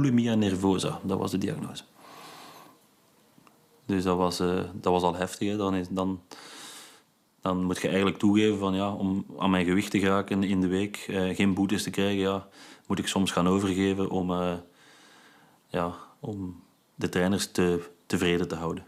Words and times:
bulimia 0.00 0.34
nervosa. 0.34 1.00
Dat 1.02 1.18
was 1.18 1.30
de 1.30 1.38
diagnose. 1.38 1.82
Dus 3.86 4.02
dat 4.04 4.16
was, 4.16 4.40
uh, 4.40 4.60
dat 4.72 4.92
was 4.92 5.02
al 5.02 5.14
heftig. 5.14 5.56
Dan, 5.56 5.74
is, 5.74 5.86
dan, 5.90 6.20
dan 7.40 7.64
moet 7.64 7.80
je 7.80 7.88
eigenlijk 7.88 8.18
toegeven 8.18 8.58
van 8.58 8.74
ja, 8.74 8.92
om 8.92 9.26
aan 9.38 9.50
mijn 9.50 9.64
gewicht 9.64 9.90
te 9.90 9.98
geraken 9.98 10.42
in 10.42 10.60
de 10.60 10.66
week, 10.66 11.06
uh, 11.08 11.34
geen 11.36 11.54
boetes 11.54 11.82
te 11.82 11.90
krijgen, 11.90 12.20
ja, 12.20 12.48
moet 12.86 12.98
ik 12.98 13.06
soms 13.06 13.30
gaan 13.30 13.48
overgeven 13.48 14.10
om, 14.10 14.30
uh, 14.30 14.54
ja, 15.66 15.94
om 16.20 16.62
de 16.94 17.08
trainers 17.08 17.50
te, 17.50 17.90
tevreden 18.06 18.48
te 18.48 18.54
houden. 18.54 18.84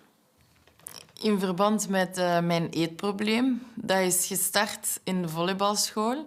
In 1.21 1.39
verband 1.39 1.89
met 1.89 2.17
mijn 2.43 2.69
eetprobleem, 2.69 3.63
dat 3.75 3.99
is 3.99 4.27
gestart 4.27 5.01
in 5.05 5.23
de 5.23 5.29
volleybalschool. 5.29 6.27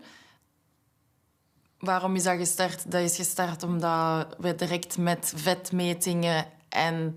Waarom 1.80 2.16
is 2.16 2.24
dat 2.24 2.38
gestart? 2.38 2.92
Dat 2.92 3.02
is 3.02 3.16
gestart 3.16 3.64
omdat 3.64 4.36
we 4.38 4.56
direct 4.56 4.98
met 4.98 5.34
vetmetingen 5.36 6.46
en 6.70 7.16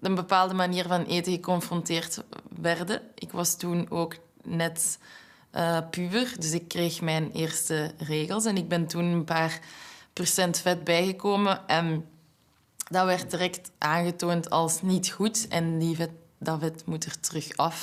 een 0.00 0.14
bepaalde 0.14 0.54
manier 0.54 0.86
van 0.86 1.04
eten 1.04 1.32
geconfronteerd 1.32 2.22
werden. 2.60 3.02
Ik 3.14 3.32
was 3.32 3.56
toen 3.56 3.90
ook 3.90 4.16
net 4.42 4.98
uh, 5.52 5.78
puber, 5.90 6.34
dus 6.38 6.52
ik 6.52 6.68
kreeg 6.68 7.00
mijn 7.00 7.30
eerste 7.32 7.94
regels. 7.98 8.44
En 8.44 8.56
ik 8.56 8.68
ben 8.68 8.86
toen 8.86 9.04
een 9.04 9.24
paar 9.24 9.60
procent 10.12 10.58
vet 10.58 10.84
bijgekomen. 10.84 11.68
En 11.68 12.08
dat 12.90 13.06
werd 13.06 13.30
direct 13.30 13.70
aangetoond 13.78 14.50
als 14.50 14.82
niet 14.82 15.10
goed. 15.10 15.48
En 15.48 15.78
die 15.78 15.96
vet, 15.96 16.10
dat 16.38 16.60
vet 16.60 16.86
moet 16.86 17.04
er 17.04 17.20
terug 17.20 17.56
af. 17.56 17.82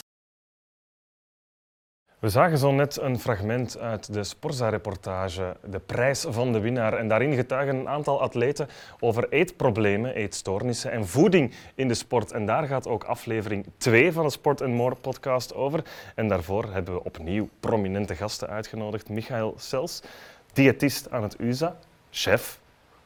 We 2.22 2.30
zagen 2.30 2.58
zo 2.58 2.72
net 2.72 2.98
een 2.98 3.20
fragment 3.20 3.78
uit 3.78 4.14
de 4.14 4.24
Sporza-reportage, 4.24 5.56
de 5.66 5.80
prijs 5.80 6.26
van 6.30 6.54
de 6.54 6.60
winnaar. 6.60 6.94
En 6.94 7.08
daarin 7.08 7.34
getuigen 7.34 7.76
een 7.76 7.88
aantal 7.88 8.22
atleten 8.22 8.68
over 9.00 9.30
eetproblemen, 9.30 10.16
eetstoornissen 10.16 10.92
en 10.92 11.08
voeding 11.08 11.54
in 11.76 11.88
de 11.88 11.94
sport. 11.94 12.32
En 12.32 12.46
daar 12.46 12.68
gaat 12.68 12.88
ook 12.88 13.04
aflevering 13.04 13.66
2 13.78 14.12
van 14.12 14.26
de 14.26 14.32
Sport 14.32 14.68
More 14.68 14.96
podcast 14.96 15.54
over. 15.54 15.84
En 16.16 16.28
daarvoor 16.28 16.74
hebben 16.74 16.94
we 16.94 17.04
opnieuw 17.04 17.50
prominente 17.60 18.16
gasten 18.16 18.50
uitgenodigd. 18.50 19.10
Michael 19.10 19.54
Sels, 19.58 20.02
diëtist 20.54 21.12
aan 21.12 21.24
het 21.24 21.40
USA, 21.40 21.78
chef 22.10 22.61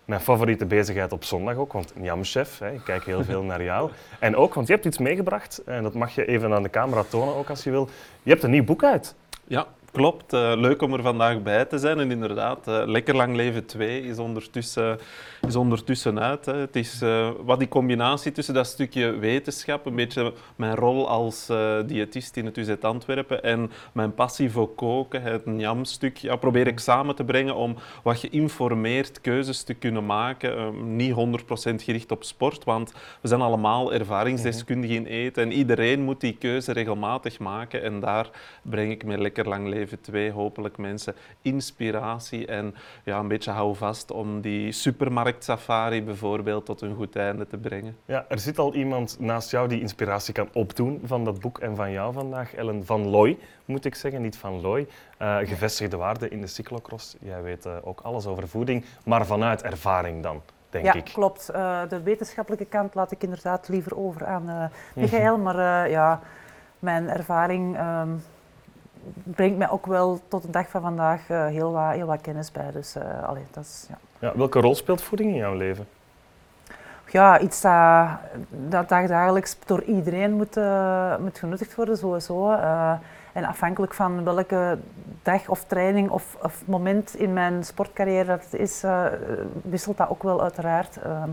mijn 0.06 0.22
favoriete 0.22 0.66
bezigheid 0.66 1.12
op 1.12 1.24
zondag 1.24 1.56
ook, 1.56 1.74
want 1.74 1.96
Njamchef, 1.96 2.62
ik 2.62 2.82
kijk 2.84 3.06
heel 3.06 3.24
veel 3.24 3.44
naar 3.44 3.64
jou. 3.64 3.92
En 4.20 4.36
ook, 4.36 4.54
want 4.54 4.68
je 4.68 4.74
hebt 4.74 4.86
iets 4.86 4.98
meegebracht, 4.98 5.62
en 5.66 5.84
dat 5.84 5.94
mag 5.94 6.16
je 6.16 6.26
even 6.26 6.54
aan 6.54 6.64
de 6.64 6.70
camera 6.70 7.04
tonen 7.10 7.36
ook 7.36 7.50
als 7.50 7.64
je 7.64 7.72
wil. 7.72 7.90
Je 8.24 8.30
hebt 8.30 8.44
een 8.44 8.52
nieuw 8.52 8.64
boek 8.64 8.84
uit. 8.84 9.16
Ja, 9.48 9.66
klopt. 9.96 10.34
Uh, 10.34 10.54
leuk 10.56 10.82
om 10.82 10.94
er 10.94 11.02
vandaag 11.02 11.42
bij 11.42 11.66
te 11.66 11.78
zijn. 11.78 12.00
En 12.00 12.12
inderdaad, 12.12 12.68
uh, 12.68 12.82
Lekker 12.86 13.16
Lang 13.16 13.36
Leven 13.36 13.66
2 13.66 14.02
is 14.02 14.18
ondertussen, 14.18 15.00
is 15.48 15.56
ondertussen 15.56 16.20
uit. 16.20 16.46
Hè. 16.46 16.56
Het 16.56 16.76
is 16.76 17.02
uh, 17.02 17.30
wat 17.44 17.60
die 17.60 17.68
combinatie 17.68 18.32
tussen 18.32 18.54
dat 18.54 18.68
stukje 18.68 19.12
wetenschap, 19.12 19.86
een 19.86 19.96
beetje 19.96 20.34
mijn 20.56 20.76
rol 20.76 21.10
als 21.10 21.52
diëtist 21.86 22.38
in 22.38 22.46
het 22.46 22.58
UZ 22.58 22.74
Antwerpen 22.82 23.44
en 23.44 23.72
mijn 23.92 24.14
passie 24.14 24.52
voor 24.52 24.76
koken, 24.76 25.22
het 25.22 25.46
Njam-stuk, 25.46 26.18
ja, 26.18 26.36
probeer 26.36 26.68
ik 26.68 26.80
samen 26.80 27.16
te 27.16 27.24
brengen 27.24 27.56
om 27.56 27.76
wat 28.04 28.18
geïnformeerd 28.18 29.22
keuzes 29.22 29.64
te 29.64 29.74
kunnen 29.74 30.06
maken. 30.06 30.96
niet 30.96 31.14
100% 31.14 31.16
gericht 31.76 32.12
op 32.12 32.24
sport, 32.24 32.64
want 32.64 32.94
we 33.22 33.28
zijn 33.28 33.42
allemaal 33.42 33.94
ervaringsdeskundigen 33.94 34.96
in 34.96 35.06
eten 35.06 35.44
en 35.44 35.52
iedereen 35.52 36.02
moet 36.02 36.22
die 36.22 36.38
keuze 36.38 36.72
regelmatig 36.72 37.40
maken. 37.40 37.84
En 37.84 38.00
daar 38.00 38.30
breng 38.62 38.92
ik 38.92 39.06
met 39.06 39.20
Lekker 39.20 39.48
Lang 39.48 39.68
Leven 39.68 39.85
leven 39.86 40.02
twee 40.02 40.32
hopelijk 40.32 40.78
mensen 40.78 41.16
inspiratie 41.42 42.48
en 42.48 42.76
ja, 43.04 43.20
een 43.20 43.28
beetje 43.28 43.52
hou 43.52 43.76
vast 43.76 44.12
om 44.12 44.42
die 44.42 44.72
supermarktsafari 44.72 46.04
bijvoorbeeld 46.04 46.66
tot 46.66 46.82
een 46.82 46.96
goed 46.96 47.16
einde 47.16 47.48
te 47.48 47.58
brengen. 47.58 47.98
Ja, 48.06 48.26
er 48.30 48.40
zit 48.40 48.60
al 48.60 48.74
iemand 48.74 49.20
naast 49.20 49.52
jou 49.52 49.68
die 49.68 49.82
inspiratie 49.82 50.34
kan 50.34 50.50
opdoen 50.54 51.02
van 51.04 51.24
dat 51.24 51.40
boek 51.40 51.60
en 51.60 51.76
van 51.76 51.92
jou 51.92 52.14
vandaag. 52.14 52.56
Ellen 52.56 52.86
van 52.86 53.08
Looy, 53.08 53.38
moet 53.66 53.86
ik 53.86 53.96
zeggen, 53.96 54.22
niet 54.22 54.38
van 54.38 54.62
Looy. 54.62 54.88
Uh, 55.22 55.38
gevestigde 55.38 55.98
waarde 55.98 56.30
in 56.30 56.42
de 56.42 56.48
cyclocross. 56.48 57.16
Jij 57.20 57.42
weet 57.42 57.66
uh, 57.66 57.74
ook 57.84 58.00
alles 58.02 58.26
over 58.26 58.48
voeding, 58.48 58.86
maar 59.06 59.26
vanuit 59.26 59.64
ervaring 59.64 60.24
dan. 60.24 60.42
Denk 60.70 60.86
ja, 60.86 60.94
ik. 60.94 61.04
klopt. 61.04 61.50
Uh, 61.56 61.82
de 61.90 62.02
wetenschappelijke 62.02 62.66
kant 62.66 62.96
laat 62.96 63.12
ik 63.12 63.24
inderdaad 63.24 63.68
liever 63.68 63.98
over 63.98 64.26
aan 64.26 64.72
Michael. 64.94 65.38
Maar 65.38 65.90
ja, 65.90 66.22
mijn 66.80 67.10
ervaring 67.10 67.80
um, 67.80 68.24
brengt 69.24 69.58
mij 69.58 69.70
ook 69.70 69.86
wel 69.86 70.20
tot 70.28 70.42
de 70.42 70.50
dag 70.50 70.70
van 70.70 70.82
vandaag 70.82 71.30
uh, 71.30 71.46
heel, 71.46 71.72
wat, 71.72 71.92
heel 71.92 72.06
wat 72.06 72.22
kennis 72.22 72.52
bij. 72.52 72.72
Dus, 72.72 72.96
uh, 72.96 73.24
allee, 73.24 73.44
dat 73.52 73.64
is, 73.64 73.86
ja. 73.90 73.98
Ja, 74.20 74.38
welke 74.38 74.60
rol 74.60 74.76
speelt 74.76 75.02
voeding 75.02 75.30
in 75.30 75.36
jouw 75.36 75.54
leven? 75.54 75.88
Ja, 77.08 77.40
iets 77.40 77.62
dat, 77.62 78.08
dat 78.50 78.90
dagelijks 78.90 79.58
door 79.66 79.84
iedereen 79.84 80.34
moet, 80.34 80.58
uh, 80.58 81.18
moet 81.18 81.40
genuttigd 81.40 81.76
worden, 81.76 81.98
sowieso. 81.98 82.52
en 83.34 83.46
afhankelijk 83.46 83.94
van 83.94 84.24
welke 84.24 84.78
dag 85.24 85.50
of 85.50 85.64
training 85.64 86.10
of, 86.10 86.38
of 86.42 86.64
moment 86.66 87.16
in 87.16 87.34
mijn 87.34 87.64
sportcarrière 87.64 88.26
dat 88.26 88.44
het 88.44 88.54
is, 88.54 88.84
wisselt 89.62 89.98
dat 89.98 90.10
ook 90.10 90.24
wel 90.24 90.42
uiteraard. 90.42 90.98
Ehm, 90.98 91.30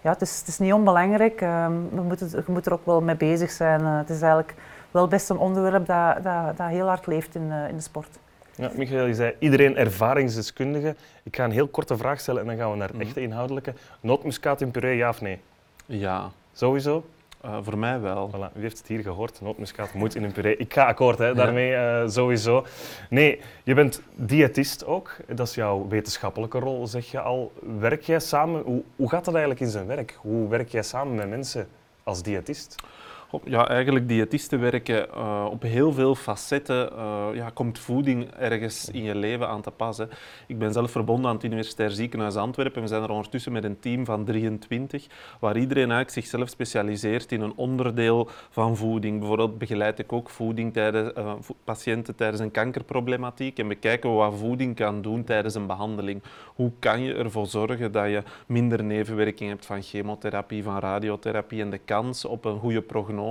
ja, 0.00 0.10
het, 0.10 0.20
is, 0.20 0.38
het 0.38 0.48
is 0.48 0.58
niet 0.58 0.72
onbelangrijk. 0.72 1.40
Ehm, 1.40 1.72
we 1.90 2.00
moeten, 2.00 2.30
je 2.30 2.52
moet 2.52 2.66
er 2.66 2.72
ook 2.72 2.86
wel 2.86 3.00
mee 3.00 3.16
bezig 3.16 3.50
zijn. 3.50 3.84
het 3.84 4.10
is 4.10 4.20
eigenlijk 4.20 4.54
wel 4.94 5.08
best 5.08 5.30
een 5.30 5.38
onderwerp 5.38 5.86
dat, 5.86 6.22
dat, 6.22 6.56
dat 6.56 6.68
heel 6.68 6.86
hard 6.86 7.06
leeft 7.06 7.34
in, 7.34 7.42
uh, 7.42 7.68
in 7.68 7.76
de 7.76 7.82
sport. 7.82 8.18
Ja, 8.56 8.70
Michael, 8.76 9.06
je 9.06 9.14
zei 9.14 9.34
iedereen 9.38 9.76
ervaringsdeskundige. 9.76 10.94
Ik 11.22 11.36
ga 11.36 11.44
een 11.44 11.50
heel 11.50 11.68
korte 11.68 11.96
vraag 11.96 12.20
stellen 12.20 12.40
en 12.40 12.46
dan 12.46 12.56
gaan 12.56 12.70
we 12.70 12.76
naar 12.76 12.88
het 12.88 12.96
mhm. 12.96 13.06
echte 13.06 13.20
inhoudelijke. 13.20 13.74
Nootmuskaat 14.00 14.60
in 14.60 14.70
puree, 14.70 14.96
ja 14.96 15.08
of 15.08 15.20
nee? 15.20 15.40
Ja. 15.86 16.30
Sowieso? 16.52 17.04
Uh, 17.44 17.58
voor 17.62 17.78
mij 17.78 18.00
wel. 18.00 18.30
Voilà, 18.30 18.56
u 18.56 18.60
heeft 18.60 18.78
het 18.78 18.86
hier 18.86 19.02
gehoord, 19.02 19.40
nootmuskaat 19.40 19.92
moet 19.92 20.14
in 20.14 20.24
een 20.24 20.32
puree. 20.32 20.56
Ik 20.56 20.72
ga 20.72 20.86
akkoord 20.86 21.18
hè, 21.18 21.34
daarmee, 21.34 21.72
uh, 21.72 22.08
sowieso. 22.08 22.66
Nee, 23.10 23.40
je 23.62 23.74
bent 23.74 24.02
diëtist 24.14 24.86
ook. 24.86 25.16
Dat 25.26 25.48
is 25.48 25.54
jouw 25.54 25.88
wetenschappelijke 25.88 26.58
rol, 26.58 26.86
zeg 26.86 27.10
je 27.10 27.20
al. 27.20 27.52
Werk 27.78 28.02
jij 28.02 28.20
samen, 28.20 28.62
hoe, 28.62 28.82
hoe 28.96 29.08
gaat 29.08 29.24
dat 29.24 29.34
eigenlijk 29.34 29.64
in 29.64 29.70
zijn 29.70 29.86
werk? 29.86 30.18
Hoe 30.20 30.48
werk 30.48 30.68
jij 30.68 30.82
samen 30.82 31.14
met 31.14 31.28
mensen 31.28 31.68
als 32.02 32.22
diëtist? 32.22 32.74
Ja, 33.44 33.68
eigenlijk 33.68 34.08
diëtisten 34.08 34.60
werken 34.60 35.06
uh, 35.14 35.46
op 35.50 35.62
heel 35.62 35.92
veel 35.92 36.14
facetten. 36.14 36.90
Uh, 36.92 37.26
ja, 37.34 37.50
komt 37.50 37.78
voeding 37.78 38.30
ergens 38.30 38.90
in 38.90 39.02
je 39.02 39.14
leven 39.14 39.48
aan 39.48 39.62
te 39.62 39.70
passen. 39.70 40.08
Ik 40.46 40.58
ben 40.58 40.72
zelf 40.72 40.90
verbonden 40.90 41.26
aan 41.30 41.36
het 41.36 41.44
Universitair 41.44 41.90
Ziekenhuis 41.90 42.36
Antwerpen. 42.36 42.82
We 42.82 42.88
zijn 42.88 43.02
er 43.02 43.10
ondertussen 43.10 43.52
met 43.52 43.64
een 43.64 43.78
team 43.78 44.04
van 44.04 44.24
23, 44.24 45.06
waar 45.40 45.56
iedereen 45.56 45.90
eigenlijk 45.90 46.10
zichzelf 46.10 46.48
specialiseert 46.48 47.32
in 47.32 47.40
een 47.40 47.52
onderdeel 47.56 48.28
van 48.50 48.76
voeding. 48.76 49.18
Bijvoorbeeld 49.18 49.58
begeleid 49.58 49.98
ik 49.98 50.12
ook 50.12 50.30
voeding 50.30 50.72
tijdens, 50.72 51.12
uh, 51.18 51.32
patiënten 51.64 52.14
tijdens 52.14 52.40
een 52.40 52.50
kankerproblematiek 52.50 53.58
en 53.58 53.68
bekijken 53.68 54.14
wat 54.14 54.34
voeding 54.34 54.76
kan 54.76 55.02
doen 55.02 55.24
tijdens 55.24 55.54
een 55.54 55.66
behandeling. 55.66 56.22
Hoe 56.54 56.72
kan 56.78 57.02
je 57.02 57.14
ervoor 57.14 57.46
zorgen 57.46 57.92
dat 57.92 58.10
je 58.10 58.22
minder 58.46 58.84
nevenwerking 58.84 59.50
hebt 59.50 59.66
van 59.66 59.82
chemotherapie, 59.82 60.62
van 60.62 60.78
radiotherapie 60.78 61.60
en 61.60 61.70
de 61.70 61.78
kans 61.78 62.24
op 62.24 62.44
een 62.44 62.58
goede 62.58 62.82
prognose 62.82 63.22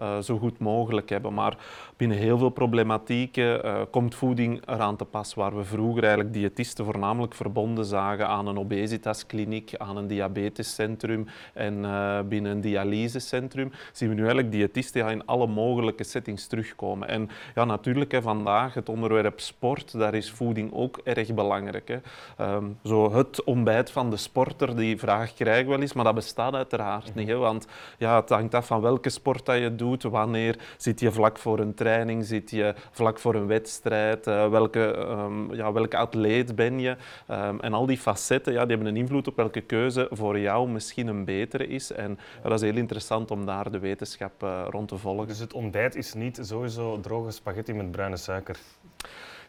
uh, 0.00 0.18
zo 0.18 0.38
goed 0.38 0.58
mogelijk 0.58 1.08
hebben. 1.08 1.34
Maar 1.34 1.56
binnen 1.96 2.18
heel 2.18 2.38
veel 2.38 2.48
problematieken 2.48 3.66
uh, 3.66 3.80
komt 3.90 4.14
voeding 4.14 4.68
eraan 4.68 4.96
te 4.96 5.04
pas. 5.04 5.34
Waar 5.34 5.56
we 5.56 5.64
vroeger 5.64 6.02
eigenlijk 6.02 6.34
diëtisten 6.34 6.84
voornamelijk 6.84 7.34
verbonden 7.34 7.84
zagen 7.84 8.28
aan 8.28 8.46
een 8.46 8.58
obesitaskliniek, 8.58 9.76
aan 9.76 9.96
een 9.96 10.06
diabetescentrum 10.06 11.26
en 11.52 11.74
uh, 11.74 12.18
binnen 12.28 12.52
een 12.52 12.60
dialysecentrum, 12.60 13.72
zien 13.92 14.08
we 14.08 14.14
nu 14.14 14.20
eigenlijk 14.20 14.52
diëtisten 14.52 15.08
in 15.08 15.26
alle 15.26 15.46
mogelijke 15.46 16.04
settings 16.04 16.46
terugkomen. 16.46 17.08
En 17.08 17.28
ja, 17.54 17.64
natuurlijk, 17.64 18.12
hè, 18.12 18.22
vandaag 18.22 18.74
het 18.74 18.88
onderwerp 18.88 19.40
sport, 19.40 19.98
daar 19.98 20.14
is 20.14 20.30
voeding 20.30 20.72
ook 20.72 21.00
erg 21.04 21.34
belangrijk. 21.34 21.88
Hè. 21.88 22.54
Um, 22.54 22.78
zo 22.84 23.12
het 23.12 23.44
ontbijt 23.44 23.90
van 23.90 24.10
de 24.10 24.16
sporter, 24.16 24.76
die 24.76 24.98
vraag 24.98 25.34
krijg 25.34 25.66
wel 25.66 25.80
eens, 25.80 25.92
maar 25.92 26.04
dat 26.04 26.14
bestaat 26.14 26.54
uiteraard 26.54 27.14
niet. 27.14 27.28
Hè, 27.28 27.36
want 27.36 27.66
ja, 27.98 28.20
het 28.20 28.28
hangt 28.28 28.54
af 28.54 28.66
van 28.66 28.80
welke 28.80 29.08
sport 29.08 29.22
dat 29.32 29.58
je 29.58 29.74
doet, 29.74 30.02
wanneer 30.02 30.58
zit 30.76 31.00
je 31.00 31.12
vlak 31.12 31.38
voor 31.38 31.58
een 31.58 31.74
training, 31.74 32.24
zit 32.24 32.50
je 32.50 32.74
vlak 32.90 33.18
voor 33.18 33.34
een 33.34 33.46
wedstrijd, 33.46 34.26
uh, 34.26 34.48
welke, 34.48 34.96
um, 34.98 35.54
ja, 35.54 35.72
welke 35.72 35.96
atleet 35.96 36.54
ben 36.54 36.80
je. 36.80 36.96
Um, 37.30 37.60
en 37.60 37.72
al 37.72 37.86
die 37.86 37.98
facetten 37.98 38.52
ja, 38.52 38.60
die 38.60 38.76
hebben 38.76 38.86
een 38.86 39.00
invloed 39.00 39.28
op 39.28 39.36
welke 39.36 39.60
keuze 39.60 40.08
voor 40.10 40.38
jou 40.38 40.68
misschien 40.68 41.06
een 41.06 41.24
betere 41.24 41.66
is. 41.66 41.92
En 41.92 42.18
dat 42.42 42.52
is 42.52 42.60
heel 42.60 42.76
interessant 42.76 43.30
om 43.30 43.46
daar 43.46 43.70
de 43.70 43.78
wetenschap 43.78 44.42
uh, 44.42 44.66
rond 44.70 44.88
te 44.88 44.98
volgen. 44.98 45.26
Dus 45.26 45.38
het 45.38 45.52
ontbijt 45.52 45.94
is 45.94 46.14
niet 46.14 46.38
sowieso 46.42 47.00
droge 47.00 47.30
spaghetti 47.30 47.72
met 47.72 47.90
bruine 47.90 48.16
suiker? 48.16 48.56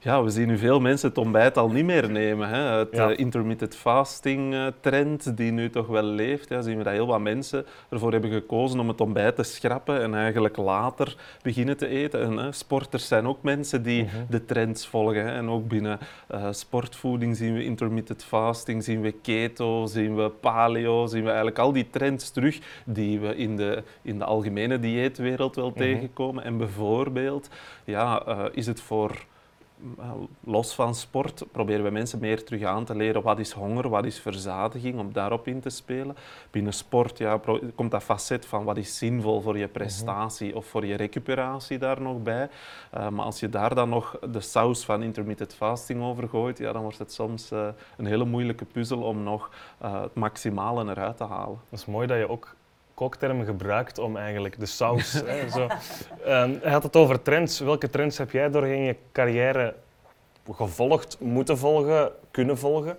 Ja, 0.06 0.24
we 0.24 0.30
zien 0.30 0.48
nu 0.48 0.58
veel 0.58 0.80
mensen 0.80 1.10
het 1.10 1.18
ontbijt 1.18 1.58
al 1.58 1.70
niet 1.70 1.86
meer 1.86 2.12
nemen. 2.12 2.50
Hè. 2.50 2.58
Het 2.78 2.88
Ja. 2.92 3.10
eh, 3.10 3.18
intermittent 3.20 3.76
fasting 3.76 4.54
eh, 4.54 4.66
trend 4.80 5.38
die 5.38 5.52
nu 5.52 5.70
toch 5.70 5.88
wel 5.88 6.04
leeft, 6.04 6.50
ja, 6.50 6.62
zien 6.62 6.78
we 6.78 6.84
dat 6.84 6.94
heel 6.94 7.08
wat 7.08 7.20
mensen 7.20 7.66
ervoor 7.90 8.12
hebben 8.12 8.32
gekozen 8.32 8.80
om 8.80 8.88
het 8.88 9.02
ontbijt 9.02 9.36
te 9.36 9.44
schrappen 9.44 10.02
en 10.02 10.16
eigenlijk 10.16 10.58
later 10.58 11.16
beginnen 11.42 11.78
te 11.78 11.88
eten. 11.88 12.22
En, 12.22 12.38
hè, 12.38 12.52
sporters 12.52 13.08
zijn 13.08 13.28
ook 13.28 13.42
mensen 13.42 13.84
die 13.84 14.04
Mhm. 14.04 14.16
de 14.30 14.46
trends 14.46 14.88
volgen. 14.88 15.26
Hè. 15.26 15.32
En 15.32 15.50
ook 15.50 15.68
binnen 15.68 16.00
eh, 16.28 16.48
sportvoeding 16.52 17.36
zien 17.38 17.54
we 17.54 17.64
intermittent 17.64 18.24
fasting, 18.24 18.84
zien 18.84 19.02
we 19.02 19.12
keto, 19.12 19.86
zien 19.86 20.16
we 20.16 20.30
paleo, 20.30 21.06
zien 21.06 21.22
we 21.22 21.28
eigenlijk 21.28 21.60
al 21.60 21.72
die 21.72 21.90
trends 21.90 22.30
terug 22.32 22.60
die 22.86 23.20
we 23.20 23.36
in 23.36 23.56
de, 23.56 23.84
in 24.02 24.18
de 24.18 24.26
algemene 24.26 24.80
dieetwereld 24.80 25.56
wel 25.56 25.70
Mhm. 25.70 25.78
tegenkomen. 25.78 26.44
En 26.44 26.58
bijvoorbeeld 26.58 27.50
ja, 27.84 28.24
is 28.52 28.66
het 28.68 28.82
voor 28.82 29.26
los 30.44 30.76
van 30.76 30.96
sport 30.96 31.44
proberen 31.52 31.84
we 31.84 31.90
mensen 31.90 32.20
meer 32.20 32.44
terug 32.44 32.64
aan 32.64 32.86
te 32.86 32.96
leren 32.96 33.22
wat 33.22 33.40
is 33.40 33.52
honger, 33.52 33.90
wat 33.90 34.06
is 34.06 34.20
verzadiging, 34.20 35.00
om 35.00 35.14
daarop 35.14 35.48
in 35.48 35.60
te 35.60 35.70
spelen. 35.70 36.16
Binnen 36.52 36.74
sport 36.74 37.18
ja, 37.18 37.40
komt 37.76 37.92
dat 37.92 38.04
facet 38.04 38.46
van 38.46 38.64
wat 38.64 38.78
is 38.78 38.98
zinvol 38.98 39.42
voor 39.42 39.58
je 39.58 39.68
prestatie 39.68 40.56
of 40.56 40.66
voor 40.66 40.86
je 40.86 40.96
recuperatie 40.96 41.78
daar 41.78 42.02
nog 42.02 42.22
bij. 42.22 42.50
Uh, 42.98 43.10
maar 43.10 43.26
als 43.26 43.40
je 43.40 43.50
daar 43.50 43.76
dan 43.76 43.90
nog 43.90 44.20
de 44.32 44.42
saus 44.42 44.86
van 44.86 45.04
intermittent 45.04 45.54
fasting 45.54 46.04
over 46.04 46.30
gooit, 46.30 46.58
ja, 46.58 46.72
dan 46.72 46.82
wordt 46.82 46.98
het 46.98 47.14
soms 47.14 47.52
uh, 47.52 47.68
een 47.98 48.06
hele 48.06 48.26
moeilijke 48.26 48.66
puzzel 48.66 49.02
om 49.02 49.24
nog 49.24 49.50
uh, 49.84 50.02
het 50.02 50.16
maximale 50.16 50.90
eruit 50.90 51.18
te 51.18 51.24
halen. 51.24 51.60
Dat 51.70 51.80
is 51.80 51.86
mooi 51.86 52.08
dat 52.08 52.18
je 52.18 52.30
ook 52.30 52.55
kooktermen 52.96 53.46
gebruikt 53.46 53.98
om 53.98 54.18
eigenlijk 54.18 54.60
de 54.60 54.66
saus. 54.66 55.14
hè, 55.26 55.50
zo. 55.50 55.62
Um, 55.64 56.60
hij 56.62 56.72
had 56.72 56.84
het 56.84 56.96
over 56.96 57.22
trends. 57.22 57.60
Welke 57.60 57.90
trends 57.90 58.18
heb 58.18 58.32
jij 58.32 58.50
doorheen 58.50 58.84
je 58.84 58.96
carrière 59.12 59.76
gevolgd, 60.52 61.20
moeten 61.20 61.58
volgen, 61.58 62.12
kunnen 62.32 62.58
volgen? 62.58 62.98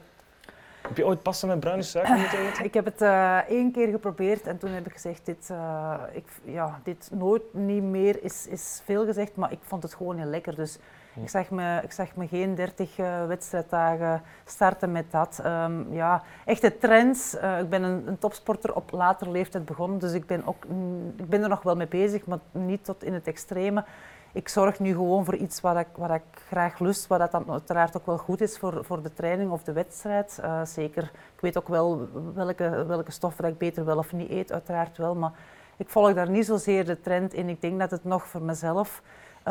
Heb 0.83 0.97
je 0.97 1.07
ooit 1.07 1.23
passen 1.23 1.49
met 1.49 1.61
bruine 1.61 1.83
suiker 1.83 2.17
moeten 2.17 2.39
eten? 2.47 2.65
Ik 2.65 2.75
heb 2.75 2.85
het 2.85 3.03
uh, 3.03 3.37
één 3.37 3.73
keer 3.73 3.89
geprobeerd 3.89 4.47
en 4.47 4.59
toen 4.59 4.71
heb 4.71 4.87
ik 4.87 4.93
gezegd, 4.93 5.27
dit, 5.27 5.49
uh, 5.53 5.95
ik, 6.13 6.25
ja, 6.45 6.81
dit 6.85 7.09
nooit 7.13 7.43
niet 7.51 7.83
meer 7.83 8.23
is, 8.23 8.47
is 8.47 8.83
veel 8.85 9.05
gezegd, 9.05 9.37
maar 9.37 9.53
ik 9.53 9.59
vond 9.63 9.83
het 9.83 9.95
gewoon 9.95 10.19
heel 10.19 10.31
lekker. 10.31 10.55
Dus. 10.55 10.79
Ik 11.23 11.29
zag 11.29 11.51
me, 11.51 11.83
ik 11.83 12.17
me 12.17 12.29
geen 12.29 12.55
30 12.55 12.99
uh, 12.99 13.27
wedstrijddagen 13.27 14.23
starten 14.45 14.93
met 14.93 15.11
dat. 15.11 15.41
Um, 15.47 15.93
ja, 15.93 16.23
echte 16.45 16.79
trends. 16.79 17.35
Uh, 17.35 17.59
ik 17.59 17.69
ben 17.69 17.83
een, 17.83 18.09
een, 18.09 18.19
topsporter 18.19 18.75
op 18.75 18.91
later 18.91 19.31
leeftijd 19.31 19.65
begonnen, 19.65 19.99
dus 19.99 20.13
ik 20.13 20.27
ben, 20.27 20.47
ook, 20.47 20.69
mm, 20.69 21.15
ik 21.17 21.29
ben 21.29 21.43
er 21.43 21.49
nog 21.49 21.63
wel 21.63 21.77
mee 21.77 21.87
bezig, 21.87 22.27
maar 22.27 22.39
niet 22.53 22.85
tot 22.85 23.05
in 23.05 23.15
het 23.15 23.27
extreme. 23.27 23.85
Ik 24.33 24.49
zorg 24.49 24.79
nu 24.79 24.91
gewoon 24.91 25.25
voor 25.25 25.37
iets 25.37 25.61
wat 25.61 25.77
ik, 25.77 25.87
wat 25.95 26.11
ik 26.11 26.43
graag 26.49 26.79
lust, 26.79 27.07
wat 27.07 27.19
dat 27.19 27.31
dan 27.31 27.51
uiteraard 27.51 27.97
ook 27.97 28.07
wel 28.07 28.19
goed 28.19 28.41
is 28.41 28.59
voor, 28.59 28.85
voor 28.85 29.03
de 29.03 29.13
training 29.13 29.51
of 29.51 29.63
de 29.63 29.73
wedstrijd. 29.73 30.39
Uh, 30.45 30.65
zeker, 30.65 31.03
ik 31.35 31.41
weet 31.41 31.59
ook 31.59 31.69
wel 31.69 32.09
welke, 32.35 32.85
welke 32.87 33.11
stoffen 33.11 33.43
dat 33.43 33.53
ik 33.53 33.59
beter 33.59 33.85
wel 33.85 33.99
of 33.99 34.13
niet 34.13 34.31
eet, 34.31 34.53
uiteraard 34.53 34.97
wel. 34.97 35.15
Maar 35.15 35.33
ik 35.77 35.89
volg 35.89 36.15
daar 36.15 36.31
niet 36.31 36.47
zozeer 36.47 36.85
de 36.85 37.01
trend 37.01 37.35
in. 37.35 37.49
Ik 37.49 37.61
denk 37.61 37.79
dat 37.79 37.91
het 37.91 38.05
nog 38.05 38.27
voor 38.27 38.43
mezelf 38.43 39.03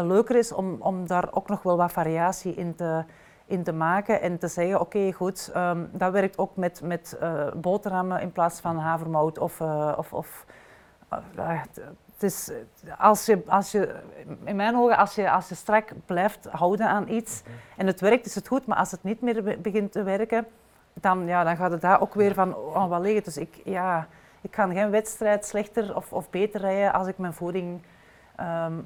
leuker 0.03 0.35
is 0.35 0.51
om, 0.51 0.75
om 0.79 1.07
daar 1.07 1.27
ook 1.31 1.47
nog 1.47 1.63
wel 1.63 1.77
wat 1.77 1.91
variatie 1.91 2.53
in 2.53 2.75
te, 2.75 3.03
in 3.45 3.63
te 3.63 3.73
maken 3.73 4.21
en 4.21 4.37
te 4.37 4.47
zeggen, 4.47 4.79
oké, 4.79 4.97
okay, 4.97 5.11
goed, 5.11 5.51
um, 5.55 5.89
dat 5.91 6.11
werkt 6.11 6.37
ook 6.37 6.55
met, 6.55 6.81
met 6.83 7.17
uh, 7.21 7.47
boterhammen 7.55 8.21
in 8.21 8.31
plaats 8.31 8.59
van 8.59 8.77
havermout 8.77 9.37
of... 9.37 9.59
Uh, 9.59 9.93
of, 9.97 10.13
of 10.13 10.45
het 12.15 12.23
is, 12.23 12.51
als 12.97 13.25
je, 13.25 13.43
als 13.47 13.71
je, 13.71 13.95
in 14.43 14.55
mijn 14.55 14.75
ogen, 14.75 14.97
als 14.97 15.15
je, 15.15 15.31
als 15.31 15.49
je 15.49 15.55
strak 15.55 15.91
blijft 16.05 16.47
houden 16.51 16.87
aan 16.87 17.07
iets 17.07 17.43
en 17.77 17.87
het 17.87 18.01
werkt, 18.01 18.25
is 18.25 18.35
het 18.35 18.47
goed, 18.47 18.65
maar 18.65 18.77
als 18.77 18.91
het 18.91 19.03
niet 19.03 19.21
meer 19.21 19.59
begint 19.61 19.91
te 19.91 20.03
werken, 20.03 20.47
dan, 20.93 21.25
ja, 21.25 21.43
dan 21.43 21.55
gaat 21.57 21.71
het 21.71 21.81
daar 21.81 22.01
ook 22.01 22.13
weer 22.13 22.33
van 22.33 22.55
oh, 22.55 22.87
wat 22.87 23.01
liggen. 23.01 23.23
Dus 23.23 23.37
ik, 23.37 23.61
ja, 23.63 24.07
ik 24.41 24.51
kan 24.51 24.73
geen 24.73 24.89
wedstrijd 24.89 25.45
slechter 25.45 25.95
of, 25.95 26.13
of 26.13 26.29
beter 26.29 26.61
rijden 26.61 26.93
als 26.93 27.07
ik 27.07 27.17
mijn 27.17 27.33
voeding 27.33 27.81
um, 28.39 28.85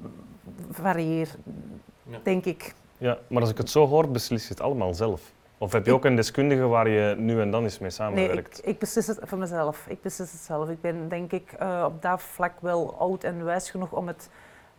varieer, 0.70 1.28
ja. 2.02 2.18
denk 2.22 2.44
ik. 2.44 2.74
Ja, 2.98 3.18
maar 3.28 3.40
als 3.40 3.50
ik 3.50 3.58
het 3.58 3.70
zo 3.70 3.86
hoor, 3.86 4.08
beslis 4.08 4.42
je 4.42 4.48
het 4.48 4.60
allemaal 4.60 4.94
zelf. 4.94 5.32
Of 5.58 5.72
heb 5.72 5.86
je 5.86 5.92
ook 5.92 6.04
een 6.04 6.16
deskundige 6.16 6.66
waar 6.66 6.88
je 6.88 7.14
nu 7.18 7.40
en 7.40 7.50
dan 7.50 7.62
eens 7.62 7.78
mee 7.78 7.90
samenwerkt? 7.90 8.56
Nee, 8.56 8.62
ik, 8.62 8.74
ik 8.74 8.78
beslis 8.78 9.06
het 9.06 9.18
voor 9.22 9.38
mezelf. 9.38 9.86
Ik 9.88 10.02
beslis 10.02 10.32
het 10.32 10.40
zelf. 10.40 10.68
Ik 10.68 10.80
ben 10.80 11.08
denk 11.08 11.32
ik 11.32 11.54
uh, 11.62 11.82
op 11.86 12.02
dat 12.02 12.22
vlak 12.22 12.52
wel 12.60 12.94
oud 12.98 13.24
en 13.24 13.44
wijs 13.44 13.70
genoeg 13.70 13.92
om 13.92 14.06
het 14.06 14.30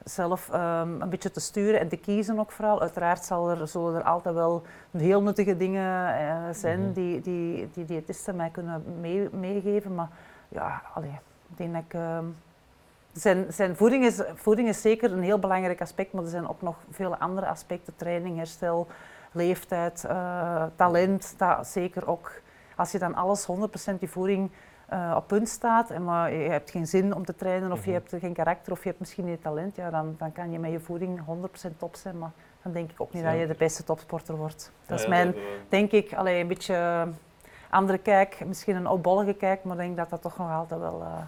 zelf 0.03 0.49
um, 0.53 1.01
een 1.01 1.09
beetje 1.09 1.31
te 1.31 1.39
sturen 1.39 1.79
en 1.79 1.87
te 1.87 1.97
kiezen 1.97 2.39
ook 2.39 2.51
vooral. 2.51 2.81
Uiteraard 2.81 3.23
zal 3.23 3.49
er, 3.49 3.67
zullen 3.67 3.95
er 3.95 4.03
altijd 4.03 4.35
wel 4.35 4.63
heel 4.97 5.21
nuttige 5.21 5.57
dingen 5.57 6.15
uh, 6.21 6.53
zijn 6.53 6.79
mm 6.79 6.85
-hmm. 6.85 6.93
die, 6.93 7.21
die, 7.21 7.69
die 7.73 7.85
diëtisten 7.85 8.35
mij 8.35 8.49
kunnen 8.49 8.83
mee, 8.99 9.29
meegeven. 9.31 9.95
Maar 9.95 10.09
ja, 10.49 10.81
allee, 10.93 11.19
ik 11.49 11.57
denk 11.57 11.73
dat 11.73 11.83
ik... 11.87 11.93
Uh, 11.93 12.17
zijn, 13.13 13.53
zijn 13.53 13.75
voeding, 13.75 14.05
is, 14.05 14.21
voeding 14.35 14.67
is 14.67 14.81
zeker 14.81 15.11
een 15.11 15.23
heel 15.23 15.39
belangrijk 15.39 15.81
aspect, 15.81 16.13
maar 16.13 16.23
er 16.23 16.29
zijn 16.29 16.49
ook 16.49 16.61
nog 16.61 16.75
vele 16.91 17.19
andere 17.19 17.47
aspecten. 17.47 17.95
Training, 17.95 18.37
herstel, 18.37 18.87
leeftijd, 19.31 20.03
uh, 20.07 20.63
talent, 20.75 21.33
dat 21.37 21.67
zeker 21.67 22.07
ook. 22.07 22.31
Als 22.75 22.91
je 22.91 22.99
dan 22.99 23.15
alles 23.15 23.47
100% 23.93 23.99
die 23.99 24.09
voeding 24.09 24.51
uh, 24.93 25.13
op 25.17 25.27
punt 25.27 25.49
staat, 25.49 25.89
en 25.89 26.03
maar 26.03 26.33
je 26.33 26.49
hebt 26.49 26.71
geen 26.71 26.87
zin 26.87 27.15
om 27.15 27.25
te 27.25 27.35
trainen 27.35 27.71
of 27.71 27.77
mm 27.77 27.83
-hmm. 27.83 27.93
je 27.93 27.97
hebt 27.97 28.15
geen 28.19 28.33
karakter 28.33 28.71
of 28.71 28.81
je 28.81 28.87
hebt 28.87 28.99
misschien 28.99 29.25
niet 29.25 29.41
talent, 29.41 29.75
ja, 29.75 29.89
dan, 29.89 30.15
dan 30.17 30.31
kan 30.31 30.51
je 30.51 30.59
met 30.59 30.71
je 30.71 30.79
voeding 30.79 31.21
100% 31.73 31.77
top 31.77 31.95
zijn, 31.95 32.17
maar 32.17 32.31
dan 32.61 32.71
denk 32.71 32.91
ik 32.91 33.01
ook 33.01 33.13
niet 33.13 33.23
ja. 33.23 33.31
dat 33.31 33.39
je 33.39 33.47
de 33.47 33.55
beste 33.57 33.83
topsporter 33.83 34.35
wordt. 34.35 34.71
Dat 34.85 34.99
is 34.99 35.07
mijn, 35.07 35.35
denk 35.69 35.91
ik, 35.91 36.13
allee, 36.13 36.41
een 36.41 36.47
beetje 36.47 37.07
andere 37.69 37.97
kijk, 37.97 38.45
misschien 38.45 38.75
een 38.75 38.87
opbollige 38.87 39.33
kijk, 39.33 39.63
maar 39.63 39.75
ik 39.75 39.81
denk 39.81 39.97
dat 39.97 40.09
dat 40.09 40.21
toch 40.21 40.37
nog 40.37 40.51
altijd 40.51 40.79
wel... 40.79 41.01
Uh, 41.01 41.21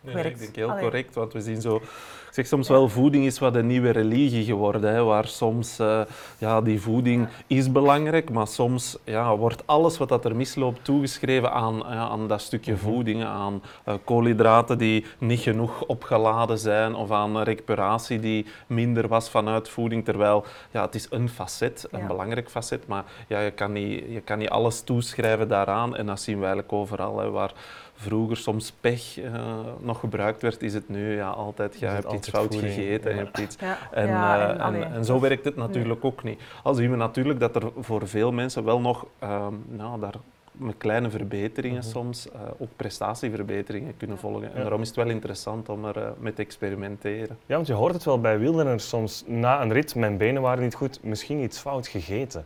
Nee, 0.00 0.14
nee, 0.14 0.24
ik 0.24 0.38
denk 0.38 0.56
heel 0.56 0.70
Allee. 0.70 0.82
correct, 0.82 1.14
want 1.14 1.32
we 1.32 1.40
zien 1.40 1.60
zo... 1.60 1.82
Ik 2.30 2.36
zeg 2.36 2.46
soms 2.46 2.68
wel, 2.68 2.88
voeding 2.88 3.24
is 3.24 3.38
wat 3.38 3.54
een 3.54 3.66
nieuwe 3.66 3.90
religie 3.90 4.44
geworden, 4.44 4.92
hè, 4.92 5.02
waar 5.02 5.26
soms, 5.26 5.80
uh, 5.80 6.00
ja, 6.38 6.60
die 6.60 6.80
voeding 6.80 7.28
is 7.46 7.72
belangrijk, 7.72 8.30
maar 8.30 8.46
soms 8.46 8.98
ja, 9.04 9.36
wordt 9.36 9.66
alles 9.66 9.98
wat 9.98 10.08
dat 10.08 10.24
er 10.24 10.36
misloopt 10.36 10.84
toegeschreven 10.84 11.52
aan, 11.52 11.76
ja, 11.76 12.08
aan 12.08 12.28
dat 12.28 12.40
stukje 12.40 12.76
voeding, 12.76 13.24
aan 13.24 13.62
uh, 13.88 13.94
koolhydraten 14.04 14.78
die 14.78 15.04
niet 15.18 15.40
genoeg 15.40 15.82
opgeladen 15.82 16.58
zijn, 16.58 16.94
of 16.94 17.10
aan 17.10 17.42
recuperatie 17.42 18.20
die 18.20 18.46
minder 18.66 19.08
was 19.08 19.30
vanuit 19.30 19.68
voeding, 19.68 20.04
terwijl 20.04 20.44
ja, 20.70 20.84
het 20.84 20.94
is 20.94 21.06
een 21.10 21.28
facet, 21.28 21.86
een 21.90 22.00
ja. 22.00 22.06
belangrijk 22.06 22.50
facet, 22.50 22.86
maar 22.86 23.04
ja, 23.26 23.40
je, 23.40 23.50
kan 23.50 23.72
niet, 23.72 24.04
je 24.08 24.20
kan 24.20 24.38
niet 24.38 24.50
alles 24.50 24.80
toeschrijven 24.80 25.48
daaraan, 25.48 25.96
en 25.96 26.06
dat 26.06 26.20
zien 26.20 26.36
we 26.38 26.44
eigenlijk 26.44 26.72
overal, 26.72 27.18
hè, 27.18 27.30
waar 27.30 27.52
vroeger 28.00 28.36
soms 28.36 28.72
pech 28.80 29.18
uh, 29.18 29.32
nog 29.78 30.00
gebruikt 30.00 30.42
werd, 30.42 30.62
is 30.62 30.74
het 30.74 30.88
nu 30.88 31.14
ja, 31.14 31.28
altijd, 31.28 31.78
je 31.78 31.86
hebt 31.86 32.06
iets 32.20 32.28
fout 32.28 32.54
gegeten. 32.54 33.16
Hebt 33.16 33.38
iets, 33.38 33.56
ja. 33.60 33.78
En, 33.90 34.06
ja, 34.06 34.54
uh, 34.54 34.66
en, 34.66 34.74
en, 34.74 34.92
en, 34.92 35.04
zo 35.04 35.20
werkt 35.20 35.44
het 35.44 35.56
natuurlijk 35.56 36.04
ook 36.04 36.22
niet. 36.22 36.40
Al 36.62 36.74
zien 36.74 36.90
we 36.90 36.96
natuurlijk 36.96 37.40
dat 37.40 37.56
er 37.56 37.70
voor 37.78 38.08
veel 38.08 38.32
mensen 38.32 38.64
wel 38.64 38.80
nog 38.80 39.06
um, 39.22 39.64
nou, 39.68 40.00
daar 40.00 40.14
met 40.52 40.74
kleine 40.78 41.10
verbeteringen 41.10 41.76
mm 41.76 41.82
-hmm. 41.82 41.90
soms 41.90 42.26
uh, 42.26 42.40
ook 42.58 42.68
prestatieverbeteringen 42.76 43.96
kunnen 43.96 44.18
volgen. 44.18 44.54
En 44.54 44.60
daarom 44.60 44.80
is 44.80 44.86
het 44.86 44.96
wel 44.96 45.08
interessant 45.08 45.68
om 45.68 45.84
er 45.84 45.96
uh, 45.96 46.08
mee 46.18 46.32
te 46.32 46.42
experimenteren. 46.42 47.38
Ja, 47.46 47.54
want 47.54 47.66
je 47.66 47.72
hoort 47.72 47.94
het 47.94 48.04
wel 48.04 48.20
bij 48.20 48.38
wielrenners 48.38 48.88
soms. 48.88 49.24
Na 49.26 49.62
een 49.62 49.72
rit, 49.72 49.94
mijn 49.94 50.16
benen 50.16 50.42
waren 50.42 50.62
niet 50.62 50.74
goed, 50.74 51.02
misschien 51.02 51.38
iets 51.38 51.58
fout 51.58 51.88
gegeten. 51.88 52.44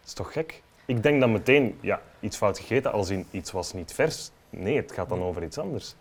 Dat 0.00 0.06
is 0.06 0.12
toch 0.12 0.32
gek? 0.32 0.62
Ik 0.86 1.02
denk 1.02 1.20
dan 1.20 1.32
meteen, 1.32 1.78
ja, 1.80 2.00
iets 2.20 2.36
fout 2.36 2.58
gegeten 2.58 2.92
als 2.92 3.10
in 3.10 3.26
iets 3.30 3.52
was 3.52 3.72
niet 3.72 3.92
vers. 3.92 4.30
Nee, 4.50 4.76
het 4.76 4.92
gaat 4.92 5.08
dan 5.08 5.22
over 5.22 5.42
iets 5.42 5.58
anders. 5.58 5.94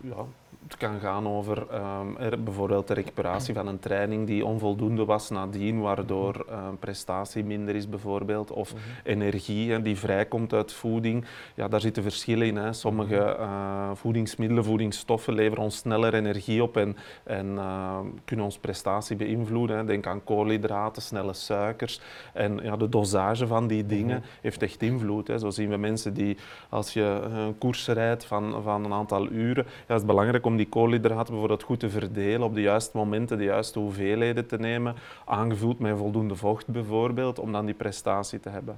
Ja, 0.00 0.24
het 0.62 0.76
kan 0.76 1.00
gaan 1.00 1.28
over 1.28 1.58
um, 1.74 2.16
er, 2.16 2.42
bijvoorbeeld 2.42 2.88
de 2.88 2.94
recuperatie 2.94 3.54
van 3.54 3.66
een 3.66 3.78
training 3.78 4.26
die 4.26 4.46
onvoldoende 4.46 5.04
was 5.04 5.30
nadien, 5.30 5.80
waardoor 5.80 6.46
um, 6.50 6.78
prestatie 6.78 7.44
minder 7.44 7.74
is 7.74 7.88
bijvoorbeeld. 7.88 8.50
Of 8.50 8.74
mm-hmm. 8.74 8.90
energie 9.04 9.70
hè, 9.72 9.82
die 9.82 9.98
vrijkomt 9.98 10.52
uit 10.52 10.72
voeding. 10.72 11.24
Ja, 11.54 11.68
daar 11.68 11.80
zitten 11.80 12.02
verschillen 12.02 12.46
in. 12.46 12.56
Hè. 12.56 12.72
Sommige 12.72 13.36
uh, 13.40 13.90
voedingsmiddelen, 13.94 14.64
voedingsstoffen 14.64 15.34
leveren 15.34 15.64
ons 15.64 15.76
sneller 15.76 16.14
energie 16.14 16.62
op 16.62 16.76
en, 16.76 16.96
en 17.24 17.46
uh, 17.46 17.98
kunnen 18.24 18.44
ons 18.44 18.58
prestatie 18.58 19.16
beïnvloeden. 19.16 19.76
Hè. 19.76 19.84
Denk 19.84 20.06
aan 20.06 20.24
koolhydraten, 20.24 21.02
snelle 21.02 21.32
suikers. 21.32 22.00
En 22.32 22.60
ja, 22.62 22.76
de 22.76 22.88
dosage 22.88 23.46
van 23.46 23.66
die 23.66 23.86
dingen 23.86 24.22
heeft 24.40 24.62
echt 24.62 24.82
invloed. 24.82 25.28
Hè. 25.28 25.38
Zo 25.38 25.50
zien 25.50 25.68
we 25.68 25.76
mensen 25.76 26.14
die, 26.14 26.36
als 26.68 26.92
je 26.92 27.20
een 27.34 27.58
koers 27.58 27.86
rijdt 27.88 28.24
van, 28.24 28.62
van 28.62 28.84
een 28.84 28.92
aantal 28.92 29.30
uren, 29.30 29.64
ja, 29.66 29.92
het 29.92 30.00
is 30.00 30.06
belangrijk 30.06 30.46
om 30.46 30.51
die 30.56 30.68
koolhydraten 30.68 31.30
bijvoorbeeld 31.30 31.62
goed 31.62 31.80
te 31.80 31.90
verdelen, 31.90 32.42
op 32.42 32.54
de 32.54 32.60
juiste 32.60 32.96
momenten 32.96 33.38
de 33.38 33.44
juiste 33.44 33.78
hoeveelheden 33.78 34.46
te 34.46 34.58
nemen, 34.58 34.94
aangevuld 35.24 35.78
met 35.78 35.96
voldoende 35.96 36.36
vocht 36.36 36.66
bijvoorbeeld, 36.66 37.38
om 37.38 37.52
dan 37.52 37.66
die 37.66 37.74
prestatie 37.74 38.40
te 38.40 38.48
hebben. 38.48 38.76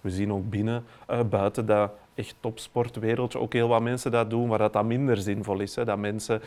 We 0.00 0.10
zien 0.10 0.32
ook 0.32 0.50
binnen, 0.50 0.84
uh, 1.10 1.20
buiten 1.30 1.66
dat 1.66 1.90
echt 2.14 2.34
topsportwereldje, 2.40 3.38
ook 3.38 3.52
heel 3.52 3.68
wat 3.68 3.82
mensen 3.82 4.10
dat 4.10 4.30
doen 4.30 4.48
waar 4.48 4.58
dat, 4.58 4.72
dat 4.72 4.84
minder 4.84 5.16
zinvol 5.16 5.60
is. 5.60 5.76
Hè. 5.76 5.84
Dat 5.84 5.98
mensen 5.98 6.40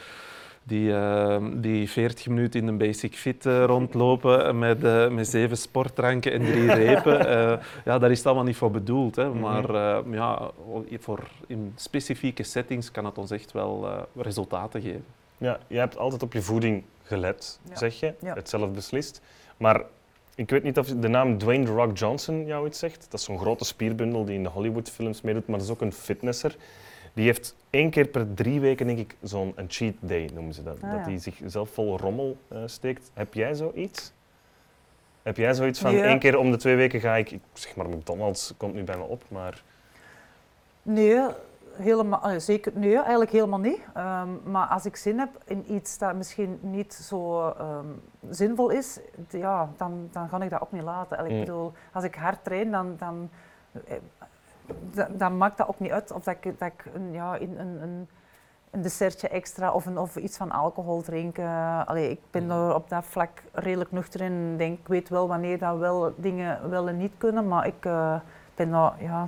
die, 0.63 0.89
uh, 0.89 1.38
die 1.54 1.89
40 1.89 2.28
minuten 2.28 2.60
in 2.60 2.66
de 2.66 2.72
basic 2.86 3.16
fit 3.16 3.46
uh, 3.46 3.66
rondlopen 3.66 4.60
met, 4.60 4.84
uh, 4.84 5.10
met 5.10 5.28
zeven 5.28 5.58
sportdranken 5.58 6.32
en 6.32 6.46
drie 6.46 6.74
repen. 6.86 7.18
ja, 7.86 8.00
daar 8.00 8.12
is 8.12 8.18
het 8.18 8.25
allemaal 8.25 8.44
niet 8.44 8.56
voor 8.56 8.72
bedoeld. 8.72 9.16
Hè. 9.16 9.30
Mhm. 9.30 9.39
Maar 9.39 9.74
ja, 10.12 10.51
voor 11.00 11.24
in 11.48 11.74
specifieke 11.75 12.44
settings 12.44 12.92
kan 12.92 13.06
het 13.06 13.18
ons 13.18 13.32
echt 13.32 13.51
wel 13.51 14.08
resultaten 14.16 14.82
geven. 14.82 15.06
Ja, 15.38 15.60
je 15.68 15.78
hebt 15.78 15.98
altijd 15.98 16.24
op 16.24 16.34
je 16.34 16.42
voeding 16.42 16.84
gelet, 17.04 17.60
zeg 17.74 18.00
je. 18.00 18.13
Ja. 18.22 18.34
Het 18.34 18.50
zelf 18.50 18.72
beslist. 18.72 19.22
Maar 19.58 19.82
ik 20.36 20.50
weet 20.50 20.63
niet 20.63 20.78
of 20.78 20.88
de 20.88 21.08
naam 21.08 21.38
Dwayne 21.38 21.66
The 21.66 21.72
Rock 21.72 21.98
Johnson 21.98 22.46
jou 22.46 22.68
iets 22.68 22.80
zegt. 22.80 23.08
Dat 23.10 23.20
is 23.20 23.25
zo'n 23.25 23.39
grote 23.39 23.66
spierbundel 23.66 24.25
die 24.25 24.36
in 24.36 24.44
de 24.44 24.50
Hollywood-films 24.50 25.22
meedoet, 25.22 25.48
maar 25.48 25.58
dat 25.58 25.68
is 25.68 25.74
ook 25.74 25.82
een 25.82 25.94
fitnesser. 25.94 26.56
Die 27.13 27.25
heeft 27.25 27.56
één 27.70 27.89
keer 27.89 28.08
per 28.08 28.34
drie 28.34 28.60
weken, 28.60 28.88
denk 28.88 29.00
ik, 29.00 29.16
zo'n 29.22 29.54
cheat 29.68 29.94
day, 30.00 30.30
noemen 30.34 30.54
ze 30.54 30.63
dat. 30.63 30.78
Ah, 30.82 30.92
dat 30.92 31.06
hij 31.06 31.18
zichzelf 31.18 31.70
vol 31.70 31.98
rommel 31.98 32.38
uh, 32.54 32.60
steekt. 32.66 33.12
Heb 33.13 33.34
jij 33.34 33.54
zoiets? 33.56 34.13
Heb 35.24 35.38
jij 35.38 35.54
zoiets 35.54 35.80
van, 35.80 35.96
één 35.96 36.20
keer 36.20 36.38
om 36.38 36.51
de 36.51 36.58
twee 36.58 36.75
weken 36.75 37.00
ga 37.00 37.16
ik, 37.16 37.39
zeg 37.54 37.75
maar 37.75 37.89
McDonald's 37.89 38.54
komt 38.58 38.74
nu 38.74 38.84
bij 38.84 38.98
me 38.98 39.04
op, 39.04 39.24
maar... 39.28 39.63
Nee, 40.82 41.22
helemaal, 41.82 42.39
zeker, 42.39 42.72
nee, 42.75 42.98
eigenlijk 42.98 43.32
helemaal 43.32 43.60
niet. 43.60 43.80
Um, 43.98 44.42
maar 44.51 44.68
als 44.68 44.86
ik 44.86 44.96
zin 44.96 45.20
heb 45.20 45.30
in 45.46 45.74
iets 45.74 45.98
dat 45.98 46.16
misschien 46.16 46.60
niet 46.62 46.94
zo 46.94 47.48
um, 47.48 48.01
zinvol 48.30 48.70
is, 48.70 49.00
ja, 49.30 49.70
dan, 49.78 50.10
dan 50.12 50.30
ga 50.30 50.42
ik 50.42 50.50
dat 50.50 50.62
ook 50.62 50.72
niet 50.72 50.84
laten. 50.84 51.25
Ik 51.25 51.32
mm. 51.32 51.39
bedoel, 51.39 51.72
als 51.94 52.04
ik 52.04 52.16
hard 52.16 52.44
train, 52.44 52.72
dan, 52.72 52.96
dan, 52.98 53.30
eh, 53.72 53.96
dan, 55.11 55.38
maakt 55.38 55.57
dat 55.57 55.67
ook 55.67 55.79
niet 55.79 55.91
uit 55.91 56.11
of 56.11 56.23
dat 56.23 56.35
ik, 56.41 56.59
dat 56.59 56.67
ik 56.67 56.85
een, 56.93 57.11
ja, 57.11 57.35
in, 57.35 57.57
een, 57.57 57.81
een, 57.81 58.07
een 58.71 58.81
dessertje 58.81 59.27
extra 59.27 59.71
of, 59.71 59.85
een, 59.85 59.97
of 59.97 60.15
iets 60.15 60.38
van 60.38 60.51
alcohol 60.51 61.01
drink. 61.01 61.38
Uh, 61.38 61.88
allee, 61.88 62.09
ik 62.09 62.19
ben 62.31 62.49
er 62.49 62.75
op 62.75 62.89
dat 62.89 63.05
vlak 63.05 63.29
redelijk 63.51 63.91
nuchter 63.91 64.21
in. 64.21 64.57
Denk, 64.57 64.79
ik 64.79 64.88
weet 64.88 65.09
wel 65.09 65.27
wanneer 65.27 65.59
dat 65.59 65.77
wel 65.77 66.13
dingen 66.17 66.69
wel 66.69 66.88
en 66.88 66.97
niet 66.97 67.13
kunnen, 67.17 67.47
maar 67.47 67.67
ik 67.67 67.85
uh, 67.85 68.19
ben 68.55 68.71
daar, 68.71 68.93
ja, 68.99 69.27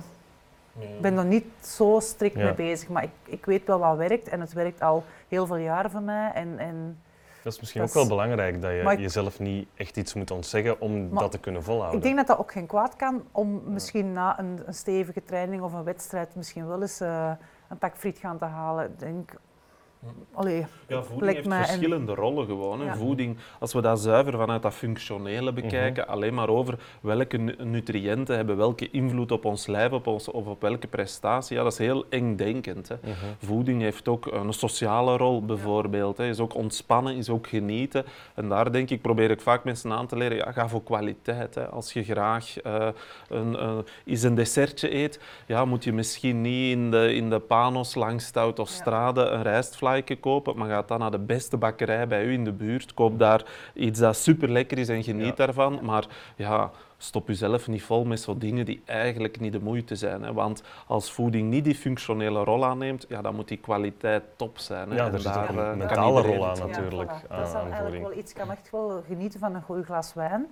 ben 1.00 1.18
er 1.18 1.24
niet 1.24 1.46
zo 1.60 2.00
strikt 2.00 2.36
mee 2.36 2.54
bezig, 2.54 2.88
maar 2.88 3.02
ik, 3.02 3.10
ik 3.24 3.44
weet 3.44 3.66
wel 3.66 3.78
wat 3.78 3.96
werkt 3.96 4.28
en 4.28 4.40
het 4.40 4.52
werkt 4.52 4.80
al 4.80 5.04
heel 5.28 5.46
veel 5.46 5.56
jaren 5.56 5.90
voor 5.90 6.02
mij. 6.02 6.30
En, 6.32 6.58
en 6.58 6.98
dat 7.42 7.52
is 7.52 7.60
misschien 7.60 7.82
ook 7.82 7.92
wel 7.92 8.06
belangrijk, 8.06 8.62
dat 8.62 8.70
je 8.70 8.96
jezelf 8.98 9.38
niet 9.38 9.68
echt 9.74 9.96
iets 9.96 10.14
moet 10.14 10.30
ontzeggen 10.30 10.80
om 10.80 11.14
dat 11.14 11.30
te 11.30 11.38
kunnen 11.38 11.62
volhouden. 11.62 11.96
Ik 11.98 12.04
denk 12.04 12.16
dat 12.16 12.26
dat 12.26 12.38
ook 12.38 12.52
geen 12.52 12.66
kwaad 12.66 12.96
kan 12.96 13.22
om 13.32 13.62
misschien 13.66 14.12
na 14.12 14.38
een, 14.38 14.62
een 14.66 14.74
stevige 14.74 15.24
training 15.24 15.62
of 15.62 15.72
een 15.72 15.84
wedstrijd 15.84 16.34
misschien 16.34 16.66
wel 16.66 16.80
eens 16.80 17.00
uh, 17.00 17.30
een 17.68 17.78
pak 17.78 17.96
friet 17.96 18.18
gaan 18.18 18.38
te 18.38 18.44
halen. 18.44 18.84
Ik 18.84 18.98
denk, 18.98 19.32
Allee, 20.34 20.66
ja, 20.88 21.02
voeding 21.02 21.32
heeft 21.32 21.48
verschillende 21.48 22.14
rollen 22.14 22.46
gewoon. 22.46 22.96
Voeding, 22.96 23.36
als 23.58 23.72
we 23.72 23.80
dat 23.80 24.00
zuiver 24.00 24.32
vanuit 24.32 24.62
dat 24.62 24.74
functionele 24.74 25.52
bekijken, 25.52 26.02
mhm. 26.02 26.12
alleen 26.12 26.34
maar 26.34 26.48
over 26.48 26.78
welke 27.00 27.38
nutriënten 27.58 28.36
hebben 28.36 28.56
welke 28.56 28.90
invloed 28.90 29.32
op 29.32 29.44
ons 29.44 29.66
lijf 29.66 29.92
op 29.92 30.06
ons, 30.06 30.30
of 30.30 30.46
op 30.46 30.60
welke 30.60 30.86
prestatie, 30.86 31.56
ja, 31.56 31.62
dat 31.62 31.72
is 31.72 31.78
heel 31.78 32.04
engdenkend. 32.08 32.88
Hè. 32.88 32.96
Mhm. 33.02 33.14
Voeding 33.38 33.82
heeft 33.82 34.08
ook 34.08 34.26
een 34.26 34.52
sociale 34.52 35.16
rol 35.16 35.44
bijvoorbeeld. 35.44 36.16
Hè. 36.16 36.28
Is 36.28 36.40
ook 36.40 36.54
ontspannen, 36.54 37.16
is 37.16 37.28
ook 37.28 37.46
genieten. 37.46 38.04
En 38.34 38.48
daar 38.48 38.72
denk 38.72 38.90
ik, 38.90 39.02
probeer 39.02 39.30
ik 39.30 39.40
vaak 39.40 39.64
mensen 39.64 39.92
aan 39.92 40.06
te 40.06 40.16
leren, 40.16 40.36
ja, 40.36 40.52
ga 40.52 40.68
voor 40.68 40.82
kwaliteit. 40.82 41.54
Hè. 41.54 41.66
Als 41.66 41.92
je 41.92 42.04
graag 42.04 42.64
uh, 42.64 42.88
een, 43.28 43.52
uh, 43.52 43.78
eens 44.04 44.22
een 44.22 44.34
dessertje 44.34 44.94
eet, 44.94 45.20
ja, 45.46 45.64
moet 45.64 45.84
je 45.84 45.92
misschien 45.92 46.40
niet 46.40 46.72
in 46.72 46.90
de, 46.90 47.14
in 47.14 47.30
de 47.30 47.38
panos 47.38 47.94
langs 47.94 48.26
Stout 48.26 48.58
of 48.58 48.68
Strade 48.68 49.20
een 49.20 49.42
kopen, 50.00 50.56
maar 50.56 50.68
ga 50.68 50.82
dan 50.82 50.98
naar 50.98 51.10
de 51.10 51.18
beste 51.18 51.56
bakkerij 51.56 52.06
bij 52.06 52.24
u 52.24 52.32
in 52.32 52.44
de 52.44 52.52
buurt. 52.52 52.94
Koop 52.94 53.18
daar 53.18 53.44
iets 53.74 53.98
dat 53.98 54.16
super 54.16 54.50
lekker 54.50 54.78
is 54.78 54.88
en 54.88 55.02
geniet 55.02 55.36
daarvan. 55.36 55.78
Maar 55.82 56.06
ja, 56.36 56.70
stop 56.96 57.28
jezelf 57.28 57.68
niet 57.68 57.82
vol 57.82 58.04
met 58.04 58.20
zo 58.20 58.38
dingen 58.38 58.64
die 58.64 58.82
eigenlijk 58.84 59.40
niet 59.40 59.52
de 59.52 59.60
moeite 59.60 59.96
zijn. 59.96 60.22
Hè. 60.22 60.32
Want 60.32 60.62
als 60.86 61.12
voeding 61.12 61.50
niet 61.50 61.64
die 61.64 61.74
functionele 61.74 62.44
rol 62.44 62.64
aanneemt, 62.64 63.06
ja, 63.08 63.22
dan 63.22 63.34
moet 63.34 63.48
die 63.48 63.58
kwaliteit 63.58 64.22
top 64.36 64.58
zijn. 64.58 64.90
Hè. 64.90 64.96
Ja, 64.96 65.12
er 65.12 65.20
zit 65.20 65.36
een 65.36 65.58
eh, 65.58 65.74
mentale 65.74 66.20
rol 66.20 66.48
aan 66.48 66.58
natuurlijk. 66.58 67.10
Ja, 67.10 67.36
dat 67.36 67.46
is 67.46 67.54
eigenlijk 67.54 68.02
wel 68.02 68.16
iets, 68.16 68.30
ik 68.30 68.36
kan 68.36 68.50
echt 68.50 68.70
wel 68.70 69.02
genieten 69.06 69.40
van 69.40 69.54
een 69.54 69.62
goed 69.62 69.84
glas 69.84 70.14
wijn. 70.14 70.46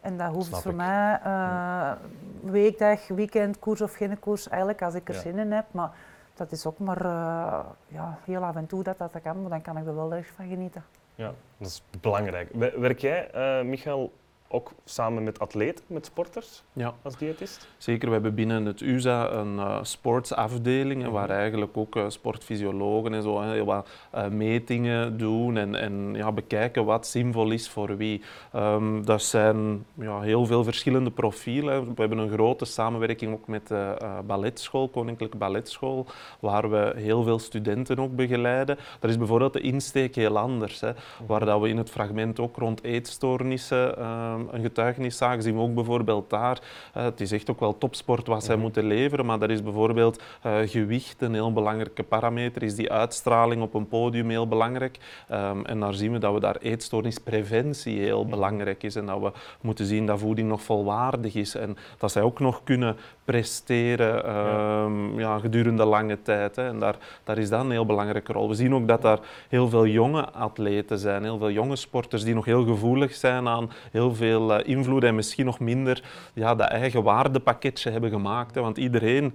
En 0.00 0.16
dat 0.16 0.32
hoeft 0.32 0.62
voor 0.62 0.74
mij 0.74 1.20
uh, 1.26 1.92
weekdag, 2.40 3.08
weekend, 3.08 3.58
koers 3.58 3.80
of 3.80 3.94
geen 3.94 4.18
koers, 4.18 4.48
eigenlijk 4.48 4.82
als 4.82 4.94
ik 4.94 5.08
er 5.08 5.14
zin 5.14 5.38
in 5.38 5.52
heb. 5.52 5.64
Maar 5.70 5.90
dat 6.34 6.52
is 6.52 6.66
ook 6.66 6.78
maar 6.78 7.04
uh, 7.04 7.60
ja, 7.88 8.18
heel 8.24 8.42
af 8.44 8.56
en 8.56 8.66
toe 8.66 8.82
dat 8.82 8.98
dat 8.98 9.10
kan, 9.22 9.40
maar 9.40 9.50
dan 9.50 9.62
kan 9.62 9.78
ik 9.78 9.86
er 9.86 9.94
wel 9.94 10.14
erg 10.14 10.26
van 10.26 10.48
genieten. 10.48 10.84
Ja, 11.14 11.32
dat 11.58 11.68
is 11.68 11.82
belangrijk. 12.00 12.50
Werk 12.76 12.98
jij, 12.98 13.30
uh, 13.34 13.68
Michael, 13.68 14.12
ook 14.54 14.72
samen 14.84 15.22
met 15.22 15.38
atleten, 15.38 15.84
met 15.86 16.06
sporters, 16.06 16.62
ja. 16.72 16.94
als 17.02 17.16
diëtist? 17.16 17.68
Zeker, 17.76 18.08
we 18.08 18.14
hebben 18.14 18.34
binnen 18.34 18.66
het 18.66 18.80
USA 18.80 19.30
een 19.30 19.54
uh, 19.54 19.78
sportsafdeling, 19.82 21.02
mm 21.02 21.12
waar 21.14 21.30
eigenlijk 21.30 21.76
ook 21.76 21.96
uh, 21.96 22.04
sportfysiologen 22.08 23.14
en 23.14 23.22
zo 23.22 23.40
heel 23.40 23.64
wat 23.64 23.88
uh, 24.14 24.28
metingen 24.28 25.18
doen 25.18 25.56
en, 25.56 25.74
en 25.74 26.14
ja, 26.14 26.32
bekijken 26.32 26.84
wat 26.84 27.06
zinvol 27.06 27.50
is 27.50 27.68
voor 27.68 27.96
wie. 27.96 28.22
Um, 28.54 29.04
dat 29.04 29.22
zijn 29.22 29.84
ja, 29.94 30.20
heel 30.20 30.46
veel 30.46 30.64
verschillende 30.64 31.10
profielen. 31.10 31.84
We 31.84 32.00
hebben 32.00 32.18
een 32.18 32.30
grote 32.30 32.64
samenwerking 32.64 33.32
ook 33.32 33.46
met 33.46 33.68
de 33.68 33.96
balletschool, 34.26 34.88
Koninklijke 34.88 35.36
Balletschool, 35.36 36.06
waar 36.40 36.70
we 36.70 36.92
heel 36.96 37.22
veel 37.22 37.38
studenten 37.38 37.98
ook 37.98 38.16
begeleiden. 38.16 38.78
Daar 39.00 39.10
is 39.10 39.18
bijvoorbeeld 39.18 39.52
de 39.52 39.60
insteek 39.60 40.14
heel 40.14 40.38
anders, 40.38 40.80
hè, 40.80 40.92
waar 41.26 41.44
dat 41.44 41.60
we 41.60 41.68
in 41.68 41.76
het 41.76 41.90
fragment 41.90 42.40
ook 42.40 42.56
rond 42.56 42.84
eetstoornissen 42.84 43.98
ehm, 44.46 44.56
een 44.56 44.62
getuigenis 44.62 45.16
zagen, 45.16 45.42
zien 45.42 45.54
we 45.54 45.60
ook 45.60 45.74
bijvoorbeeld 45.74 46.30
daar. 46.30 46.60
Uh, 46.96 47.02
het 47.02 47.20
is 47.20 47.32
echt 47.32 47.50
ook 47.50 47.60
wel 47.60 47.78
topsport 47.78 48.26
wat 48.26 48.44
zij 48.44 48.54
mhm. 48.54 48.64
moeten 48.64 48.84
leveren, 48.84 49.26
maar 49.26 49.38
daar 49.38 49.50
is 49.50 49.62
bijvoorbeeld 49.62 50.22
uh, 50.46 50.56
gewicht 50.64 51.22
een 51.22 51.34
heel 51.34 51.52
belangrijke 51.52 52.02
parameter, 52.02 52.62
is 52.62 52.74
die 52.74 52.92
uitstraling 52.92 53.62
op 53.62 53.74
een 53.74 53.88
podium 53.88 54.28
heel 54.28 54.48
belangrijk. 54.48 54.98
Um, 55.32 55.64
en 55.66 55.80
daar 55.80 55.94
zien 55.94 56.12
we 56.12 56.18
dat 56.18 56.34
we 56.34 56.40
daar 56.40 56.56
eetstoornispreventie 56.56 57.98
heel 57.98 58.20
mhm. 58.20 58.30
belangrijk 58.30 58.82
is 58.82 58.96
en 58.96 59.06
dat 59.06 59.20
we 59.20 59.32
moeten 59.60 59.86
zien 59.86 60.06
dat 60.06 60.18
voeding 60.18 60.48
nog 60.48 60.62
volwaardig 60.62 61.34
is 61.34 61.54
en 61.54 61.76
dat 61.98 62.12
zij 62.12 62.22
ook 62.22 62.40
nog 62.40 62.60
kunnen 62.64 62.96
presteren 63.24 64.36
um, 64.36 65.18
ja. 65.18 65.38
gedurende 65.38 65.84
lange 65.84 66.22
tijd. 66.22 66.56
Hè. 66.56 66.68
En 66.68 66.78
daar, 66.78 66.96
daar 67.24 67.38
is 67.38 67.48
dat 67.48 67.60
een 67.60 67.70
heel 67.70 67.86
belangrijke 67.86 68.32
rol. 68.32 68.48
We 68.48 68.54
zien 68.54 68.74
ook 68.74 68.88
dat 68.88 69.02
daar 69.02 69.18
heel 69.48 69.68
veel 69.68 69.86
jonge 69.86 70.30
atleten 70.30 70.98
zijn, 70.98 71.22
heel 71.22 71.38
veel 71.38 71.50
jonge 71.50 71.76
sporters 71.76 72.24
die 72.24 72.34
nog 72.34 72.44
heel 72.44 72.64
gevoelig 72.64 73.14
zijn 73.14 73.48
aan 73.48 73.70
heel 73.90 74.14
veel 74.14 74.22
veel 74.24 74.54
eh, 74.54 74.68
invloed 74.68 75.04
en 75.04 75.14
misschien 75.14 75.44
nog 75.44 75.60
minder 75.60 76.02
ja, 76.32 76.54
dat 76.54 76.68
eigen 76.68 77.02
waardepakketje 77.02 77.90
hebben 77.90 78.10
gemaakt. 78.10 78.54
Hè. 78.54 78.60
Want 78.60 78.76
iedereen 78.76 79.34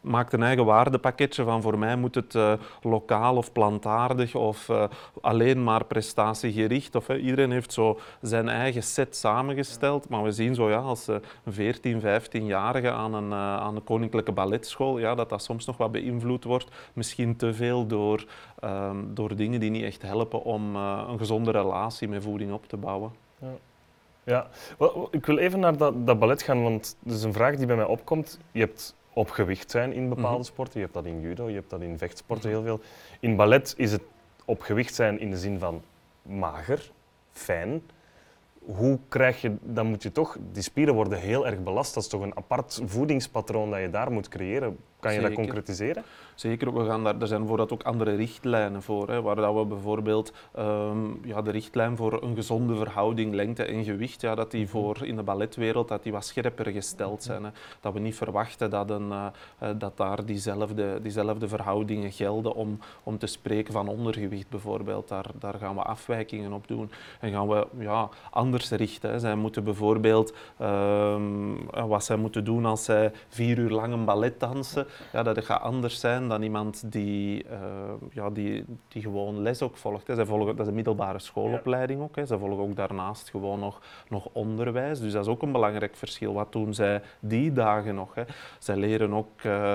maakt 0.00 0.32
een 0.32 0.42
eigen 0.42 0.64
waardepakketje 0.64 1.44
van 1.44 1.62
voor 1.62 1.78
mij 1.78 1.96
moet 1.96 2.14
het 2.14 2.34
uh, 2.34 2.52
lokaal 2.82 3.36
of 3.36 3.52
plantaardig 3.52 4.34
of 4.34 4.68
uh, 4.68 4.84
alleen 5.20 5.64
maar 5.64 5.84
prestatiegericht. 5.84 6.94
Of, 6.94 7.08
iedereen 7.08 7.50
heeft 7.50 7.72
zo 7.72 7.98
zijn 8.20 8.48
eigen 8.48 8.82
set 8.82 9.16
samengesteld. 9.16 10.08
Maar 10.08 10.22
we 10.22 10.32
zien 10.32 10.54
zo 10.54 10.70
ja, 10.70 10.78
als 10.78 11.08
uh, 11.08 11.16
een 11.44 11.52
14, 11.52 12.00
15-jarige 12.00 12.90
aan 12.90 13.14
een, 13.14 13.32
aan 13.34 13.76
een 13.76 13.84
koninklijke 13.84 14.32
balletschool, 14.32 14.98
ja, 14.98 15.14
dat 15.14 15.28
dat 15.28 15.42
soms 15.42 15.66
nog 15.66 15.76
wat 15.76 15.92
beïnvloed 15.92 16.44
wordt. 16.44 16.68
Misschien 16.92 17.36
te 17.36 17.54
veel 17.54 17.86
door, 17.86 18.24
ehm, 18.60 18.96
door 19.06 19.36
dingen 19.36 19.60
die 19.60 19.70
niet 19.70 19.84
echt 19.84 20.02
helpen 20.02 20.42
om 20.42 20.76
een 20.76 21.18
gezonde 21.18 21.50
relatie 21.50 22.08
met 22.08 22.22
voeding 22.22 22.52
op 22.52 22.66
te 22.66 22.76
bouwen. 22.76 23.12
Ja. 23.38 23.48
Ja, 24.24 24.48
ik 25.10 25.26
wil 25.26 25.38
even 25.38 25.60
naar 25.60 25.76
dat, 25.76 26.06
dat 26.06 26.18
ballet 26.18 26.42
gaan, 26.42 26.62
want 26.62 26.96
dat 27.00 27.16
is 27.16 27.22
een 27.22 27.32
vraag 27.32 27.56
die 27.56 27.66
bij 27.66 27.76
mij 27.76 27.84
opkomt. 27.84 28.38
Je 28.52 28.60
hebt 28.60 28.94
op 29.20 29.30
gewicht 29.30 29.70
zijn 29.70 29.92
in 29.92 30.08
bepaalde 30.08 30.38
mhm. 30.38 30.46
sporten, 30.46 30.74
je 30.74 30.80
hebt 30.80 30.94
dat 30.94 31.04
in 31.04 31.20
judo, 31.20 31.48
je 31.48 31.54
hebt 31.54 31.70
dat 31.70 31.80
in 31.80 31.98
vechtsporten 31.98 32.50
heel 32.50 32.62
veel. 32.62 32.80
In 33.20 33.36
ballet 33.36 33.74
is 33.76 33.92
het 33.92 34.02
op 34.44 34.60
gewicht 34.60 34.94
zijn 34.94 35.20
in 35.20 35.30
de 35.30 35.38
zin 35.38 35.58
van 35.58 35.82
mager, 36.22 36.90
fijn. 37.32 37.82
Hoe 38.64 38.98
krijg 39.08 39.40
je, 39.40 39.56
dan 39.62 39.86
moet 39.86 40.02
je 40.02 40.12
toch, 40.12 40.36
die 40.52 40.62
spieren 40.62 40.94
worden 40.94 41.18
heel 41.18 41.46
erg 41.46 41.62
belast. 41.62 41.94
Dat 41.94 42.02
is 42.02 42.08
toch 42.08 42.20
een 42.20 42.36
apart 42.36 42.80
voedingspatroon 42.84 43.70
dat 43.70 43.80
je 43.80 43.90
daar 43.90 44.12
moet 44.12 44.28
creëren. 44.28 44.78
Kan 45.00 45.14
je 45.14 45.20
dat 45.20 45.32
concretiseren? 45.32 46.04
Zeker, 46.34 46.74
we 46.74 46.84
gaan 46.84 47.04
daar, 47.04 47.20
er 47.20 47.26
zijn 47.26 47.40
bijvoorbeeld 47.40 47.72
ook 47.72 47.82
andere 47.82 48.14
richtlijnen 48.14 48.82
voor, 48.82 49.08
hè, 49.08 49.22
waar 49.22 49.36
dat 49.36 49.54
we 49.54 49.64
bijvoorbeeld 49.64 50.32
um, 50.58 51.20
ja, 51.24 51.42
de 51.42 51.50
richtlijn 51.50 51.96
voor 51.96 52.22
een 52.22 52.34
gezonde 52.34 52.76
verhouding 52.76 53.34
lengte 53.34 53.64
en 53.64 53.84
gewicht, 53.84 54.20
ja, 54.20 54.34
dat 54.34 54.50
die 54.50 54.62
mhm. 54.62 54.70
voor 54.70 55.06
in 55.06 55.16
de 55.16 55.22
balletwereld 55.22 55.88
dat 55.88 56.02
die 56.02 56.12
wat 56.12 56.24
scherper 56.24 56.66
gesteld 56.66 57.22
zijn. 57.22 57.44
Hè. 57.44 57.50
Dat 57.80 57.92
we 57.92 57.98
niet 57.98 58.14
verwachten 58.14 58.70
dat, 58.70 58.90
een, 58.90 59.08
uh, 59.08 59.26
dat 59.78 59.96
daar 59.96 60.24
diezelfde, 60.24 60.98
diezelfde 61.02 61.48
verhoudingen 61.48 62.12
gelden 62.12 62.54
om, 62.54 62.78
om 63.02 63.18
te 63.18 63.26
spreken 63.26 63.72
van 63.72 63.88
ondergewicht 63.88 64.48
bijvoorbeeld. 64.48 65.08
Daar, 65.08 65.26
daar 65.38 65.54
gaan 65.54 65.74
we 65.74 65.82
afwijkingen 65.82 66.52
op 66.52 66.68
doen 66.68 66.90
en 67.20 67.32
gaan 67.32 67.48
we 67.48 67.66
ja, 67.78 68.08
anders 68.30 68.70
richten. 68.70 69.10
Hè. 69.10 69.18
Zij 69.18 69.34
moeten 69.34 69.64
bijvoorbeeld, 69.64 70.34
um, 70.60 71.70
wat 71.70 72.04
zij 72.04 72.16
moeten 72.16 72.44
doen 72.44 72.66
als 72.66 72.84
zij 72.84 73.12
vier 73.28 73.58
uur 73.58 73.70
lang 73.70 73.92
een 73.92 74.04
ballet 74.04 74.40
dansen, 74.40 74.86
ja, 75.12 75.22
dat 75.22 75.44
gaat 75.44 75.60
anders 75.60 76.00
zijn 76.00 76.28
dan 76.28 76.42
iemand 76.42 76.92
die, 76.92 77.44
uh, 77.44 77.50
ja, 78.10 78.30
die, 78.30 78.64
die 78.88 79.02
gewoon 79.02 79.42
les 79.42 79.62
ook 79.62 79.76
volgt. 79.76 80.06
Hè. 80.06 80.14
Zij 80.14 80.24
volgen, 80.24 80.46
dat 80.46 80.60
is 80.60 80.66
een 80.66 80.74
middelbare 80.74 81.18
schoolopleiding 81.18 82.02
ook. 82.02 82.16
Hè. 82.16 82.26
Zij 82.26 82.38
volgen 82.38 82.58
ook 82.58 82.76
daarnaast 82.76 83.30
gewoon 83.30 83.58
nog, 83.60 83.80
nog 84.08 84.28
onderwijs. 84.32 85.00
Dus 85.00 85.12
dat 85.12 85.24
is 85.24 85.30
ook 85.30 85.42
een 85.42 85.52
belangrijk 85.52 85.96
verschil. 85.96 86.32
Wat 86.32 86.52
doen 86.52 86.74
zij 86.74 87.02
die 87.20 87.52
dagen 87.52 87.94
nog? 87.94 88.14
Hè? 88.14 88.22
Zij 88.58 88.76
leren 88.76 89.12
ook 89.12 89.42
uh, 89.42 89.74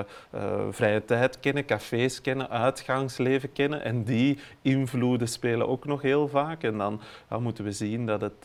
vrije 0.69 1.05
tijd 1.05 1.39
kennen, 1.39 1.65
cafés 1.65 2.21
kennen, 2.21 2.49
uitgangsleven 2.49 3.51
kennen. 3.51 3.83
En 3.83 4.03
die 4.03 4.39
invloeden 4.61 5.27
spelen 5.27 5.67
ook 5.67 5.85
nog 5.85 6.01
heel 6.01 6.27
vaak. 6.27 6.63
En 6.63 6.77
dan 6.77 7.01
ja, 7.29 7.39
moeten 7.39 7.63
we 7.63 7.71
zien 7.71 8.05
dat 8.05 8.21
het 8.21 8.43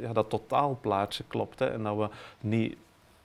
ja, 0.00 0.12
dat 0.12 0.30
totaalplaatje 0.30 1.24
klopt. 1.28 1.58
Hè. 1.58 1.66
En 1.66 1.82
dat 1.82 1.96
we 1.96 2.08
niet 2.40 2.76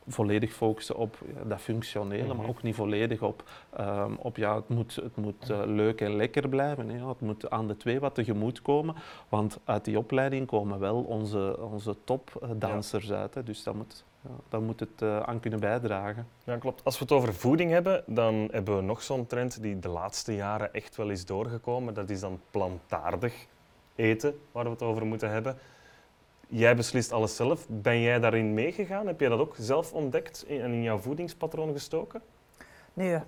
volledig 0.07 0.53
focussen 0.53 0.95
op 0.95 1.17
dat 1.47 1.61
functionele, 1.61 2.27
maar 2.27 2.35
mhm. 2.35 2.49
ook 2.49 2.63
niet 2.63 2.75
volledig 2.75 3.21
op, 3.21 3.43
um, 3.79 4.15
op 4.15 4.37
ja, 4.37 4.55
het 4.55 4.69
moet, 4.69 4.95
het 4.95 5.15
moet 5.15 5.49
uh, 5.49 5.61
leuk 5.65 6.01
en 6.01 6.15
lekker 6.15 6.49
blijven. 6.49 6.89
Hè. 6.89 7.07
Het 7.07 7.21
moet 7.21 7.49
aan 7.49 7.67
de 7.67 7.77
twee 7.77 7.99
wat 7.99 8.15
tegemoet 8.15 8.61
komen, 8.61 8.95
want 9.29 9.59
uit 9.63 9.85
die 9.85 9.97
opleiding 9.97 10.47
komen 10.47 10.79
wel 10.79 11.01
onze, 11.01 11.59
onze 11.71 11.95
topdansers 12.03 13.07
ja. 13.07 13.15
uit. 13.15 13.33
Hè. 13.33 13.43
Dus 13.43 13.63
dat 13.63 13.73
moet, 13.73 14.03
ja, 14.21 14.29
daar 14.49 14.61
moet 14.61 14.79
het 14.79 15.01
uh, 15.01 15.19
aan 15.19 15.39
kunnen 15.39 15.59
bijdragen. 15.59 16.27
Ja, 16.43 16.57
klopt. 16.57 16.83
Als 16.83 16.97
we 16.97 17.03
het 17.03 17.13
over 17.13 17.33
voeding 17.33 17.71
hebben, 17.71 18.03
dan 18.05 18.47
hebben 18.51 18.75
we 18.75 18.81
nog 18.81 19.01
zo'n 19.01 19.27
trend 19.27 19.61
die 19.61 19.79
de 19.79 19.89
laatste 19.89 20.35
jaren 20.35 20.73
echt 20.73 20.95
wel 20.95 21.09
is 21.09 21.25
doorgekomen. 21.25 21.93
Dat 21.93 22.09
is 22.09 22.19
dan 22.19 22.39
plantaardig 22.51 23.47
eten, 23.95 24.39
waar 24.51 24.63
we 24.63 24.69
het 24.69 24.81
over 24.81 25.05
moeten 25.05 25.29
hebben. 25.31 25.57
Jij 26.51 26.75
beslist 26.75 27.11
alles 27.11 27.35
zelf. 27.35 27.65
Ben 27.69 28.01
jij 28.01 28.19
daarin 28.19 28.53
meegegaan? 28.53 29.07
Heb 29.07 29.19
jij 29.19 29.29
dat 29.29 29.39
ook 29.39 29.55
zelf 29.57 29.93
ontdekt 29.93 30.45
en 30.47 30.71
in, 30.71 30.83
jouw 30.83 30.97
voedingspatroon 30.97 31.71
gestoken? 31.71 32.21
Nee. 32.93 33.19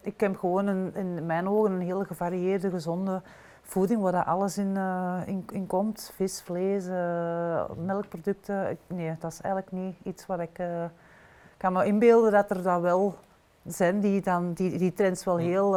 Ik 0.00 0.20
heb 0.20 0.36
gewoon 0.36 0.66
een, 0.66 0.94
in 0.94 1.26
mijn 1.26 1.48
ogen 1.48 1.72
een 1.72 1.80
heel 1.80 2.04
gevarieerde, 2.04 2.70
gezonde 2.70 3.22
voeding 3.62 4.00
waar 4.00 4.12
dat 4.12 4.26
alles 4.26 4.58
in, 4.58 4.74
uh, 4.76 5.20
in, 5.26 5.44
in, 5.52 5.66
komt. 5.66 6.12
Vis, 6.14 6.42
vlees, 6.42 6.86
uh, 6.86 7.64
melkproducten. 7.76 8.78
Nee, 8.86 9.16
dat 9.18 9.32
is 9.32 9.40
eigenlijk 9.40 9.72
niet 9.72 9.96
iets 10.02 10.26
wat 10.26 10.40
ik... 10.40 10.58
Uh, 10.58 10.84
kan 11.56 11.72
me 11.72 11.84
inbeelden 11.84 12.32
dat 12.32 12.50
er 12.50 12.62
dat 12.62 12.80
wel 12.80 13.14
zijn 13.66 14.00
die 14.00 14.20
dan 14.20 14.52
die, 14.52 14.78
die 14.78 14.92
trends 14.92 15.24
wel 15.24 15.36
heel 15.36 15.70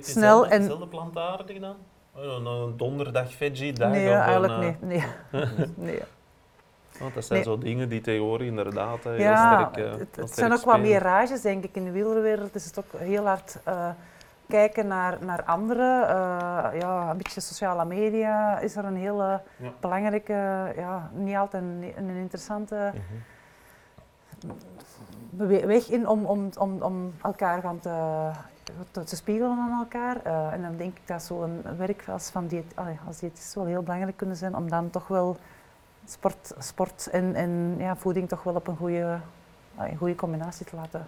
snel... 0.00 0.46
en 0.46 0.60
dezelfde 0.60 0.88
plantaardig 0.88 1.58
dan? 1.58 1.76
Oh, 2.22 2.66
een 2.66 2.76
donderdag 2.76 3.32
veggie 3.32 3.72
dag? 3.72 3.90
Nee, 3.90 4.12
eigenlijk 4.12 4.52
uh... 4.52 4.58
niet. 4.58 4.82
Nee. 4.82 5.04
nee. 5.88 6.02
Want 6.98 7.14
dat 7.14 7.24
zijn 7.24 7.42
zo 7.42 7.58
dingen 7.58 7.88
die 7.88 8.00
tegenwoordig 8.00 8.46
inderdaad 8.46 9.04
heel 9.04 9.14
ja, 9.14 9.70
sterk, 9.72 9.98
het, 9.98 10.16
het 10.16 10.34
zijn 10.34 10.52
ook 10.52 10.64
wat 10.64 10.80
meer 10.80 11.00
rages, 11.00 11.40
denk 11.40 11.64
ik. 11.64 11.76
In 11.76 11.84
de 11.84 11.90
wielerwereld 11.90 12.54
is 12.54 12.64
het 12.64 12.78
ook 12.78 13.00
heel 13.00 13.26
hard 13.26 13.58
uh, 13.68 13.88
kijken 14.48 14.86
naar, 14.86 15.18
naar 15.20 15.42
anderen. 15.44 16.02
Uh, 16.02 16.80
ja, 16.80 17.10
een 17.10 17.16
beetje 17.16 17.40
sociale 17.40 17.84
media 17.84 18.58
is 18.58 18.76
er 18.76 18.84
een 18.84 18.96
hele 18.96 19.40
ja. 19.56 19.72
belangrijke, 19.80 20.72
ja, 20.76 21.10
niet 21.12 21.36
altijd 21.36 21.62
een, 21.62 21.92
een 21.96 22.16
interessante 22.16 22.92
mm 22.94 23.00
-hmm. 25.36 25.66
weg 25.66 25.88
in 25.88 26.08
om, 26.08 26.24
om, 26.24 26.50
om, 26.58 26.82
om 26.82 27.14
elkaar 27.22 27.62
gaan 27.62 27.80
te 27.80 28.30
te 28.90 29.16
spiegelen 29.16 29.58
aan 29.58 29.78
elkaar. 29.78 30.16
Uh, 30.26 30.52
en 30.52 30.62
dan 30.62 30.76
denk 30.76 30.96
ik 30.96 31.06
dat 31.06 31.22
zo'n 31.22 31.62
werk 31.76 32.08
als, 32.08 32.30
van 32.30 32.48
allee, 32.74 32.98
als 33.06 33.18
diëtist 33.18 33.54
wel 33.54 33.66
heel 33.66 33.82
belangrijk 33.82 34.16
kunnen 34.16 34.36
zijn 34.36 34.54
om 34.54 34.68
dan 34.68 34.90
toch 34.90 35.08
wel 35.08 35.36
sport, 36.04 36.54
sport 36.58 37.06
en, 37.06 37.34
en 37.34 37.74
ja, 37.78 37.96
voeding 37.96 38.28
toch 38.28 38.42
wel 38.42 38.54
op 38.54 38.66
een 38.66 38.76
goede, 38.76 39.20
een 39.78 39.96
goede 39.96 40.14
combinatie 40.14 40.66
te 40.66 40.76
laten 40.76 41.06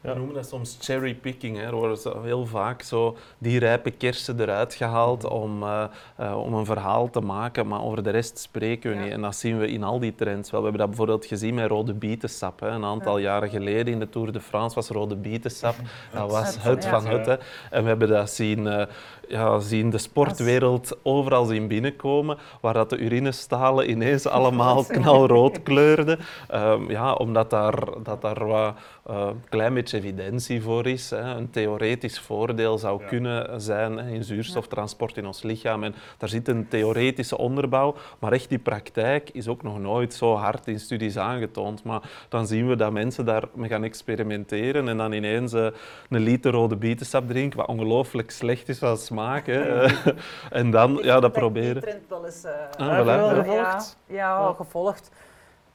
we 0.00 0.14
noemen 0.14 0.34
dat 0.34 0.48
soms 0.48 0.76
cherrypicking. 0.80 1.58
Er 1.58 1.74
worden 1.74 2.22
heel 2.22 2.46
vaak 2.46 2.82
zo 2.82 3.16
die 3.38 3.58
rijpe 3.58 3.90
kersen 3.90 4.40
eruit 4.40 4.74
gehaald 4.74 5.24
om, 5.24 5.62
uh, 5.62 5.84
uh, 6.20 6.38
om 6.38 6.54
een 6.54 6.64
verhaal 6.64 7.10
te 7.10 7.20
maken, 7.20 7.66
maar 7.66 7.82
over 7.82 8.02
de 8.02 8.10
rest 8.10 8.38
spreken 8.38 8.90
we 8.90 8.96
niet. 8.96 9.12
En 9.12 9.20
dat 9.20 9.36
zien 9.36 9.58
we 9.58 9.68
in 9.68 9.82
al 9.82 9.98
die 9.98 10.14
trends 10.14 10.50
wel. 10.50 10.60
We 10.60 10.66
hebben 10.66 10.86
dat 10.86 10.96
bijvoorbeeld 10.96 11.26
gezien 11.26 11.54
met 11.54 11.68
rode 11.68 11.94
bietensap. 11.94 12.60
Hè. 12.60 12.68
Een 12.68 12.84
aantal 12.84 13.18
jaren 13.18 13.48
geleden 13.48 13.92
in 13.92 13.98
de 13.98 14.08
Tour 14.08 14.32
de 14.32 14.40
France 14.40 14.74
was 14.74 14.88
rode 14.88 15.16
bietensap. 15.16 15.74
Dat 16.12 16.30
was 16.30 16.56
het 16.62 16.86
van 16.86 17.06
het. 17.06 17.26
Hè. 17.26 17.36
En 17.70 17.82
we 17.82 17.88
hebben 17.88 18.08
dat 18.08 18.30
zien, 18.30 18.66
uh, 18.66 18.82
ja, 19.28 19.58
zien 19.58 19.90
de 19.90 19.98
sportwereld 19.98 20.96
overal 21.02 21.44
zien 21.44 21.68
binnenkomen, 21.68 22.38
waar 22.60 22.74
dat 22.74 22.90
de 22.90 22.96
urinestalen 22.96 23.90
ineens 23.90 24.26
allemaal 24.38 24.84
knalrood 24.84 25.62
kleurden. 25.62 26.18
Um, 26.54 26.90
ja, 26.90 27.12
omdat 27.12 27.50
daar, 27.50 28.02
dat 28.02 28.20
daar 28.20 28.46
wat 28.46 28.74
uh, 29.10 29.28
klein 29.48 29.74
beetje 29.74 29.96
evidentie 29.96 30.62
voor 30.62 30.86
is. 30.86 31.10
Hè. 31.10 31.20
Een 31.20 31.50
theoretisch 31.50 32.20
voordeel 32.20 32.78
zou 32.78 33.04
kunnen 33.04 33.60
zijn 33.60 33.96
hè, 33.96 34.10
in 34.10 34.24
zuurstoftransport 34.24 35.16
in 35.16 35.26
ons 35.26 35.42
lichaam. 35.42 35.84
En 35.84 35.94
daar 36.16 36.28
zit 36.28 36.48
een 36.48 36.68
theoretische 36.68 37.38
onderbouw, 37.38 37.94
maar 38.18 38.32
echt 38.32 38.48
die 38.48 38.58
praktijk 38.58 39.30
is 39.30 39.48
ook 39.48 39.62
nog 39.62 39.78
nooit 39.78 40.14
zo 40.14 40.34
hard 40.34 40.66
in 40.66 40.80
studies 40.80 41.16
aangetoond. 41.16 41.84
Maar 41.84 42.10
dan 42.28 42.46
zien 42.46 42.68
we 42.68 42.76
dat 42.76 42.92
mensen 42.92 43.24
daarmee 43.24 43.68
gaan 43.68 43.84
experimenteren 43.84 44.88
en 44.88 44.96
dan 44.96 45.12
ineens 45.12 45.52
uh, 45.52 45.66
een 46.08 46.22
liter 46.22 46.52
rode 46.52 46.76
bietensap 46.76 47.28
drinken, 47.28 47.58
wat 47.58 47.68
ongelooflijk 47.68 48.30
slecht 48.30 48.68
is 48.68 48.78
van 48.78 48.96
smaak. 48.96 49.46
Hè. 49.46 49.86
en 50.50 50.70
dan 50.70 50.98
ja, 51.02 51.20
dat 51.20 51.32
proberen. 51.32 51.72
Die 51.72 51.82
trend 51.82 52.08
wel 52.08 52.24
eens 52.24 52.44
uh, 52.44 52.88
ah, 52.88 53.00
voilà. 53.00 53.36
gevolgd. 53.36 53.96
Ja, 54.06 54.14
ja, 54.16 54.54
gevolgd. 54.56 55.10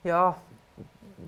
Ja, 0.02 0.38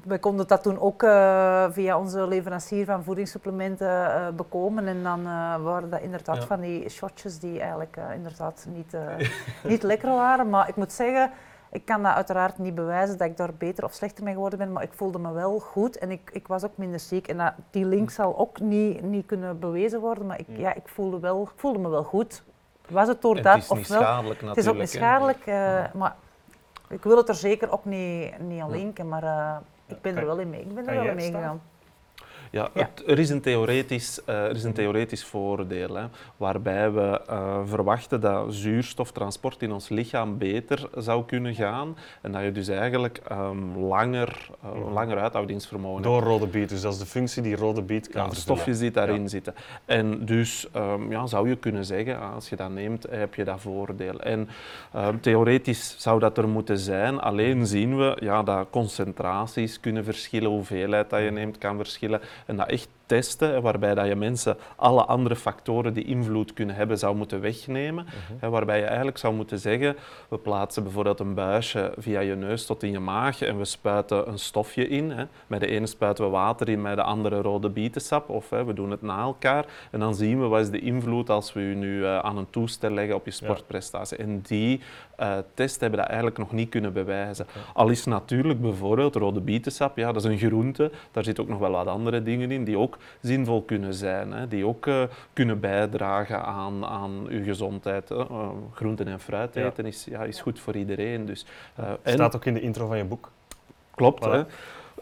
we 0.04 0.20
konden 0.20 0.48
dat 0.48 0.64
toen 0.64 0.80
ook 0.80 1.04
uh, 1.04 1.66
via 1.70 2.00
onze 2.00 2.28
leverancier 2.28 2.86
van 2.86 3.04
voedingssupplementen 3.04 3.88
uh, 3.88 4.28
bekomen. 4.36 4.88
En 4.88 5.04
dan 5.04 5.20
uh, 5.20 5.56
waren 5.64 5.90
dat 5.90 6.02
inderdaad 6.02 6.46
van 6.46 6.60
die 6.60 6.90
shotjes 6.90 7.40
die 7.40 7.60
eigenlijk 7.60 7.98
inderdaad 8.16 8.68
niet, 8.70 8.98
niet 9.72 9.84
lekker 9.84 10.10
waren. 10.10 10.50
Maar 10.50 10.70
ik 10.70 10.76
moet 10.76 10.92
zeggen, 10.92 11.32
ik 11.72 11.86
kan 11.86 12.04
dat 12.04 12.14
uiteraard 12.14 12.58
niet 12.58 12.76
bewijzen 12.76 13.18
dat 13.18 13.28
ik 13.28 13.38
daar 13.38 13.54
beter 13.54 13.84
of 13.84 13.94
slechter 13.94 14.24
mee 14.24 14.34
geworden 14.34 14.60
ben. 14.60 14.72
Maar 14.72 14.84
ik 14.84 14.94
voelde 14.94 15.20
me 15.20 15.32
wel 15.32 15.60
goed 15.60 15.98
en 15.98 16.12
ik, 16.12 16.30
ik 16.34 16.48
was 16.48 16.64
ook 16.64 16.78
minder 16.78 17.00
ziek. 17.00 17.28
En 17.28 17.38
dat, 17.38 17.54
die 17.72 17.86
link 17.86 18.10
zal 18.10 18.38
ook 18.38 18.60
niet, 18.60 19.02
niet 19.02 19.26
kunnen 19.26 19.60
bewezen 19.60 20.00
worden. 20.00 20.26
Maar 20.26 20.40
ik, 20.40 20.48
ja, 20.58 20.74
ik 20.74 20.88
voelde, 20.88 21.20
wel, 21.20 21.50
voelde 21.56 21.80
me 21.80 21.90
wel 21.90 22.04
goed. 22.04 22.44
Was 22.90 23.08
het 23.08 23.22
door 23.22 23.42
dat? 23.42 23.54
Het 23.54 23.64
is 23.64 23.70
niet 23.70 23.86
schadelijk 23.86 24.42
natuurlijk. 24.42 24.56
Het 24.56 24.66
is 24.66 24.68
ook 24.68 24.78
niet 24.78 24.90
schadelijk. 24.90 25.46
maar 25.94 26.16
ik 26.90 27.04
wil 27.04 27.18
het 27.18 27.30
er 27.30 27.36
zeker 27.36 27.72
ook 27.72 27.86
niet, 27.86 28.40
niet 28.40 28.62
aan 28.62 28.72
linken. 28.72 29.08
Maar 29.08 29.62
ik 29.88 30.02
ben 30.02 30.18
er 30.18 30.26
wel 30.26 30.40
in 30.40 30.50
mee. 30.50 30.62
Ik 30.62 30.76
ben 30.76 30.88
er 30.88 30.96
wel 30.96 31.06
in 31.06 31.16
meegegaan. 31.16 31.62
Ja, 32.56 32.70
er, 33.06 33.20
is 33.20 33.30
een 33.30 33.42
theoretisch, 33.42 34.22
uh, 34.30 34.36
er 34.36 34.56
is 34.56 34.64
een 34.64 34.74
theoretisch 34.74 35.26
voordeel, 35.26 35.96
hè, 35.96 36.06
waarbij 36.38 36.92
we 36.92 37.22
uh, 37.30 37.60
verwachten 37.66 38.22
dat 38.22 38.54
zuurstoftransport 38.54 39.62
in 39.62 39.72
ons 39.72 39.90
lichaam 39.90 40.38
beter 40.38 40.90
zou 40.98 41.26
kunnen 41.26 41.56
gaan 41.56 41.98
en 42.22 42.32
dat 42.32 42.44
je 42.44 42.52
dus 42.52 42.68
eigenlijk 42.68 43.22
um, 43.32 43.78
langer, 43.78 44.50
uh, 44.66 44.94
langer 44.94 45.18
uithoudingsvermogen 45.18 46.02
Door 46.02 46.22
rode 46.22 46.48
biet, 46.48 46.70
dus 46.70 46.82
dat 46.82 46.94
is 46.94 47.00
de 47.00 47.06
functie 47.06 47.42
die 47.42 47.56
rode 47.56 47.82
biet 47.82 48.10
kan 48.10 48.26
ja, 48.26 48.34
stofjes 48.34 48.80
die 48.80 48.92
daarin 48.92 49.30
zitten. 49.30 49.56
En 49.86 50.26
dus 50.26 50.68
um, 50.76 51.12
ja, 51.12 51.28
zou 51.28 51.50
je 51.50 51.56
kunnen 51.56 51.86
zeggen, 51.86 52.20
als 52.20 52.50
je 52.50 52.56
dat 52.56 52.70
neemt, 52.70 53.06
heb 53.10 53.36
je 53.36 53.44
dat 53.44 53.62
voordeel. 53.62 54.20
En 54.20 54.50
um, 54.96 55.22
theoretisch 55.22 55.96
zou 55.98 56.20
dat 56.20 56.38
er 56.38 56.48
moeten 56.48 56.78
zijn, 56.78 57.20
alleen 57.20 57.68
zien 57.68 57.98
we 57.98 58.18
ja, 58.20 58.44
dat 58.44 58.68
concentraties 58.70 59.80
kunnen 59.80 60.04
verschillen, 60.04 60.50
hoeveelheid 60.50 61.10
dat 61.10 61.22
je 61.22 61.32
neemt 61.32 61.58
kan 61.58 61.78
verschillen 61.78 62.22
en 62.46 62.56
dat 62.56 62.68
echt 62.68 62.88
testen, 63.06 63.62
waarbij 63.62 63.96
dat 63.96 64.08
je 64.08 64.16
mensen 64.16 64.58
alle 64.76 65.06
andere 65.06 65.36
factoren 65.36 65.94
die 65.94 66.04
invloed 66.04 66.54
kunnen 66.54 66.76
hebben 66.76 66.98
zou 66.98 67.16
moeten 67.16 67.42
wegnemen. 67.42 68.06
Mhm. 68.40 68.50
Waarbij 68.50 68.80
je 68.80 68.86
eigenlijk 68.86 69.18
zou 69.18 69.34
moeten 69.34 69.60
zeggen, 69.60 69.96
we 70.30 70.38
plaatsen 70.38 70.84
bijvoorbeeld 70.84 71.20
een 71.20 71.34
buisje 71.34 71.94
via 71.98 72.20
je 72.20 72.36
neus 72.36 72.66
tot 72.66 72.84
in 72.84 72.92
je 72.92 73.00
maag 73.00 73.42
en 73.42 73.58
we 73.58 73.66
spuiten 73.66 74.28
een 74.28 74.40
stofje 74.40 74.88
in. 74.88 75.14
Met 75.48 75.60
de 75.60 75.68
ene 75.68 75.88
spuiten 75.88 76.24
we 76.26 76.30
water 76.30 76.70
in, 76.70 76.82
met 76.82 76.96
de 76.96 77.04
andere 77.04 77.42
rode 77.42 77.70
bietensap. 77.70 78.30
Of 78.30 78.50
we 78.50 78.74
doen 78.74 78.92
het 78.92 79.02
na 79.02 79.22
elkaar. 79.22 79.66
En 79.92 80.00
dan 80.00 80.16
zien 80.16 80.42
we 80.42 80.48
wat 80.48 80.62
is 80.62 80.70
de 80.70 80.80
invloed 80.80 81.30
als 81.30 81.54
we 81.54 81.62
je 81.62 81.76
nu 81.76 82.06
eh, 82.06 82.20
aan 82.20 82.38
een 82.38 82.50
toestel 82.50 82.90
leggen 82.90 83.16
op 83.16 83.26
je 83.26 83.32
sportprestatie. 83.32 84.18
En 84.18 84.42
die 84.42 84.82
uh, 85.20 85.38
test 85.54 85.80
hebben 85.80 86.00
dat 86.00 86.08
eigenlijk 86.08 86.38
nog 86.38 86.52
niet 86.52 86.70
kunnen 86.70 86.94
bewijzen. 86.94 87.48
Al 87.74 87.90
is 87.90 88.06
natuurlijk 88.06 88.62
bijvoorbeeld 88.62 89.16
rode 89.16 89.42
bietensap, 89.42 89.98
ja, 89.98 90.12
dat 90.12 90.26
is 90.26 90.32
een 90.32 90.48
groente. 90.48 90.92
Daar 91.12 91.24
zitten 91.24 91.44
ook 91.44 91.50
nog 91.50 91.60
wel 91.60 91.72
wat 91.72 91.88
andere 91.88 92.24
dingen 92.24 92.52
in 92.52 92.64
die 92.64 92.78
ook 92.78 92.95
zinvol 93.22 93.62
kunnen 93.62 93.94
zijn, 93.94 94.32
hè, 94.32 94.48
die 94.48 94.66
ook 94.66 94.86
uh, 94.86 95.04
kunnen 95.34 95.60
bijdragen 95.60 96.44
aan, 96.44 96.86
aan 96.86 97.26
uw 97.28 97.44
gezondheid. 97.44 98.12
Uh, 98.12 98.50
groenten 98.74 99.08
en 99.08 99.20
fruit 99.20 99.56
eten 99.56 99.84
ja. 99.84 99.90
is, 99.90 100.06
ja, 100.10 100.24
is 100.24 100.42
goed 100.42 100.60
voor 100.60 100.76
iedereen. 100.76 101.26
Dus, 101.26 101.46
uh, 101.80 101.86
Staat 102.04 102.36
ook 102.36 102.46
in 102.46 102.54
de 102.54 102.62
intro 102.62 102.88
van 102.88 102.98
je 102.98 103.06
boek. 103.06 103.32
Klopt. 103.96 104.26
Hè. 104.26 104.44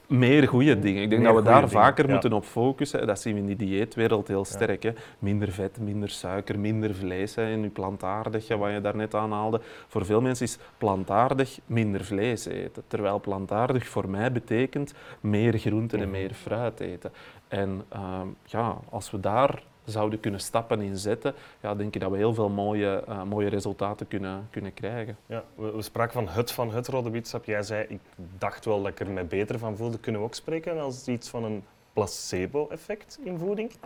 Meer 0.07 0.47
goede 0.47 0.79
dingen. 0.79 1.01
Ik 1.01 1.09
denk 1.09 1.21
Meer 1.21 1.33
dat 1.33 1.43
we 1.43 1.49
daar 1.49 1.55
dingen, 1.55 1.69
vaker 1.69 2.05
ja. 2.05 2.11
moeten 2.11 2.33
op 2.33 2.45
focussen. 2.45 3.07
Dat 3.07 3.21
zien 3.21 3.33
we 3.33 3.39
in 3.39 3.45
die 3.45 3.55
dieetwereld 3.55 4.27
heel 4.27 4.45
sterk. 4.45 4.83
Hè. 4.83 4.91
Minder 5.19 5.51
vet, 5.51 5.79
minder 5.79 6.09
suiker, 6.09 6.59
minder 6.59 6.95
vlees. 6.95 7.35
Hè. 7.35 7.51
In 7.51 7.61
je 7.61 7.69
plantaardig, 7.69 8.47
wat 8.47 8.71
je 8.71 8.81
daarnet 8.81 9.15
aanhaalde. 9.15 9.61
Voor 9.87 10.05
veel 10.05 10.21
mensen 10.21 10.45
is 10.45 10.57
plantaardig 10.77 11.59
minder 11.65 12.05
vlees 12.05 12.45
eten. 12.45 12.83
Terwijl 12.87 13.19
plantaardig 13.19 13.87
voor 13.87 14.09
mij 14.09 14.31
betekent 14.31 14.93
meer 15.19 15.57
groenten 15.57 15.99
en 15.99 16.11
meer 16.11 16.33
fruit 16.33 16.79
eten. 16.79 17.11
En 17.47 17.83
ehm, 17.89 18.27
ja, 18.45 18.77
als 18.89 19.11
we 19.11 19.19
daar 19.19 19.63
zouden 19.85 20.19
kunnen 20.19 20.39
stappen 20.39 20.81
in 20.81 20.97
zetten, 20.97 21.33
ja, 21.61 21.75
denk 21.75 21.95
ik 21.95 22.01
dat 22.01 22.11
we 22.11 22.17
heel 22.17 22.33
veel 22.33 22.49
mooie, 22.49 23.03
eh, 23.07 23.23
mooie 23.23 23.49
resultaten 23.49 24.07
kunnen, 24.07 24.47
kunnen 24.51 24.73
krijgen. 24.73 25.17
Ja, 25.25 25.43
we, 25.55 25.71
we 25.71 25.81
spraken 25.81 26.13
van 26.13 26.27
het 26.27 26.51
van 26.51 26.71
het 26.73 26.87
rode 26.87 27.09
bietensap. 27.09 27.45
Jij 27.45 27.63
zei, 27.63 27.85
ik 27.89 27.99
dacht 28.37 28.65
wel 28.65 28.81
dat 28.81 28.91
ik 28.91 28.99
er 28.99 29.09
me 29.09 29.23
beter 29.23 29.59
van 29.59 29.77
voelde. 29.77 29.99
Kunnen 29.99 30.21
we 30.21 30.27
ook 30.27 30.33
spreken 30.35 30.79
als 30.79 31.07
iets 31.07 31.29
van 31.29 31.43
een 31.43 31.63
placebo-effect 31.93 33.19
in 33.23 33.37
voeding? 33.37 33.71
Zeker, 33.71 33.85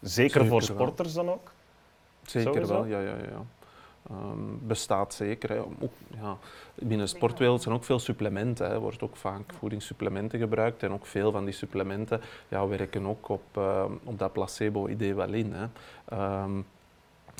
Zeker 0.00 0.40
voor 0.40 0.58
wel. 0.58 0.60
sporters 0.60 1.12
dan 1.12 1.30
ook? 1.30 1.52
Zeker 2.22 2.52
Sowieso? 2.52 2.72
wel, 2.72 2.84
ja, 2.86 3.00
ja, 3.00 3.16
ja. 3.30 3.44
Ehm, 4.10 4.66
bestaat 4.66 5.14
zeker. 5.14 5.50
Hè. 5.50 5.58
Ook, 5.58 5.92
ja, 6.20 6.36
binnen 6.74 7.06
de 7.06 7.16
sportwereld 7.16 7.62
zijn 7.62 7.74
ook 7.74 7.84
veel 7.84 7.98
supplementen. 7.98 8.66
Hè. 8.66 8.72
Er 8.72 8.80
wordt 8.80 9.02
ook 9.02 9.16
vaak 9.16 9.54
voedingssupplementen 9.58 10.38
gebruikt. 10.38 10.82
En 10.82 10.92
ook 10.92 11.06
veel 11.06 11.32
van 11.32 11.44
die 11.44 11.54
supplementen 11.54 12.20
ja, 12.48 12.66
werken 12.66 13.06
ook 13.06 13.28
op, 13.28 13.42
ehm, 13.52 13.92
op 14.04 14.18
dat 14.18 14.32
placebo-idee 14.32 15.14
wel 15.14 15.32
in. 15.32 15.52
Hè. 15.52 15.66
Ehm, 16.04 16.60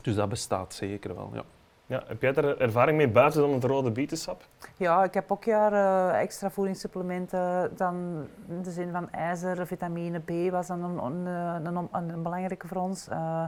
dus 0.02 0.14
dat 0.14 0.28
bestaat 0.28 0.74
zeker 0.74 1.14
wel, 1.14 1.30
ja. 1.34 1.44
Ja, 1.86 2.02
heb 2.06 2.22
jij 2.22 2.32
daar 2.32 2.56
ervaring 2.56 2.96
mee 2.96 3.08
buiten 3.08 3.40
dan 3.40 3.52
het 3.52 3.64
rode 3.64 3.90
bietensap? 3.90 4.42
Ja, 4.76 5.04
ik 5.04 5.14
heb 5.14 5.32
ook 5.32 5.44
jaren 5.44 6.18
extra 6.18 6.50
voedingssupplementen. 6.50 7.70
Dan 7.76 8.26
in 8.48 8.62
de 8.62 8.70
zin 8.70 8.90
van 8.90 9.10
ijzer, 9.10 9.66
vitamine 9.66 10.18
B 10.18 10.50
was 10.50 10.66
dan 10.66 10.82
een, 10.82 11.04
een, 11.04 11.26
een, 11.66 11.88
een, 11.92 12.08
een 12.08 12.22
belangrijke 12.22 12.68
voor 12.68 12.76
ons. 12.76 13.08
Eh, 13.08 13.44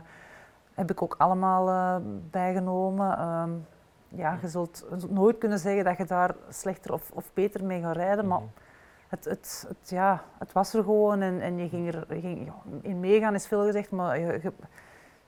heb 0.81 0.91
ik 0.91 1.03
ook 1.03 1.15
allemaal 1.19 1.69
eh, 1.69 1.97
bijgenomen. 2.31 3.19
Ehm, 3.19 3.51
ja, 4.09 4.39
je 4.43 4.49
zult 4.49 4.85
nooit 5.09 5.39
kunnen 5.39 5.59
zeggen 5.59 5.85
dat 5.85 5.97
je 5.97 6.05
daar 6.05 6.35
slechter 6.49 6.93
of, 6.93 7.11
of 7.15 7.31
beter 7.35 7.65
mee 7.65 7.81
gaat 7.81 7.97
rijden, 7.97 8.27
maar 8.27 8.41
het, 9.09 9.25
het, 9.25 9.65
het, 9.69 9.91
ja, 9.91 10.23
het 10.39 10.53
was 10.53 10.75
er 10.75 10.83
gewoon 10.83 11.21
en, 11.21 11.41
en 11.41 11.59
je 11.59 11.69
ging 11.69 11.95
er 11.95 12.15
je 12.15 12.21
ging, 12.21 12.47
ja, 12.47 12.55
in 12.83 13.01
meegaan 13.01 13.35
is 13.35 13.47
veel 13.47 13.65
gezegd, 13.65 13.91
maar 13.91 14.19
je, 14.19 14.27
je, 14.27 14.41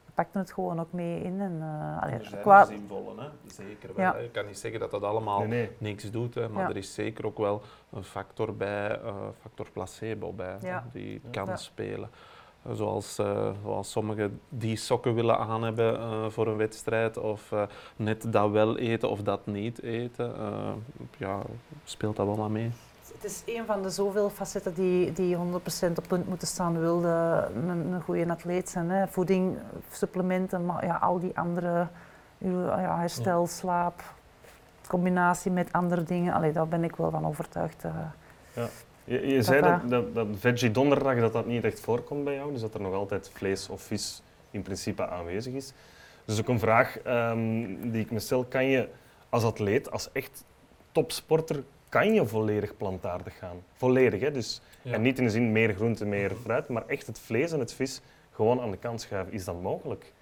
je 0.04 0.12
pakte 0.14 0.38
het 0.38 0.52
gewoon 0.52 0.80
ook 0.80 0.92
mee 0.92 1.22
in. 1.22 1.40
En, 1.40 1.58
eh, 1.60 2.02
allee, 2.02 2.40
qua, 2.40 2.64
zinvolle, 2.64 3.20
hè? 3.22 3.28
zeker 3.46 3.94
wel. 3.94 4.04
Ja. 4.04 4.12
hè. 4.12 4.18
Je 4.18 4.30
kan 4.30 4.46
niet 4.46 4.58
zeggen 4.58 4.80
dat 4.80 4.90
dat 4.90 5.02
allemaal 5.02 5.38
Nee, 5.38 5.48
nee. 5.48 5.70
niks 5.78 6.10
doet, 6.10 6.34
hè, 6.34 6.48
maar 6.48 6.62
Ja. 6.62 6.68
er 6.68 6.76
is 6.76 6.94
zeker 6.94 7.26
ook 7.26 7.38
wel 7.38 7.62
een 7.92 8.04
factor 8.04 8.56
bij, 8.56 9.00
eh, 9.00 9.14
factor 9.40 9.70
placebo 9.72 10.32
bij, 10.32 10.56
hè, 10.60 10.68
Ja. 10.68 10.84
die 10.92 11.20
kan 11.30 11.46
Ja. 11.46 11.56
spelen. 11.56 12.10
Zoals, 12.72 13.18
eh, 13.18 13.48
zoals 13.62 13.90
sommigen 13.90 14.40
die 14.48 14.76
sokken 14.76 15.14
willen 15.14 15.38
aan 15.38 15.62
hebben 15.62 15.96
eh, 15.98 16.24
voor 16.28 16.46
een 16.46 16.56
wedstrijd, 16.56 17.16
of 17.18 17.52
eh, 17.52 17.62
net 17.96 18.32
dat 18.32 18.50
wel 18.50 18.78
eten 18.78 19.10
of 19.10 19.22
dat 19.22 19.46
niet 19.46 19.82
eten, 19.82 20.36
eh, 20.36 20.70
ja, 21.16 21.38
speelt 21.84 22.16
dat 22.16 22.26
wel 22.26 22.42
aan 22.42 22.52
mee. 22.52 22.70
Het 23.14 23.24
is 23.24 23.42
een 23.46 23.64
van 23.66 23.82
de 23.82 23.90
zoveel 23.90 24.30
facetten 24.30 24.74
die, 24.74 25.12
die 25.12 25.36
100% 25.36 25.98
op 25.98 26.04
punt 26.08 26.28
moeten 26.28 26.46
staan 26.48 26.78
wilde 26.78 27.48
een, 27.54 27.68
een 27.68 28.02
goede 28.02 28.30
atleet 28.30 28.68
zijn. 28.68 28.90
Hè. 28.90 29.06
Voeding, 29.08 29.58
supplementen, 29.90 30.66
maar 30.66 30.84
ja, 30.84 30.96
al 30.96 31.18
die 31.20 31.38
andere 31.38 31.86
uw- 32.38 32.66
ja, 32.66 32.98
herstel, 32.98 33.46
slaap, 33.46 34.02
combinatie 34.88 35.50
met 35.50 35.72
andere 35.72 36.02
dingen. 36.02 36.34
Allee, 36.34 36.52
daar 36.52 36.68
ben 36.68 36.84
ik 36.84 36.96
wel 36.96 37.10
van 37.10 37.26
overtuigd. 37.26 37.84
eh. 37.84 37.90
Je, 39.04 39.26
je 39.26 39.42
zei 39.42 39.60
dat, 39.60 39.90
dat, 39.90 40.14
dat 40.14 40.26
veggie 40.38 40.70
donderdag 40.70 41.18
dat 41.20 41.32
dat 41.32 41.46
niet 41.46 41.64
echt 41.64 41.80
voorkomt 41.80 42.24
bij 42.24 42.34
jou, 42.34 42.52
dus 42.52 42.60
dat 42.60 42.74
er 42.74 42.80
nog 42.80 42.94
altijd 42.94 43.30
vlees 43.34 43.68
of 43.68 43.82
vis 43.82 44.22
in 44.50 44.62
principe 44.62 45.08
aanwezig 45.08 45.52
is. 45.52 45.72
Dus 46.24 46.40
ook 46.40 46.48
een 46.48 46.58
vraag 46.58 46.98
ehm, 46.98 47.66
die 47.90 48.00
ik 48.00 48.10
me 48.10 48.18
stel, 48.18 48.44
kan 48.44 48.64
je 48.64 48.88
als 49.28 49.44
atleet, 49.44 49.90
als 49.90 50.12
echt 50.12 50.44
topsporter, 50.92 51.62
kan 51.88 52.14
je 52.14 52.26
volledig 52.26 52.76
plantaardig 52.76 53.38
gaan? 53.38 53.56
Volledig, 53.72 54.20
hè? 54.20 54.30
Dus, 54.30 54.60
Ja. 54.82 54.92
En 54.92 55.02
niet 55.02 55.18
in 55.18 55.24
de 55.24 55.30
zin 55.30 55.52
meer 55.52 55.74
groente, 55.74 56.04
meer 56.04 56.32
fruit, 56.42 56.68
maar 56.68 56.86
echt 56.86 57.06
het 57.06 57.18
vlees 57.18 57.52
en 57.52 57.58
het 57.58 57.72
vis 57.72 58.00
gewoon 58.32 58.60
aan 58.60 58.70
de 58.70 58.76
kant 58.76 59.00
schuiven. 59.00 59.32
Is 59.32 59.44
dat 59.44 59.62
mogelijk? 59.62 60.12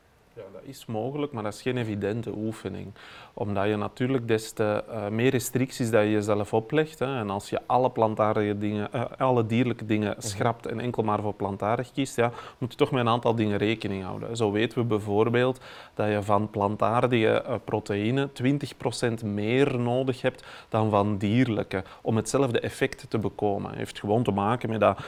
Ja, 0.41 0.47
dat 0.53 0.63
is 0.65 0.87
mogelijk, 0.87 1.33
maar 1.33 1.43
dat 1.43 1.55
is 1.55 1.63
geen 1.63 1.77
evidente 1.77 2.33
oefening. 2.37 2.93
Omdat 3.35 3.67
je 3.67 3.77
natuurlijk 3.77 4.29
des 4.29 4.53
te 4.53 4.85
eh, 4.89 5.09
meer 5.09 5.31
restricties 5.31 5.91
dat 5.91 6.03
je 6.03 6.11
jezelf 6.11 6.55
oplegt. 6.55 6.99
Hè, 6.99 7.19
en 7.19 7.31
als 7.31 7.51
je 7.51 7.61
alle 7.67 7.91
plantaardige 7.91 8.59
dingen, 8.59 8.93
eh, 8.93 9.05
alle 9.19 9.47
dierlijke 9.47 9.87
dingen 9.87 10.15
schrapt 10.19 10.67
en 10.67 10.81
enkel 10.81 11.03
maar 11.03 11.21
voor 11.21 11.35
plantaardig 11.35 11.93
kiest, 11.93 12.17
ja, 12.17 12.33
moet 12.59 12.71
je 12.71 12.79
toch 12.79 12.91
met 12.91 13.01
een 13.01 13.09
aantal 13.09 13.35
dingen 13.35 13.59
rekening 13.59 14.05
houden. 14.05 14.37
Zo 14.37 14.53
weten 14.53 14.79
we 14.79 14.85
bijvoorbeeld 14.85 15.61
dat 15.95 16.09
je 16.09 16.23
van 16.23 16.51
plantaardige 16.51 17.43
eh, 17.43 17.55
proteïne 17.65 18.29
20% 18.33 19.25
meer 19.25 19.79
nodig 19.79 20.23
hebt 20.23 20.45
dan 20.69 20.91
van 20.91 21.19
dierlijke 21.19 21.85
om 22.03 22.17
hetzelfde 22.17 22.61
effect 22.61 23.11
te 23.11 23.19
bekomen. 23.19 23.69
Het 23.69 23.79
heeft 23.79 23.99
gewoon 23.99 24.23
te 24.23 24.31
maken 24.31 24.69
met 24.69 24.81
dat 24.81 24.99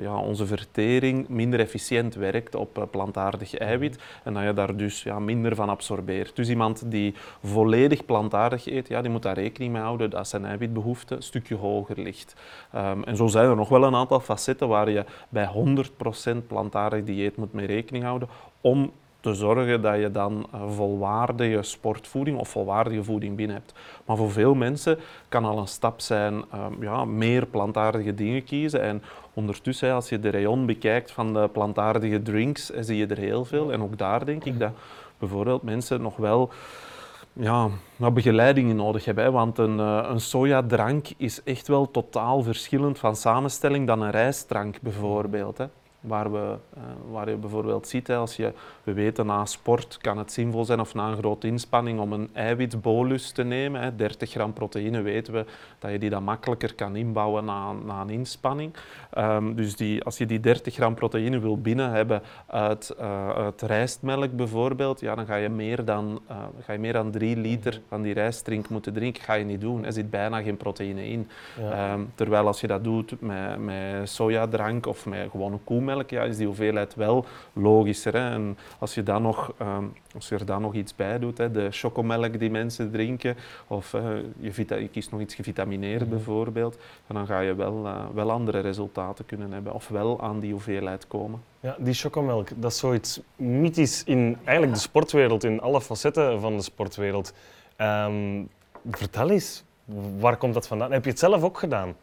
ja, 0.00 0.16
onze 0.16 0.46
vertering 0.46 1.28
minder 1.28 1.60
efficiënt 1.60 2.14
werkt 2.14 2.54
op 2.54 2.86
plantaardig 2.90 3.54
eiwit 3.54 3.98
en 4.24 4.34
dat 4.34 4.42
je 4.42 4.52
daar 4.52 4.76
dus 4.82 5.02
ja, 5.02 5.18
minder 5.18 5.54
van 5.54 5.68
absorbeert. 5.68 6.36
Dus 6.36 6.48
iemand 6.48 6.90
die 6.90 7.14
volledig 7.42 8.04
plantaardig 8.04 8.66
eet, 8.66 8.88
ja, 8.88 9.02
die 9.02 9.10
moet 9.10 9.22
daar 9.22 9.34
rekening 9.34 9.72
mee 9.72 9.82
houden 9.82 10.10
dat 10.10 10.28
zijn 10.28 10.44
eiwitbehoefte 10.44 11.14
een 11.14 11.22
stukje 11.22 11.54
hoger 11.54 12.00
ligt. 12.00 12.34
Ehm, 12.72 13.02
en 13.02 13.16
zo 13.16 13.26
zijn 13.26 13.48
er 13.48 13.56
nog 13.56 13.68
wel 13.68 13.84
een 13.84 13.94
aantal 13.94 14.20
facetten 14.20 14.68
waar 14.68 14.90
je 14.90 15.04
bij 15.28 15.46
100% 15.46 16.46
plantaardig 16.46 17.04
dieet 17.04 17.36
moet 17.36 17.52
mee 17.52 17.66
rekening 17.66 18.04
houden 18.04 18.28
om 18.60 18.92
te 19.22 19.34
zorgen 19.34 19.82
dat 19.82 19.98
je 19.98 20.10
dan 20.10 20.46
eh, 20.52 20.60
volwaardige 20.68 21.62
sportvoeding 21.62 22.38
of 22.38 22.48
volwaardige 22.48 23.04
voeding 23.04 23.36
binnen 23.36 23.56
hebt. 23.56 23.74
Maar 24.04 24.16
voor 24.16 24.30
veel 24.30 24.54
mensen 24.54 24.98
kan 25.28 25.44
al 25.44 25.58
een 25.58 25.68
stap 25.68 26.00
zijn 26.00 26.44
ehm, 26.52 26.82
ja, 26.82 27.04
meer 27.04 27.46
plantaardige 27.46 28.14
dingen 28.14 28.44
kiezen. 28.44 28.82
En 28.82 29.02
ondertussen, 29.34 29.92
als 29.92 30.08
je 30.08 30.20
de 30.20 30.30
rayon 30.30 30.66
bekijkt 30.66 31.10
van 31.10 31.32
de 31.32 31.48
plantaardige 31.52 32.22
drinks, 32.22 32.70
eh, 32.70 32.82
zie 32.82 32.96
je 32.96 33.06
er 33.06 33.18
heel 33.18 33.44
veel. 33.44 33.72
En 33.72 33.82
ook 33.82 33.98
daar 33.98 34.24
denk 34.24 34.44
ik 34.44 34.58
dat 34.58 34.72
bijvoorbeeld 35.18 35.62
mensen 35.62 36.02
nog 36.02 36.16
wel 36.16 36.50
ja, 37.32 37.68
wat 37.96 38.14
begeleiding 38.14 38.74
nodig 38.74 39.04
hebben. 39.04 39.32
Want 39.32 39.58
een, 39.58 39.80
eh, 39.80 40.06
een 40.08 40.20
sojadrank 40.20 41.06
is 41.16 41.42
echt 41.42 41.68
wel 41.68 41.90
totaal 41.90 42.42
verschillend 42.42 42.98
van 42.98 43.16
samenstelling 43.16 43.86
dan 43.86 44.02
een 44.02 44.10
rijstdrank 44.10 44.80
bijvoorbeeld. 44.80 45.58
Hè. 45.58 45.66
Waar, 46.02 46.32
we, 46.32 46.56
eh, 46.74 46.82
waar 47.10 47.30
je 47.30 47.36
bijvoorbeeld 47.36 47.88
ziet, 47.88 48.06
hè, 48.06 48.16
als 48.16 48.36
je, 48.36 48.52
we 48.82 48.92
weten 48.92 49.26
na 49.26 49.44
sport 49.44 49.98
kan 50.00 50.18
het 50.18 50.32
zinvol 50.32 50.64
zijn 50.64 50.80
of 50.80 50.94
na 50.94 51.08
een 51.08 51.16
grote 51.16 51.46
inspanning 51.46 52.00
om 52.00 52.12
een 52.12 52.30
eiwitbolus 52.32 53.30
te 53.30 53.42
nemen. 53.42 53.80
Hè. 53.80 53.94
30 53.96 54.30
gram 54.30 54.52
proteïne 54.52 55.02
weten 55.02 55.32
we 55.32 55.44
dat 55.78 55.90
je 55.90 55.98
die 55.98 56.10
dan 56.10 56.24
makkelijker 56.24 56.74
kan 56.74 56.96
inbouwen 56.96 57.44
na, 57.44 57.72
na 57.72 58.00
een 58.00 58.10
inspanning. 58.10 58.74
Ehm, 59.10 59.54
dus 59.54 59.76
die, 59.76 60.04
als 60.04 60.18
je 60.18 60.26
die 60.26 60.40
30 60.40 60.74
gram 60.74 60.94
proteïne 60.94 61.38
wil 61.38 61.60
binnen 61.60 61.90
hebben 61.90 62.22
uit, 62.46 62.90
eh, 62.90 63.30
uit 63.30 63.62
rijstmelk 63.62 64.32
bijvoorbeeld, 64.36 65.00
ja, 65.00 65.14
dan 65.14 65.26
ga 65.26 65.36
je, 65.36 65.48
meer 65.48 65.84
dan, 65.84 66.20
eh, 66.26 66.36
ga 66.60 66.72
je 66.72 66.78
meer 66.78 66.92
dan 66.92 67.10
3 67.10 67.36
liter 67.36 67.80
van 67.88 68.02
die 68.02 68.14
rijstdrink 68.14 68.68
moeten 68.68 68.92
drinken. 68.92 69.22
ga 69.22 69.34
je 69.34 69.44
niet 69.44 69.60
doen. 69.60 69.84
Er 69.84 69.92
zit 69.92 70.10
bijna 70.10 70.42
geen 70.42 70.56
proteïne 70.56 71.08
in. 71.08 71.28
Ehm, 71.58 72.00
terwijl 72.14 72.46
als 72.46 72.60
je 72.60 72.66
dat 72.66 72.84
doet 72.84 73.20
met, 73.20 73.58
met 73.58 74.08
sojadrank 74.08 74.86
of 74.86 75.06
met 75.06 75.30
gewone 75.30 75.58
koemelk, 75.64 75.91
ja, 76.06 76.22
is 76.22 76.36
die 76.36 76.46
hoeveelheid 76.46 76.94
wel 76.94 77.24
logischer. 77.52 78.12
Hè. 78.12 78.30
En 78.30 78.58
als 78.78 78.94
je, 78.94 79.02
dan 79.02 79.22
nog, 79.22 79.52
ehm, 79.58 79.84
als 80.14 80.28
je 80.28 80.34
er 80.34 80.46
dan 80.46 80.62
nog 80.62 80.74
iets 80.74 80.96
bij 80.96 81.18
doet, 81.18 81.38
hè, 81.38 81.50
de 81.50 81.68
chocomelk 81.70 82.38
die 82.38 82.50
mensen 82.50 82.90
drinken, 82.90 83.36
of 83.66 83.94
eh, 83.94 84.02
je, 84.38 84.52
vita- 84.52 84.76
je 84.76 84.88
kiest 84.88 85.10
nog 85.10 85.20
iets 85.20 85.34
gevitamineerd 85.34 86.08
bijvoorbeeld, 86.08 86.78
en 87.06 87.14
dan 87.14 87.26
ga 87.26 87.40
je 87.40 87.54
wel, 87.54 87.86
eh, 87.86 88.04
wel 88.14 88.30
andere 88.30 88.60
resultaten 88.60 89.26
kunnen 89.26 89.52
hebben, 89.52 89.72
of 89.74 89.88
wel 89.88 90.20
aan 90.22 90.40
die 90.40 90.52
hoeveelheid 90.52 91.06
komen. 91.08 91.42
Ja, 91.60 91.76
die 91.78 91.94
chocomelk, 91.94 92.48
dat 92.56 92.70
is 92.70 92.78
zoiets 92.78 93.20
mythisch 93.36 94.04
in 94.04 94.36
eigenlijk 94.44 94.74
de 94.74 94.80
sportwereld, 94.80 95.44
in 95.44 95.60
alle 95.60 95.80
facetten 95.80 96.40
van 96.40 96.56
de 96.56 96.62
sportwereld. 96.62 97.32
Ehm, 97.76 98.42
vertel 98.90 99.30
eens, 99.30 99.64
waar 100.18 100.36
komt 100.36 100.54
dat 100.54 100.66
vandaan? 100.66 100.92
Heb 100.92 101.04
je 101.04 101.10
het 101.10 101.18
zelf 101.18 101.42
ook 101.42 101.58
gedaan? 101.58 101.94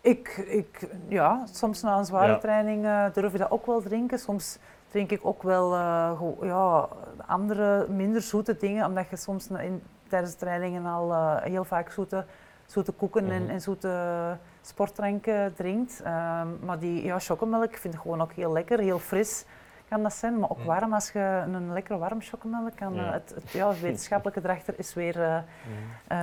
Ik, 0.00 0.28
ik, 0.36 0.88
ja, 1.08 1.44
soms 1.52 1.82
na 1.82 1.98
een 1.98 2.04
zware 2.04 2.32
Ja. 2.32 2.38
training 2.38 2.84
eh, 2.84 3.04
durf 3.12 3.32
je 3.32 3.38
dat 3.38 3.50
ook 3.50 3.66
wel 3.66 3.82
drinken. 3.82 4.18
Soms 4.18 4.58
drink 4.88 5.10
ik 5.10 5.20
ook 5.22 5.42
wel 5.42 5.74
eh, 5.74 6.20
ja, 6.40 6.88
andere, 7.26 7.86
minder 7.88 8.22
zoete 8.22 8.56
dingen, 8.56 8.86
omdat 8.86 9.08
je 9.10 9.16
soms 9.16 9.48
in, 9.48 9.82
tijdens 10.08 10.32
de 10.32 10.38
trainingen 10.38 10.86
al 10.86 11.12
eh, 11.12 11.36
heel 11.42 11.64
vaak 11.64 11.90
zoete, 11.90 12.24
zoete 12.66 12.92
koeken 12.92 13.30
en, 13.30 13.42
Mhm. 13.42 13.50
en 13.50 13.60
zoete 13.60 14.36
sportdranken 14.60 15.54
drinkt. 15.54 16.00
Ehm, 16.04 16.46
maar 16.64 16.78
die 16.78 17.04
ja, 17.04 17.18
chocomelk 17.18 17.74
vind 17.76 17.94
ik 17.94 18.00
gewoon 18.00 18.20
ook 18.22 18.32
heel 18.32 18.52
lekker, 18.52 18.78
heel 18.78 18.98
fris. 18.98 19.44
Kan 19.88 20.02
dat 20.02 20.12
zijn, 20.12 20.38
maar 20.38 20.50
ook 20.50 20.58
Mm. 20.58 20.64
warm. 20.64 20.94
Als 20.94 21.10
je 21.12 21.42
een 21.46 21.72
lekker 21.72 21.98
warm 21.98 22.20
chocomelk 22.22 22.76
kan, 22.76 22.94
Ja. 22.94 23.06
eh, 23.06 23.12
het, 23.12 23.32
het, 23.34 23.50
ja, 23.50 23.72
wetenschappelijke 23.80 24.40
erachter 24.44 24.74
is 24.78 24.94
weer 24.94 25.22
eh 25.22 25.34
Het 25.34 25.44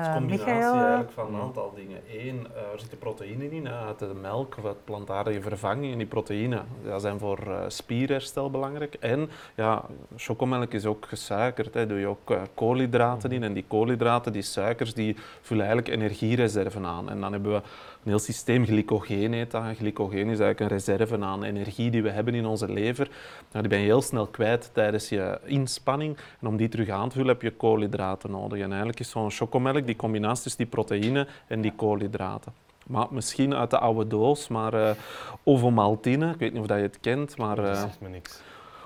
is 0.02 0.08
eh 0.08 0.08
een 0.08 0.14
combinatie 0.14 0.46
Michael. 0.54 0.74
eigenlijk 0.74 1.12
van 1.12 1.34
een 1.36 1.42
aantal 1.42 1.74
dingen. 1.76 1.98
Eén, 2.12 2.48
er 2.74 2.80
zitten 2.80 2.98
proteïnen 2.98 3.52
in 3.52 3.66
hè, 3.66 3.74
uit 3.86 4.00
de 4.00 4.14
melk 4.22 4.58
of 4.58 4.66
uit 4.66 4.84
plantaardige 4.86 5.42
vervanging. 5.42 5.92
En 5.92 5.98
die 5.98 6.08
proteïnen 6.08 6.66
ja, 6.84 7.00
zijn 7.00 7.20
voor 7.20 7.38
eh, 7.48 7.58
spierherstel 7.68 8.50
belangrijk. 8.52 8.94
En 8.94 9.30
ja, 9.56 9.82
chocomelk 10.16 10.74
is 10.74 10.86
ook 10.86 11.06
gesuikerd. 11.06 11.74
Hè. 11.74 11.88
Doe 11.88 12.00
je 12.00 12.08
ook 12.08 12.38
koolhydraten 12.54 13.32
in. 13.32 13.44
En 13.44 13.54
die 13.54 13.66
koolhydraten, 13.68 14.32
die 14.34 14.42
suikers, 14.42 14.94
die 14.94 15.16
vullen 15.42 15.66
eigenlijk 15.66 15.96
energiereserven 15.98 16.86
aan. 16.86 17.10
En 17.10 17.20
dan 17.22 17.32
hebben 17.32 17.52
we 17.54 17.62
een 18.06 18.12
heel 18.12 18.20
systeem, 18.20 18.66
glycogeen 18.66 19.34
heet 19.34 19.52
dat. 19.52 19.64
Glycogeen 19.78 20.30
is 20.30 20.40
eigenlijk 20.40 20.60
een 20.60 20.68
reserve 20.68 21.20
aan 21.20 21.44
energie 21.44 21.92
die 21.92 22.04
we 22.04 22.10
hebben 22.10 22.34
in 22.34 22.46
onze 22.46 22.72
lever. 22.72 23.08
Nou, 23.52 23.62
die 23.62 23.68
ben 23.68 23.80
je 23.80 23.86
heel 23.86 24.02
snel 24.02 24.28
kwijt 24.28 24.70
tijdens 24.74 25.10
je 25.10 25.40
inspanning. 25.46 26.18
En 26.42 26.48
om 26.48 26.58
die 26.58 26.70
terug 26.70 26.90
aan 26.90 27.10
te 27.10 27.16
vullen 27.16 27.32
heb 27.32 27.42
je 27.42 27.52
koolhydraten 27.52 28.32
nodig. 28.32 28.60
En 28.60 28.70
eigenlijk 28.70 29.00
is 29.00 29.10
zo'n 29.10 29.32
chocomelk 29.32 29.86
die 29.86 29.96
combinatie 29.96 30.44
tussen 30.44 30.62
die 30.62 30.72
proteïne 30.72 31.28
en 31.48 31.62
die 31.62 31.74
koolhydraten. 31.76 32.54
Maar 32.88 33.08
misschien 33.10 33.56
uit 33.56 33.70
de 33.70 33.80
oude 33.80 34.08
doos, 34.08 34.48
maar 34.48 34.74
eh 34.74 34.96
ovomaltine, 35.44 36.30
ik 36.30 36.40
weet 36.40 36.54
niet 36.54 36.62
of 36.62 36.68
dat 36.68 36.78
je 36.78 36.84
het 36.84 37.00
kent, 37.00 37.38
maar 37.38 37.56
Dat 37.56 37.66
eh 37.66 37.82
zegt 37.82 38.02
me 38.02 38.10
niks. 38.10 38.42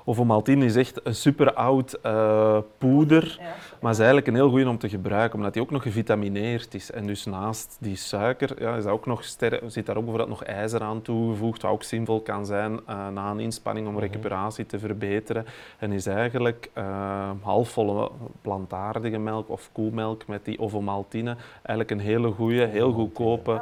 Ovomaltine 0.09 0.65
is 0.65 0.75
echt 0.75 0.99
een 1.03 1.15
super 1.15 1.53
oud 1.53 1.93
eh, 1.93 2.57
poeder. 2.77 3.39
Maar 3.81 3.91
is 3.91 3.97
eigenlijk 3.97 4.27
een 4.27 4.35
heel 4.35 4.49
goede 4.49 4.69
om 4.69 4.77
te 4.77 4.89
gebruiken, 4.89 5.37
omdat 5.37 5.53
die 5.53 5.61
ook 5.61 5.71
nog 5.71 5.83
gevitamineerd 5.83 6.73
is. 6.73 6.91
En 6.91 7.07
dus 7.07 7.25
naast 7.25 7.77
die 7.79 7.95
suiker 7.95 8.61
ja, 8.61 8.75
is 8.75 8.83
dat 8.83 8.93
ook 8.93 9.05
nog 9.05 9.23
zit 9.23 9.85
daar 9.85 9.97
ook 9.97 10.03
bijvoorbeeld 10.03 10.29
nog 10.29 10.43
ijzer 10.43 10.81
aan 10.81 11.01
toegevoegd, 11.01 11.61
wat 11.61 11.71
ook 11.71 11.83
zinvol 11.83 12.21
kan 12.21 12.45
zijn 12.45 12.79
eh, 12.85 13.07
na 13.07 13.31
een 13.31 13.39
inspanning 13.39 13.87
om 13.87 13.99
recuperatie 13.99 14.65
te 14.65 14.79
verbeteren. 14.79 15.45
En 15.77 15.91
is 15.91 16.05
eigenlijk 16.05 16.69
eh, 16.73 17.31
halfvolle 17.41 18.11
plantaardige 18.41 19.17
melk 19.17 19.49
of 19.49 19.69
koemelk 19.71 20.27
met 20.27 20.45
die 20.45 20.59
ovomaltine 20.59 21.35
eigenlijk 21.61 21.91
een 21.91 22.05
hele 22.05 22.31
goede, 22.31 22.65
heel 22.65 22.91
goedkope 22.91 23.61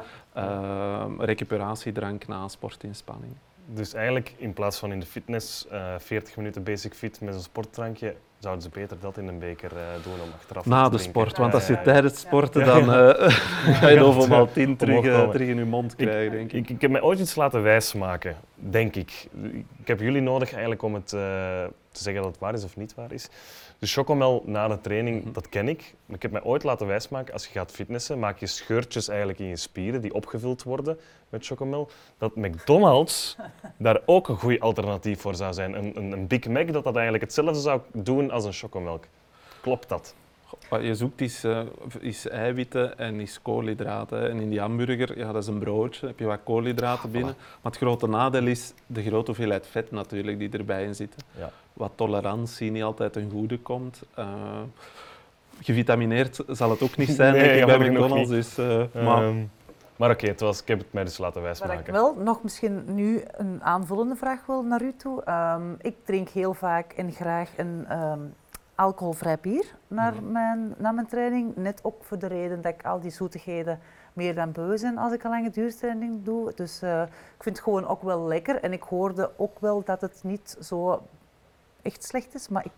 recuperatiedrank 1.17 2.27
na 2.27 2.47
sportinspanning. 2.47 3.33
Dus 3.69 3.93
eigenlijk 3.93 4.33
in 4.37 4.53
plaats 4.53 4.79
van 4.79 4.91
in 4.91 4.99
de 4.99 5.05
fitness 5.05 5.67
eh 5.67 5.93
40 5.97 6.37
minuten 6.37 6.63
basic 6.63 6.93
fit 6.93 7.21
met 7.21 7.33
een 7.33 7.41
sportdrankje, 7.41 8.15
zouden 8.39 8.63
ze 8.63 8.69
beter 8.69 8.97
dat 8.99 9.17
in 9.17 9.27
een 9.27 9.39
beker 9.39 9.71
eh, 9.77 9.83
doen 10.03 10.13
om 10.13 10.29
achteraf 10.35 10.65
Na 10.65 10.75
te 10.83 10.89
de 10.89 10.95
drinken. 10.95 11.09
sport, 11.21 11.37
want 11.37 11.53
als 11.53 11.67
je 11.67 11.81
tijdens 11.81 12.11
het 12.13 12.21
sporten, 12.21 12.65
Ja. 12.65 12.79
dan 12.79 12.93
eh, 12.93 13.29
ga 13.79 13.87
je 13.87 14.03
ovomaltine 14.03 14.69
het, 14.69 14.79
terug, 14.79 15.05
eh, 15.05 15.29
terug 15.29 15.47
in 15.47 15.57
je 15.57 15.65
mond 15.65 15.95
krijgen, 15.95 16.31
denk 16.31 16.51
ik. 16.51 16.59
Ik, 16.59 16.69
ik 16.69 16.81
heb 16.81 16.91
mij 16.91 17.01
ooit 17.01 17.19
iets 17.19 17.35
laten 17.35 17.63
wijsmaken, 17.63 18.35
denk 18.55 18.95
ik. 18.95 19.27
Ik 19.79 19.87
heb 19.87 19.99
jullie 19.99 20.21
nodig 20.21 20.51
eigenlijk 20.51 20.81
om 20.81 20.93
het 20.93 21.13
eh, 21.13 21.19
te 21.91 22.03
zeggen 22.03 22.21
dat 22.23 22.31
het 22.31 22.41
waar 22.41 22.53
is 22.53 22.63
of 22.63 22.75
niet 22.77 22.95
waar 22.95 23.11
is. 23.11 23.29
De 23.79 23.87
chocomel 23.87 24.43
na 24.45 24.67
de 24.67 24.81
training, 24.81 25.23
Mhm. 25.23 25.31
dat 25.33 25.49
ken 25.49 25.67
ik. 25.67 25.93
Maar 26.05 26.15
ik 26.15 26.21
heb 26.21 26.31
mij 26.31 26.43
ooit 26.43 26.63
laten 26.63 26.87
wijsmaken, 26.87 27.33
als 27.33 27.45
je 27.45 27.51
gaat 27.51 27.71
fitnessen, 27.71 28.19
maak 28.19 28.37
je 28.39 28.47
scheurtjes 28.47 29.07
eigenlijk 29.07 29.39
in 29.39 29.45
je 29.47 29.55
spieren 29.55 30.01
die 30.01 30.13
opgevuld 30.13 30.63
worden 30.63 30.99
met 31.29 31.45
chocomel. 31.45 31.89
Dat 32.17 32.35
McDonald's 32.35 33.35
daar 33.77 34.01
ook 34.05 34.27
een 34.27 34.37
goed 34.37 34.59
alternatief 34.59 35.21
voor 35.21 35.35
zou 35.35 35.53
zijn. 35.53 35.73
Een, 35.73 35.97
een, 35.97 36.11
een 36.11 36.27
Big 36.27 36.45
Mac 36.47 36.73
dat 36.73 36.83
dat 36.83 36.93
eigenlijk 36.95 37.23
hetzelfde 37.23 37.59
zou 37.59 37.81
doen 37.93 38.31
als 38.31 38.45
een 38.45 38.53
chocomelk. 38.53 39.05
Klopt 39.61 39.89
dat? 39.89 40.15
Wat 40.69 40.81
je 40.83 40.95
zoekt 40.95 41.21
is, 41.21 41.43
eh, 41.43 41.59
is 41.99 42.27
eiwitten 42.27 42.97
en 42.97 43.19
is 43.19 43.41
koolhydraten. 43.41 44.19
hè. 44.19 44.29
En 44.29 44.39
in 44.39 44.49
die 44.49 44.59
hamburger, 44.59 45.17
ja, 45.17 45.31
dat 45.31 45.41
is 45.41 45.47
een 45.49 45.59
broodje, 45.59 46.07
heb 46.07 46.19
je 46.19 46.25
wat 46.25 46.39
koolhydraten 46.43 47.11
binnen. 47.11 47.35
Maar 47.61 47.71
het 47.71 47.77
grote 47.81 48.07
nadeel 48.07 48.45
is 48.47 48.73
de 48.85 49.03
grote 49.03 49.25
hoeveelheid 49.25 49.67
vet 49.67 49.91
natuurlijk 49.91 50.39
die 50.39 50.49
erbij 50.49 50.83
in 50.83 50.95
zitten. 50.95 51.21
Ja. 51.37 51.49
Wat 51.73 51.91
tolerantie 51.95 52.71
niet 52.71 52.83
altijd 52.83 53.13
ten 53.13 53.29
goede 53.31 53.59
komt. 53.59 54.01
Eh, 54.13 54.25
gevitamineerd 55.61 56.39
zal 56.47 56.69
het 56.69 56.81
ook 56.81 56.97
niet 56.97 57.09
zijn, 57.09 57.33
Nee, 57.33 57.43
denk 57.43 57.69
ik, 57.69 57.77
bij 57.77 57.89
McDonald's. 57.89 58.29
Dus, 58.29 58.57
eh, 58.57 58.83
maar 58.93 59.23
Ehm, 59.23 59.35
maar 59.95 60.09
oké, 60.11 60.33
was- 60.37 60.61
ik 60.61 60.67
heb 60.67 60.77
het 60.79 60.93
mij 60.93 61.03
dus 61.03 61.17
laten 61.17 61.41
Waar 61.41 61.51
ik 61.51 61.57
wijsmaken. 61.59 61.93
wel 61.93 62.15
nog 62.15 62.43
misschien 62.43 62.83
nu 62.95 63.23
een 63.31 63.63
aanvullende 63.63 64.15
vraag 64.15 64.45
wil 64.45 64.63
naar 64.63 64.81
u 64.81 64.93
toe. 64.97 65.23
Ehm, 65.23 65.61
ik 65.81 65.95
drink 66.03 66.29
heel 66.29 66.53
vaak 66.53 66.91
en 66.93 67.11
graag 67.11 67.49
een 67.57 67.85
ehm, 67.89 68.19
alcoholvrij 68.77 69.37
bier 69.41 69.75
naar, 69.87 70.23
mijn, 70.23 70.75
naar 70.77 70.93
mijn 70.93 71.07
training. 71.07 71.55
Net 71.55 71.79
ook 71.83 72.03
voor 72.03 72.19
de 72.19 72.27
reden 72.27 72.61
dat 72.61 72.73
ik 72.73 72.85
al 72.85 72.99
die 72.99 73.11
zoetigheden 73.11 73.79
meer 74.13 74.35
dan 74.35 74.51
beu 74.51 74.77
zijn 74.77 74.97
als 74.97 75.13
ik 75.13 75.23
een 75.23 75.29
lange 75.29 75.49
duurtraining 75.49 76.23
doe. 76.23 76.51
Dus 76.55 76.81
eh, 76.81 77.01
ik 77.01 77.43
vind 77.43 77.55
het 77.55 77.63
gewoon 77.63 77.87
ook 77.87 78.01
wel 78.01 78.27
lekker. 78.27 78.61
En 78.63 78.73
ik 78.73 78.83
hoorde 78.83 79.31
ook 79.37 79.59
wel 79.59 79.83
dat 79.83 80.01
het 80.01 80.19
niet 80.23 80.57
zo 80.61 81.01
echt 81.81 82.03
slecht 82.03 82.33
is, 82.35 82.47
maar 82.47 82.65
ik, 82.65 82.71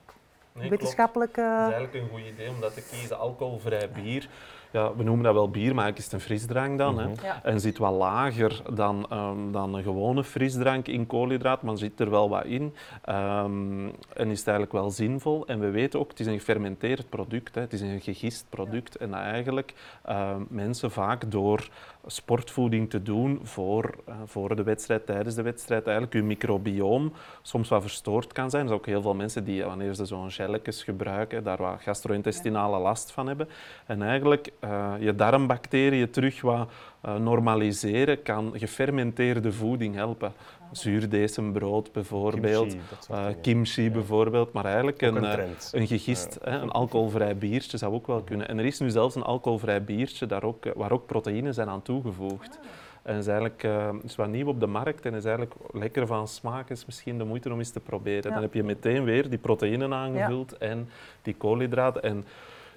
wetenschappelijk... 0.54 1.38
eh, 1.38 1.44
Dat 1.58 1.68
is 1.68 1.74
eigenlijk 1.74 1.94
een 1.94 2.10
goed 2.10 2.28
idee 2.34 2.50
om 2.50 2.62
dat 2.62 2.74
te 2.74 2.84
kiezen. 2.92 3.18
Alcoholvrij 3.20 3.90
bier. 3.90 4.28
Ja, 4.72 4.96
we 4.96 5.04
noemen 5.04 5.24
dat 5.24 5.34
wel 5.34 5.50
bier, 5.50 5.76
maar 5.76 5.84
eigenlijk 5.84 5.98
is 5.98 6.04
het 6.04 6.14
een 6.14 6.20
frisdrank 6.20 6.78
dan. 6.78 6.94
Mhm. 6.96 7.04
hè. 7.08 7.28
ja. 7.28 7.44
En 7.44 7.60
zit 7.60 7.78
wat 7.78 7.94
lager 7.94 8.62
dan, 8.74 9.06
ehm, 9.10 9.52
dan 9.52 9.74
een 9.76 9.84
gewone 9.84 10.24
frisdrank 10.24 10.88
in 10.88 11.08
koolhydraat, 11.08 11.62
maar 11.62 11.78
zit 11.78 12.00
er 12.00 12.10
wel 12.10 12.30
wat 12.30 12.46
in. 12.46 12.76
Ehm, 13.02 13.88
en 14.14 14.30
is 14.30 14.38
het 14.40 14.48
eigenlijk 14.48 14.72
wel 14.72 14.90
zinvol. 14.90 15.48
En 15.48 15.60
we 15.60 15.70
weten 15.70 16.00
ook, 16.00 16.10
het 16.10 16.20
is 16.20 16.26
een 16.26 16.38
gefermenteerd 16.38 17.10
product, 17.10 17.56
hè. 17.56 17.62
het 17.62 17.74
is 17.74 17.82
een 17.82 18.02
gegist 18.02 18.46
product. 18.50 18.96
En 18.98 19.10
dat 19.10 19.20
eigenlijk 19.20 19.74
ehm, 20.06 20.42
mensen 20.50 20.92
vaak 20.92 21.32
door 21.32 21.70
sportvoeding 22.06 22.90
te 22.90 23.02
doen 23.02 23.40
voor, 23.44 23.96
eh, 24.06 24.16
voor 24.26 24.56
de 24.56 24.64
wedstrijd, 24.64 25.06
tijdens 25.06 25.36
de 25.36 25.42
wedstrijd, 25.42 25.84
eigenlijk 25.84 26.16
hun 26.16 26.28
microbioom 26.28 27.14
soms 27.42 27.70
wat 27.70 27.82
verstoord 27.82 28.34
kan 28.34 28.50
zijn. 28.50 28.62
Er 28.62 28.68
zijn 28.68 28.80
ook 28.80 28.86
heel 28.86 29.02
veel 29.02 29.14
mensen 29.14 29.44
die, 29.44 29.64
wanneer 29.64 29.94
ze 29.94 30.06
zo'n 30.06 30.32
gelletjes 30.32 30.84
gebruiken, 30.84 31.44
daar 31.44 31.58
wat 31.58 31.82
gastro-intestinale 31.82 32.80
last 32.80 33.12
van 33.12 33.28
hebben. 33.28 33.50
En 33.86 34.02
eigenlijk 34.02 34.52
eh, 34.60 34.94
je 35.00 35.16
darmbacteriën 35.16 36.10
terug 36.10 36.42
wat 36.42 36.70
eh, 37.02 37.16
normaliseren 37.16 38.22
kan 38.22 38.52
gefermenteerde 38.56 39.52
voeding 39.52 39.96
helpen. 39.96 40.34
Zuurdesembrood 40.72 41.92
bijvoorbeeld, 41.92 42.68
Kimchi, 42.68 43.14
eh, 43.14 43.26
kimchi 43.42 43.84
Ja. 43.84 43.90
bijvoorbeeld, 43.90 44.54
maar 44.54 44.66
eigenlijk 44.66 45.02
een, 45.02 45.16
een 45.16 45.40
eh, 45.40 45.46
een 45.72 45.88
gegist, 45.88 46.38
hè, 46.44 46.58
een 46.60 46.72
alcoholvrij 46.72 47.38
biertje 47.38 47.78
zou 47.78 47.94
ook 47.94 48.08
wel 48.08 48.22
kunnen. 48.22 48.48
En 48.48 48.58
er 48.60 48.66
is 48.66 48.80
nu 48.80 48.90
zelfs 48.90 49.16
een 49.16 49.24
alcoholvrij 49.24 49.84
biertje 49.84 50.26
daar 50.26 50.44
ook, 50.44 50.66
eh, 50.66 50.72
waar 50.76 50.92
ook 50.92 51.06
proteïnen 51.06 51.54
zijn 51.54 51.70
aan 51.70 51.82
toegevoegd. 51.82 52.60
En 53.02 53.18
is 53.18 53.28
eigenlijk 53.28 53.64
eh, 53.64 53.90
is 54.04 54.16
wat 54.16 54.28
nieuw 54.28 54.48
op 54.48 54.60
de 54.60 54.68
markt 54.68 55.06
en 55.06 55.14
is 55.14 55.26
eigenlijk 55.26 55.56
lekker 55.74 56.08
van 56.08 56.28
smaak. 56.28 56.70
Is 56.70 56.86
misschien 56.86 57.18
de 57.18 57.24
moeite 57.24 57.52
om 57.52 57.58
eens 57.60 57.70
te 57.72 57.80
proberen. 57.80 58.24
Ja. 58.28 58.30
Dan 58.34 58.42
heb 58.42 58.54
je 58.54 58.64
meteen 58.64 59.04
weer 59.04 59.30
die 59.30 59.38
proteïnen 59.40 59.94
aangevuld 59.94 60.58
en 60.58 60.90
die 61.22 61.36
koolhydraten. 61.36 62.04
En 62.04 62.26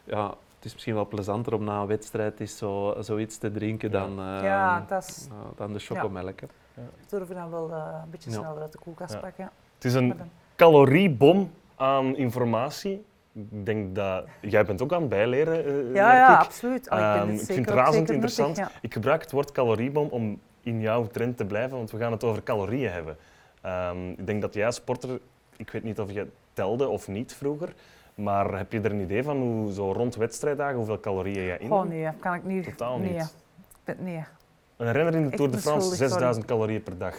ja, 0.05 0.27
het 0.57 0.65
is 0.65 0.73
misschien 0.73 0.95
wel 0.95 1.07
plezanter 1.07 1.55
om 1.55 1.65
na 1.65 1.81
een 1.81 1.87
wedstrijd 1.87 2.51
zo, 2.51 2.95
zoiets 3.01 3.39
te 3.39 3.51
drinken 3.53 3.91
Ja. 3.91 3.99
dan, 3.99 4.11
eh, 4.19 4.43
ja, 4.43 4.85
dat 4.89 5.03
is, 5.09 5.29
dan 5.57 5.73
de 5.73 5.79
chocomelk. 5.79 6.41
Durf 7.09 7.29
dan 7.29 7.51
wel 7.51 7.71
eh, 7.73 8.01
een 8.05 8.11
beetje 8.11 8.31
sneller 8.31 8.61
uit 8.63 8.73
de 8.73 8.79
koelkast 8.79 9.13
Ja. 9.15 9.19
pakken. 9.21 9.51
Het 9.75 9.85
is 9.85 9.95
een 9.95 10.15
caloriebom 10.57 11.51
aan 11.77 12.17
informatie. 12.17 13.05
Ik 13.35 13.67
denk 13.67 13.95
dat 13.95 14.25
jij 14.41 14.65
bent 14.65 14.83
ook 14.83 14.93
aan 14.93 15.01
het 15.01 15.09
bijleren. 15.11 15.65
eh, 15.65 15.95
Ja, 15.95 16.13
ja, 16.15 16.35
ik. 16.41 16.45
absoluut. 16.45 16.91
Allee, 16.91 17.05
ik, 17.15 17.21
Ehm, 17.23 17.29
ik 17.31 17.41
vind 17.41 17.67
het 17.67 17.75
razend 17.75 17.95
nuttig, 18.09 18.15
interessant. 18.15 18.61
Ik 18.81 18.93
gebruik 18.93 19.21
het 19.23 19.31
woord 19.33 19.53
caloriebom 19.53 20.09
om 20.09 20.41
in 20.61 20.81
jouw 20.81 21.07
trend 21.07 21.37
te 21.37 21.45
blijven, 21.45 21.77
want 21.77 21.91
we 21.91 21.99
gaan 21.99 22.13
het 22.13 22.25
over 22.25 22.43
calorieën 22.43 22.91
hebben. 22.93 23.17
Ehm, 23.63 24.11
ik 24.11 24.27
denk 24.27 24.41
dat 24.43 24.55
jij 24.55 24.67
als 24.67 24.75
sporter, 24.75 25.21
ik 25.57 25.71
weet 25.71 25.83
niet 25.83 26.01
of 26.01 26.13
je 26.13 26.27
telde 26.53 26.89
of 26.89 27.09
niet 27.09 27.35
vroeger, 27.35 27.75
maar 28.15 28.57
heb 28.59 28.73
je 28.73 28.81
er 28.81 28.91
een 28.91 29.01
idee 29.01 29.23
van 29.23 29.37
hoe 29.37 29.73
zo 29.73 29.93
rond 29.93 30.15
wedstrijddagen 30.17 30.77
hoeveel 30.77 31.01
calorieën 31.01 31.45
jij 31.45 31.59
in? 31.59 31.67
Gewoon 31.67 31.89
nee, 31.89 32.09
kan 32.21 32.35
ik 32.35 32.45
niet. 32.45 32.65
Totaal 32.65 32.99
niet. 32.99 33.21
Ik 33.21 33.27
ben- 33.85 33.97
Nee. 34.05 34.25
Een 34.83 34.93
renner 34.93 35.15
in 35.15 35.31
de 35.31 35.37
Tour 35.37 35.51
de 35.51 35.59
France 35.59 35.89
beschuldigd, 35.89 36.11
6000 36.11 36.45
calorieën 36.45 36.83
per 36.83 36.99
dag. 36.99 37.15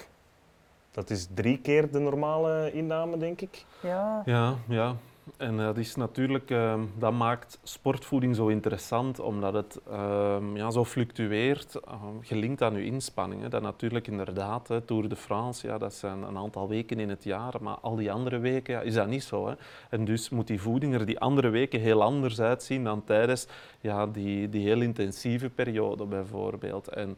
Dat 0.91 1.09
is 1.09 1.27
drie 1.33 1.59
keer 1.59 1.91
de 1.91 1.99
normale 1.99 2.71
inname, 2.73 3.17
denk 3.17 3.41
ik. 3.41 3.65
Ja. 3.81 4.21
Ja, 4.25 4.55
ja. 4.67 4.95
En 5.37 5.57
dat 5.57 5.77
is 5.77 5.95
natuurlijk, 5.95 6.49
ehm, 6.49 6.81
dat 6.97 7.13
maakt 7.13 7.59
sportvoeding 7.63 8.35
zo 8.35 8.47
interessant, 8.47 9.19
omdat 9.19 9.53
het 9.53 9.81
ehm, 9.89 10.55
ja, 10.55 10.71
zo 10.71 10.85
fluctueert, 10.85 11.75
ehm, 11.75 12.19
gelinkt 12.21 12.61
aan 12.61 12.75
je 12.75 12.85
inspanningen. 12.85 13.49
Dat 13.49 13.61
natuurlijk 13.61 14.07
inderdaad, 14.07 14.67
hè, 14.67 14.81
Tour 14.81 15.09
de 15.09 15.15
France, 15.15 15.67
ja, 15.67 15.77
dat 15.77 15.93
zijn 15.93 16.21
een 16.21 16.37
aantal 16.37 16.67
weken 16.67 16.99
in 16.99 17.09
het 17.09 17.23
jaar, 17.23 17.53
maar 17.61 17.77
al 17.81 17.95
die 17.95 18.11
andere 18.11 18.39
weken 18.39 18.73
ja, 18.73 18.81
is 18.81 18.93
dat 18.93 19.07
niet 19.07 19.23
zo. 19.23 19.47
Hè. 19.47 19.53
En 19.89 20.05
dus 20.05 20.29
moet 20.29 20.47
die 20.47 20.61
voeding 20.61 20.93
er 20.93 21.05
die 21.05 21.19
andere 21.19 21.49
weken 21.49 21.79
heel 21.79 22.03
anders 22.03 22.41
uitzien 22.41 22.83
dan 22.83 23.03
tijdens 23.03 23.47
ja, 23.79 24.07
die, 24.07 24.49
die 24.49 24.67
heel 24.67 24.81
intensieve 24.81 25.49
periode 25.49 26.05
bijvoorbeeld. 26.05 26.87
En 26.87 27.17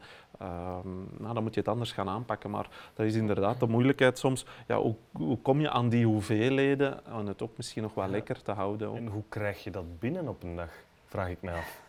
nou, 1.18 1.34
dan 1.34 1.42
moet 1.42 1.54
je 1.54 1.60
het 1.60 1.68
anders 1.68 1.92
gaan 1.92 2.08
aanpakken, 2.08 2.50
maar 2.50 2.68
dat 2.94 3.06
is 3.06 3.14
inderdaad 3.14 3.60
de 3.60 3.66
moeilijkheid 3.66 4.18
soms. 4.18 4.46
Ja, 4.66 4.78
hoe, 4.78 4.94
hoe 5.12 5.38
kom 5.38 5.60
je 5.60 5.70
aan 5.70 5.88
die 5.88 6.06
hoeveelheden 6.06 7.06
en 7.06 7.26
het 7.26 7.42
ook 7.42 7.56
misschien 7.56 7.82
nog 7.82 7.94
wel 7.96 8.08
lekker 8.08 8.42
te 8.42 8.52
houden? 8.52 8.88
ook? 8.88 8.96
En 8.96 9.06
hoe 9.06 9.22
krijg 9.28 9.64
je 9.64 9.70
dat 9.70 9.98
binnen 9.98 10.28
op 10.28 10.42
een 10.42 10.56
dag? 10.56 10.70
Vraag 11.06 11.28
ik 11.28 11.42
mij 11.42 11.54
af. 11.54 11.80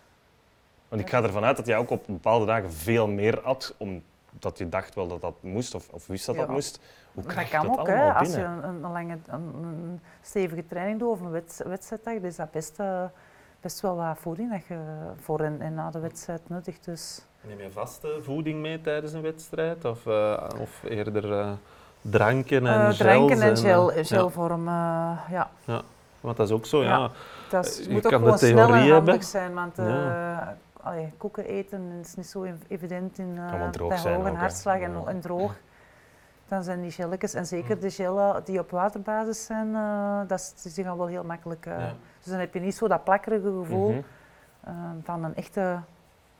Want 0.88 1.02
ik 1.02 1.10
ga 1.10 1.24
ervan 1.24 1.44
uit 1.44 1.58
dat 1.58 1.66
jij 1.66 1.78
ook 1.78 1.90
op 1.90 2.04
bepaalde 2.08 2.46
dagen 2.46 2.72
veel 2.74 3.08
meer 3.08 3.42
at 3.42 3.74
om 3.78 4.04
dat 4.40 4.58
je 4.58 4.70
dacht 4.70 4.96
wel 4.96 5.08
dat 5.08 5.22
dat 5.22 5.34
moest 5.42 5.76
of, 5.76 5.90
of 5.92 6.08
wist 6.08 6.26
dat 6.26 6.36
dat 6.36 6.48
Ja. 6.48 6.52
moest. 6.54 6.80
Hoe 7.14 7.24
Dat 7.24 7.32
krijg 7.32 7.52
je 7.52 7.58
kan 7.58 7.68
dat 7.68 7.78
ook, 7.80 7.88
hè. 7.88 8.14
als 8.14 8.34
je 8.36 8.42
een, 8.42 8.64
een, 8.64 8.80
lange, 8.82 9.18
een, 9.28 9.54
een 9.64 10.02
stevige 10.22 10.66
training 10.68 11.00
doet 11.00 11.10
of 11.10 11.22
een 11.22 11.30
wedst- 11.32 11.64
wedstrijddag, 11.64 12.14
dan 12.14 12.24
is 12.24 12.36
dat 12.36 12.52
best, 12.52 12.80
eh, 12.80 13.04
best 13.62 13.82
wel 13.82 13.96
wat 13.96 14.18
voeding 14.20 14.52
dat 14.52 14.66
je 14.66 14.80
voor 15.22 15.40
en, 15.40 15.62
en 15.62 15.74
na 15.74 15.90
de 15.92 16.00
wedstrijd 16.00 16.42
nuttigt. 16.50 16.86
Dus. 16.86 17.22
Neem 17.42 17.60
je 17.62 17.72
vaste 17.72 18.20
voeding 18.22 18.60
mee 18.62 18.82
tijdens 18.82 19.14
een 19.14 19.22
wedstrijd? 19.22 19.86
Of, 19.86 20.06
eh, 20.06 20.44
of 20.60 20.84
eerder 20.84 21.40
eh, 21.40 21.52
dranken 22.02 22.68
en 22.68 22.82
gels? 22.82 22.98
dranken 22.98 23.42
en 23.42 23.54
eh, 23.56 23.62
gel, 23.62 23.94
ja. 23.94 24.04
gelvorm, 24.04 24.68
eh, 24.68 25.20
ja. 25.30 25.50
Want 26.22 26.38
dat 26.38 26.48
is 26.48 26.54
ook 26.54 26.66
zo, 26.66 26.84
ja. 26.84 26.90
Ja. 26.98 27.10
Dat 27.50 27.66
is- 27.66 27.78
Je 27.86 27.90
moet 27.92 28.06
ook 28.06 28.12
kan 28.12 28.20
de 28.22 28.26
gewoon 28.26 28.38
snel 28.40 28.68
theorie 28.68 28.88
en 28.90 28.92
handig 28.96 29.24
zijn, 29.24 29.54
want 29.54 29.78
eh, 29.80 29.88
Ja. 29.90 30.58
allee, 30.82 31.14
koeken 31.18 31.46
eten 31.46 31.92
is 32.02 32.16
niet 32.16 32.28
zo 32.28 32.44
ev- 32.44 32.54
evident 32.68 33.18
in, 33.18 33.34
eh, 33.38 33.50
Kan 33.50 33.60
wel 33.60 33.70
droog 33.70 33.90
bij 33.90 33.98
zijn 33.98 34.16
hoge 34.16 34.36
hartslag 34.36 34.80
en, 34.80 34.92
Ja. 34.92 35.02
en 35.06 35.20
droog. 35.22 35.56
Dan 36.48 36.64
zijn 36.64 36.82
die 36.82 36.92
gelletjes, 36.92 37.34
en 37.34 37.46
zeker 37.46 37.80
de 37.80 37.90
gellen 37.90 38.42
die 38.46 38.60
op 38.60 38.72
waterbasis 38.72 39.46
zijn, 39.46 39.76
eh, 39.76 40.20
dat 40.28 40.54
is, 40.64 40.74
die 40.74 40.84
gaan 40.84 40.98
wel 40.98 41.08
heel 41.08 41.24
makkelijk. 41.24 41.66
eh, 41.66 41.80
Ja. 41.80 41.94
Dus 42.22 42.32
dan 42.32 42.40
heb 42.40 42.54
je 42.54 42.60
niet 42.60 42.76
zo 42.76 42.88
dat 42.88 43.04
plakkerige 43.04 43.52
gevoel 43.60 43.90
Mhm. 43.90 44.00
eh, 44.64 44.74
van 45.04 45.24
een 45.24 45.36
echte 45.36 45.80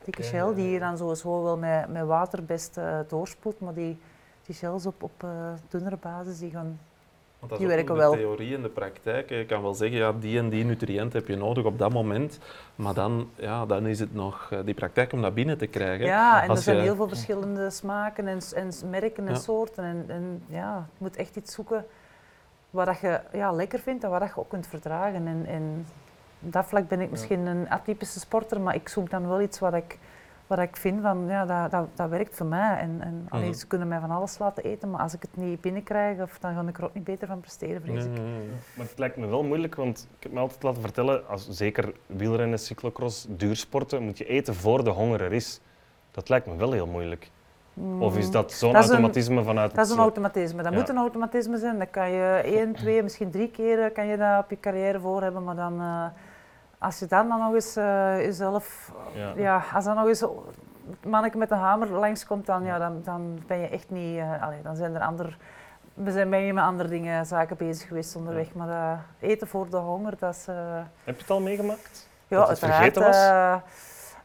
dikke 0.04 0.24
gel, 0.24 0.54
die 0.54 0.70
je 0.70 0.80
dan 0.80 0.98
sowieso 0.98 1.44
wel 1.44 1.58
met, 1.58 1.88
met 1.90 2.06
water 2.06 2.44
best 2.46 2.78
eh, 2.78 3.00
doorspoelt, 3.08 3.60
maar 3.60 3.74
die, 3.74 4.00
die 4.46 4.56
gels 4.56 4.86
op, 4.86 5.04
op 5.04 5.24
eh, 5.24 5.30
dunnere 5.70 5.98
basis, 6.02 6.40
die 6.40 6.52
gaan 6.52 6.80
Want 7.40 7.52
dat 7.52 7.60
Die 7.60 7.68
is 7.68 7.74
ook 7.74 7.78
werken 7.80 7.96
nog 7.96 8.04
wel. 8.04 8.12
de 8.12 8.18
theorie 8.18 8.56
en 8.56 8.62
de 8.62 8.70
praktijk. 8.70 9.30
Je 9.30 9.46
kan 9.46 9.62
wel 9.62 9.74
zeggen, 9.74 9.98
ja, 9.98 10.12
die 10.20 10.38
en 10.40 10.50
die 10.50 10.66
nutriënt 10.66 11.14
heb 11.14 11.28
je 11.28 11.36
nodig 11.36 11.64
op 11.66 11.78
dat 11.78 11.94
moment. 11.94 12.40
Maar 12.76 12.94
dan, 12.94 13.30
ja, 13.36 13.66
dan 13.66 13.86
is 13.86 14.00
het 14.00 14.14
nog 14.14 14.48
eh, 14.52 14.60
die 14.66 14.74
praktijk 14.74 15.14
om 15.14 15.22
dat 15.22 15.34
binnen 15.34 15.58
te 15.58 15.68
krijgen. 15.68 16.06
Ja, 16.06 16.44
en 16.44 16.50
Als 16.50 16.58
er 16.58 16.64
zijn 16.64 16.78
je- 16.78 16.82
heel 16.84 16.96
veel 16.96 17.08
verschillende 17.08 17.70
smaken 17.70 18.28
en, 18.28 18.40
en 18.56 18.72
merken 18.90 19.28
en 19.28 19.34
Ja. 19.34 19.40
soorten. 19.40 19.84
En, 19.84 20.06
en 20.08 20.44
ja, 20.48 20.76
je 20.92 21.04
moet 21.04 21.16
echt 21.16 21.36
iets 21.36 21.54
zoeken 21.54 21.86
wat 22.70 22.86
dat 22.86 23.00
je 23.00 23.20
ja, 23.34 23.52
lekker 23.52 23.80
vindt 23.80 24.04
en 24.04 24.10
wat 24.10 24.20
dat 24.20 24.30
je 24.30 24.38
ook 24.40 24.50
kunt 24.50 24.68
verdragen. 24.68 25.28
En, 25.28 25.46
en 25.48 25.86
op 26.42 26.52
dat 26.54 26.66
vlak 26.66 26.88
ben 26.88 27.02
ik 27.02 27.10
misschien 27.12 27.46
een 27.46 27.70
atypische 27.70 28.20
sporter, 28.20 28.62
maar 28.62 28.76
ik 28.76 28.90
zoek 28.90 29.10
dan 29.10 29.28
wel 29.28 29.42
iets 29.42 29.60
wat 29.60 29.74
ik, 29.74 29.98
wat 30.48 30.60
ik 30.60 30.76
vind 30.76 31.02
van, 31.02 31.26
ja, 31.28 31.46
dat, 31.46 31.72
dat, 31.72 31.88
dat 31.96 32.10
werkt 32.10 32.36
voor 32.36 32.46
mij. 32.46 32.78
En, 32.78 32.98
en 33.02 33.26
allee, 33.30 33.48
Mhm. 33.50 33.58
ze 33.58 33.68
kunnen 33.68 33.88
mij 33.88 34.00
van 34.00 34.12
alles 34.12 34.38
laten 34.38 34.64
eten, 34.64 34.90
maar 34.90 35.02
als 35.02 35.14
ik 35.14 35.22
het 35.22 35.36
niet 35.38 35.62
binnenkrijg, 35.62 36.22
of, 36.22 36.38
dan 36.40 36.54
ga 36.54 36.62
ik 36.68 36.78
er 36.78 36.84
ook 36.84 36.94
niet 36.94 37.04
beter 37.04 37.28
van 37.28 37.40
presteren, 37.40 37.82
vrees 37.82 38.06
ik. 38.06 38.16
Ja. 38.18 38.22
Maar 38.76 38.86
het 38.86 39.00
lijkt 39.00 39.18
me 39.18 39.28
wel 39.28 39.44
moeilijk, 39.44 39.76
want 39.76 40.08
ik 40.18 40.24
heb 40.24 40.32
me 40.32 40.40
altijd 40.40 40.64
laten 40.64 40.82
vertellen, 40.82 41.28
als 41.28 41.50
zeker 41.50 41.94
wielrennen, 42.06 42.60
cyclocross, 42.60 43.26
duursporten, 43.30 44.04
moet 44.04 44.18
je 44.18 44.26
eten 44.26 44.56
voor 44.56 44.84
de 44.84 44.90
honger 44.90 45.22
er 45.22 45.34
is. 45.34 45.62
Dat 46.12 46.30
lijkt 46.30 46.48
me 46.48 46.56
wel 46.56 46.72
heel 46.72 46.88
moeilijk. 46.88 47.32
Of 48.00 48.18
is 48.18 48.32
dat 48.32 48.52
zo'n 48.52 48.76
is 48.76 48.86
een- 48.86 48.90
automatisme 48.92 49.44
vanuit 49.44 49.76
Dat 49.76 49.86
is 49.86 49.92
een 49.92 49.98
automatisme. 50.00 50.64
Dat 50.64 50.72
Ja. 50.72 50.78
moet 50.80 50.90
een 50.90 50.98
automatisme 50.98 51.58
zijn. 51.58 51.80
Dat 51.80 51.90
kan 51.90 52.10
je 52.12 52.42
één, 52.46 52.74
twee, 52.74 53.04
misschien 53.04 53.32
drie 53.32 53.52
keer 53.52 53.84
eh, 53.84 53.94
kan 53.94 54.08
je 54.08 54.18
dat 54.18 54.44
op 54.44 54.50
je 54.50 54.60
carrière 54.60 55.00
voor 55.00 55.22
hebben. 55.22 55.44
Maar 55.44 55.56
dan, 55.56 55.80
eh, 55.82 56.06
als 56.80 57.00
je 57.00 57.06
dan, 57.06 57.28
dan 57.28 57.40
nog 57.40 57.54
eens 57.54 57.76
eh, 57.76 58.18
jezelf... 58.18 58.92
Ja. 59.14 59.32
Ja. 59.36 59.64
als 59.74 59.86
dan 59.86 59.96
nog 59.96 60.08
eens 60.08 60.20
het 60.20 61.06
manneke 61.06 61.38
met 61.38 61.52
een 61.52 61.58
hamer 61.58 61.88
langskomt, 61.92 62.46
dan, 62.46 62.64
ja, 62.64 62.78
dan, 62.78 63.02
dan 63.04 63.40
ben 63.48 63.60
je 63.60 63.68
echt 63.70 63.90
niet... 63.90 64.18
eh, 64.18 64.44
allee, 64.44 64.62
dan 64.62 64.76
zijn 64.76 64.96
er 64.96 65.02
andere... 65.02 65.30
We 65.94 66.12
zijn 66.12 66.30
ben 66.30 66.40
je 66.40 66.54
met 66.54 66.64
andere 66.64 66.90
dingen, 66.90 67.26
zaken 67.26 67.58
bezig 67.58 67.88
geweest 67.88 68.16
onderweg. 68.16 68.54
Maar 68.54 68.68
dat 68.68 69.30
eten 69.30 69.48
voor 69.48 69.70
de 69.70 69.78
honger, 69.78 70.14
dat 70.20 70.34
is... 70.34 70.48
eh, 70.48 70.56
Heb 71.04 71.16
je 71.16 71.22
het 71.22 71.30
al 71.30 71.42
meegemaakt? 71.42 72.10
ja, 72.28 72.38
Dat 72.38 72.50
het 72.50 72.64
uiteraard. 72.64 72.94
vergeten 72.94 73.04
was? 73.04 73.16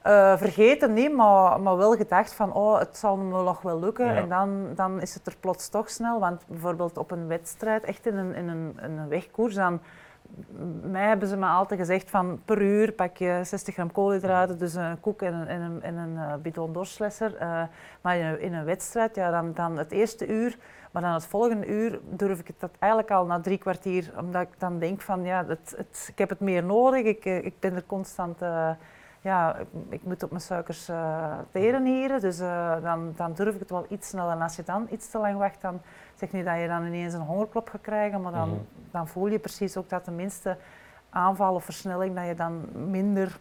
eh, 0.03 0.33
eh, 0.33 0.39
vergeten 0.39 0.93
niet, 0.93 1.15
maar, 1.15 1.61
maar 1.61 1.77
wel 1.77 1.93
gedacht 1.97 2.35
van 2.35 2.53
oh, 2.53 2.79
het 2.79 2.97
zal 2.97 3.17
me 3.17 3.43
nog 3.43 3.63
wel 3.63 3.81
lukken. 3.81 4.07
Ja. 4.07 4.15
En 4.15 4.29
dan, 4.29 4.67
dan 4.75 5.01
is 5.01 5.15
het 5.15 5.27
er 5.27 5.37
plots 5.41 5.69
toch 5.69 5.91
snel. 5.91 6.21
Want 6.21 6.43
bijvoorbeeld 6.47 6.99
op 6.99 7.11
een 7.11 7.27
wedstrijd, 7.27 7.85
echt 7.85 8.07
in 8.07 8.17
een, 8.17 8.35
in 8.35 8.49
een, 8.49 8.79
in 8.83 8.99
een 8.99 9.09
wegkoers, 9.09 9.55
dan, 9.55 9.81
mij 10.83 11.07
hebben 11.07 11.29
ze 11.29 11.37
me 11.37 11.47
altijd 11.47 11.81
gezegd 11.81 12.11
van 12.11 12.41
per 12.45 12.63
uur 12.63 12.93
pak 12.93 13.17
je 13.17 13.41
60 13.45 13.75
gram 13.75 13.93
koolhydraten, 13.93 14.59
dus 14.59 14.75
een 14.75 15.01
koek 15.01 15.23
en 15.23 15.35
een, 15.35 15.47
en 15.47 15.61
een, 15.61 15.83
en 15.83 15.97
een 15.97 16.17
eh, 16.17 16.35
bidon 16.43 16.73
dorslesser. 16.73 17.37
Eh, 17.37 17.63
maar 18.01 18.19
in 18.19 18.53
een, 18.55 18.65
wedstrijd, 18.65 19.15
ja, 19.15 19.31
dan, 19.31 19.53
dan 19.55 19.79
het 19.79 19.93
eerste 19.93 20.27
uur, 20.27 20.57
maar 20.91 21.03
dan 21.03 21.13
het 21.13 21.27
volgende 21.27 21.67
uur 21.67 22.01
durf 22.11 22.41
ik 22.41 22.47
het 22.47 22.61
dat 22.61 22.71
eigenlijk 22.79 23.13
al 23.13 23.27
na 23.27 23.41
drie 23.41 23.59
kwartier, 23.59 24.13
omdat 24.19 24.43
ik 24.43 24.61
dan 24.61 24.79
denk 24.79 25.01
van 25.01 25.25
ja, 25.25 25.45
het, 25.47 26.09
ik 26.09 26.19
heb 26.19 26.29
het 26.29 26.41
meer 26.41 26.65
nodig, 26.65 27.05
ik, 27.05 27.25
eh, 27.25 27.45
ik 27.45 27.61
ben 27.61 27.75
er 27.75 27.87
constant... 27.87 28.39
ja, 29.23 29.57
ik, 29.57 29.67
ik 29.89 30.03
moet 30.05 30.23
op 30.23 30.31
mijn 30.31 30.43
suikers 30.43 30.89
eh 30.89 31.39
teren 31.51 31.85
hier, 31.85 32.21
dus 32.21 32.39
eh, 32.41 32.83
dan, 32.83 33.13
dan 33.17 33.33
durf 33.33 33.55
ik 33.55 33.61
het 33.61 33.71
wel 33.71 33.87
iets 33.89 34.09
sneller. 34.09 34.33
En 34.33 34.43
als 34.43 34.57
je 34.57 34.63
dan 34.63 34.87
iets 34.91 35.11
te 35.11 35.19
lang 35.19 35.39
wacht, 35.39 35.61
dan 35.61 35.81
zeg 36.15 36.33
niet 36.33 36.45
dat 36.45 36.61
je 36.61 36.67
dan 36.67 36.87
ineens 36.87 37.15
een 37.15 37.21
hongerklop 37.21 37.69
gaat 37.69 37.81
krijgen, 37.81 38.21
maar 38.21 38.33
dan, 38.33 38.49
Mhm. 38.49 38.59
dan 38.91 39.09
voel 39.09 39.27
je 39.27 39.39
precies 39.39 39.77
ook 39.77 39.89
dat 39.89 40.05
de 40.05 40.11
minste 40.11 40.57
aanval 41.11 41.55
of 41.55 41.65
versnelling, 41.65 42.15
dat 42.17 42.27
je 42.27 42.35
dan 42.35 42.69
minder 42.91 43.39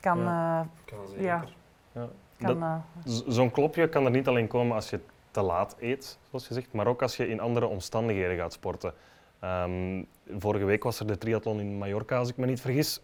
kan... 0.00 0.18
eh, 0.18 0.60
Kan 0.84 0.98
Ja. 1.18 1.44
Ja. 1.92 2.06
kan 2.38 2.82
Zo'n 3.26 3.50
klopje 3.50 3.88
kan 3.88 4.04
er 4.04 4.10
niet 4.10 4.28
alleen 4.28 4.46
komen 4.48 4.74
als 4.74 4.90
je 4.90 5.00
te 5.30 5.42
laat 5.42 5.76
eet, 5.80 6.18
zoals 6.28 6.48
je 6.48 6.54
zegt, 6.54 6.72
maar 6.72 6.86
ook 6.86 7.02
als 7.02 7.16
je 7.16 7.28
in 7.28 7.40
andere 7.40 7.66
omstandigheden 7.66 8.36
gaat 8.36 8.52
sporten. 8.52 8.92
Ehm, 9.40 10.02
vorige 10.38 10.64
week 10.64 10.82
was 10.82 11.00
er 11.00 11.06
de 11.06 11.18
triathlon 11.18 11.60
in 11.60 11.78
Mallorca, 11.78 12.18
als 12.18 12.28
ik 12.28 12.36
me 12.36 12.46
niet 12.46 12.60
vergis. 12.60 13.00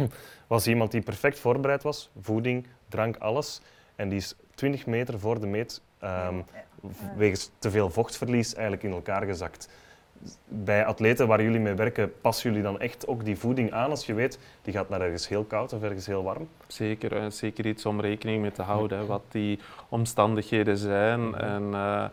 was 0.46 0.66
iemand 0.66 0.90
die 0.90 1.00
perfect 1.00 1.38
voorbereid 1.38 1.82
was, 1.82 2.10
voeding, 2.20 2.66
drank, 2.88 3.16
alles. 3.16 3.60
En 3.96 4.08
die 4.08 4.18
is 4.18 4.34
20 4.54 4.86
meter 4.86 5.20
voor 5.20 5.40
de 5.40 5.46
meet, 5.46 5.82
ehm, 5.98 6.40
wegens 7.16 7.50
te 7.58 7.70
veel 7.70 7.90
vochtverlies, 7.90 8.54
eigenlijk 8.54 8.82
in 8.82 8.92
elkaar 8.92 9.22
gezakt. 9.22 9.68
Bij 10.48 10.84
atleten 10.84 11.26
waar 11.26 11.42
jullie 11.42 11.60
mee 11.60 11.74
werken, 11.74 12.12
passen 12.20 12.48
jullie 12.50 12.64
dan 12.64 12.80
echt 12.80 13.06
ook 13.06 13.24
die 13.24 13.38
voeding 13.38 13.72
aan 13.72 13.90
als 13.90 14.06
je 14.06 14.14
weet, 14.14 14.38
die 14.62 14.72
gaat 14.72 14.88
naar 14.88 15.00
ergens 15.00 15.28
heel 15.28 15.44
koud 15.44 15.72
of 15.72 15.82
ergens 15.82 16.06
heel 16.06 16.22
warm? 16.22 16.48
Zeker, 16.66 17.16
eh, 17.16 17.30
zeker 17.30 17.66
iets 17.66 17.86
om 17.86 18.00
rekening 18.00 18.42
mee 18.42 18.52
te 18.52 18.62
houden, 18.62 18.98
hè, 18.98 19.06
wat 19.06 19.22
die 19.28 19.58
omstandigheden 19.88 20.76
zijn. 20.76 21.34
En 21.34 21.74
eh, 21.74 22.04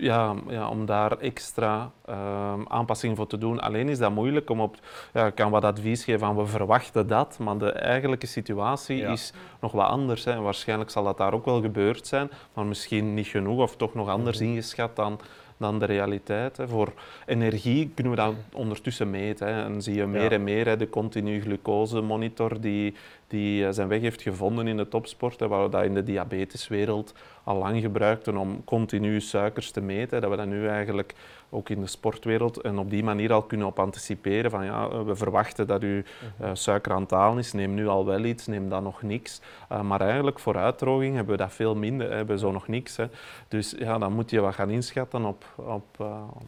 ja, 0.00 0.34
ja, 0.48 0.68
om 0.68 0.86
daar 0.86 1.18
extra 1.18 1.90
ehm, 2.04 2.60
aanpassingen 2.68 3.16
voor 3.16 3.26
te 3.26 3.38
doen. 3.38 3.60
Alleen 3.60 3.88
is 3.88 3.98
dat 3.98 4.10
moeilijk 4.14 4.50
om 4.50 4.60
op... 4.60 4.76
Ja, 5.12 5.26
ik 5.26 5.34
kan 5.34 5.50
wat 5.50 5.64
advies 5.64 6.04
geven 6.04 6.20
van 6.20 6.36
we 6.36 6.46
verwachten 6.46 7.06
dat, 7.06 7.38
maar 7.38 7.58
de 7.58 7.72
eigenlijke 7.72 8.26
situatie 8.26 8.96
Ja. 8.96 9.10
is 9.10 9.32
nog 9.60 9.72
wat 9.72 9.86
anders. 9.86 10.24
Hè. 10.24 10.40
Waarschijnlijk 10.40 10.90
zal 10.90 11.04
dat 11.04 11.18
daar 11.18 11.32
ook 11.34 11.44
wel 11.44 11.60
gebeurd 11.60 12.06
zijn, 12.06 12.30
maar 12.54 12.66
misschien 12.66 13.14
niet 13.14 13.26
genoeg 13.26 13.60
of 13.60 13.76
toch 13.76 13.94
nog 13.94 14.08
anders 14.08 14.40
ingeschat 14.40 14.96
dan, 14.96 15.20
dan 15.56 15.78
de 15.78 15.84
realiteit. 15.86 16.56
Hè. 16.56 16.68
Voor 16.68 16.92
energie 17.26 17.90
kunnen 17.94 18.12
we 18.12 18.18
dat 18.20 18.34
ondertussen 18.52 19.10
meten. 19.10 19.46
Hè. 19.54 19.64
En 19.64 19.82
zie 19.82 19.94
je 19.94 20.06
meer 20.06 20.22
Ja. 20.22 20.30
en 20.30 20.44
meer 20.44 20.66
hè, 20.66 20.76
de 20.76 20.90
continu 20.90 21.40
glucosemonitor 21.40 22.60
die, 22.60 22.94
die 23.30 23.66
eh, 23.66 23.72
zijn 23.72 23.88
weg 23.88 24.00
heeft 24.00 24.22
gevonden 24.22 24.66
in 24.66 24.76
de 24.76 24.88
topsport. 24.88 25.40
Hè, 25.40 25.48
waar 25.48 25.62
we 25.62 25.68
dat 25.68 25.84
in 25.84 25.94
de 25.94 26.02
diabeteswereld 26.02 27.14
al 27.44 27.56
lang 27.56 27.80
gebruikten 27.80 28.36
om 28.36 28.64
continu 28.64 29.20
suikers 29.20 29.70
te 29.70 29.80
meten. 29.80 30.20
Dat 30.20 30.30
we 30.30 30.36
dat 30.36 30.46
nu 30.46 30.68
eigenlijk 30.68 31.14
ook 31.50 31.68
in 31.68 31.80
de 31.80 31.86
sportwereld 31.86 32.60
en 32.60 32.78
op 32.78 32.90
die 32.90 33.04
manier 33.04 33.32
al 33.32 33.42
kunnen 33.42 33.66
op 33.66 33.78
anticiperen 33.78 34.50
van 34.50 34.64
ja, 34.64 34.88
eh, 34.88 35.02
we 35.02 35.16
verwachten 35.16 35.66
dat 35.66 35.82
uw 35.82 36.02
eh, 36.38 36.50
suiker 36.52 36.92
aan 36.92 37.06
het 37.08 37.38
is, 37.38 37.52
neem 37.52 37.74
nu 37.74 37.88
al 37.88 38.06
wel 38.06 38.24
iets, 38.24 38.46
neem 38.46 38.68
dan 38.68 38.82
nog 38.82 39.02
niks. 39.02 39.40
Maar 39.82 40.00
eigenlijk 40.00 40.38
voor 40.38 40.56
uitdroging 40.56 41.14
hebben 41.14 41.36
we 41.36 41.42
dat 41.42 41.52
veel 41.52 41.74
minder, 41.76 42.10
hebben 42.10 42.34
we 42.34 42.40
zo 42.40 42.52
nog 42.52 42.68
niks. 42.68 42.96
Hè. 42.96 43.06
Dus 43.48 43.74
ja, 43.78 43.98
dan 43.98 44.12
moet 44.12 44.30
je 44.30 44.40
wat 44.40 44.54
gaan 44.54 44.70
inschatten 44.70 45.24
op, 45.24 45.44
op, 45.56 46.00
op 46.00 46.42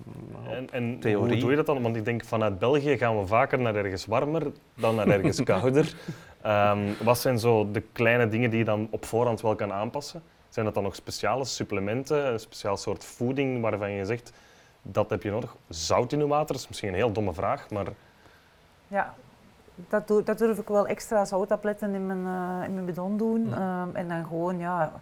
En, 0.51 0.71
en 0.71 0.99
theorie. 1.01 1.33
hoe 1.33 1.41
doe 1.41 1.51
je 1.51 1.57
dat 1.57 1.67
dan? 1.67 1.83
Want 1.83 1.97
ik 1.97 2.05
denk 2.05 2.25
vanuit 2.25 2.59
België 2.59 2.97
gaan 2.97 3.19
we 3.19 3.27
vaker 3.27 3.59
naar 3.59 3.75
ergens 3.75 4.07
warmer 4.07 4.43
dan 4.75 4.95
naar 4.95 5.09
ergens 5.09 5.43
kouder. 5.53 5.95
Ehm, 6.43 6.93
wat 7.03 7.19
zijn 7.19 7.39
zo 7.39 7.71
de 7.71 7.81
kleine 7.81 8.29
dingen 8.29 8.51
die 8.51 8.59
je 8.59 8.65
dan 8.65 8.89
op 8.91 9.05
voorhand 9.05 9.41
wel 9.41 9.55
kan 9.55 9.73
aanpassen? 9.73 10.23
Zijn 10.49 10.65
dat 10.65 10.75
dan 10.75 10.83
nog 10.83 10.95
speciale 10.95 11.45
supplementen, 11.45 12.33
een 12.33 12.41
speciaal 12.41 12.77
soort 12.77 13.05
voeding 13.05 13.61
waarvan 13.61 13.91
je 13.91 14.05
zegt 14.05 14.33
dat 14.83 15.11
heb 15.11 15.23
je 15.23 15.31
nodig? 15.31 15.57
Zout 15.69 16.13
in 16.13 16.19
je 16.19 16.27
water 16.27 16.55
is 16.55 16.69
misschien 16.69 16.89
een 16.89 16.95
heel 16.95 17.13
domme 17.13 17.33
vraag, 17.33 17.71
maar 17.71 17.87
Ja, 18.89 19.15
dat, 19.75 20.09
doe, 20.09 20.23
dat 20.23 20.39
durf 20.39 20.59
ik 20.59 20.69
wel 20.69 20.87
extra 20.87 21.25
zouttabletten 21.25 21.95
in 21.95 22.07
mijn, 22.07 22.27
eh, 22.27 22.69
in 22.69 22.75
mijn 22.75 22.87
bidon 22.87 23.17
doen. 23.17 23.49
Ja. 23.49 23.57
Ehm, 23.57 23.97
en 23.97 24.09
dan 24.09 24.25
gewoon, 24.25 24.59
ja, 24.59 24.93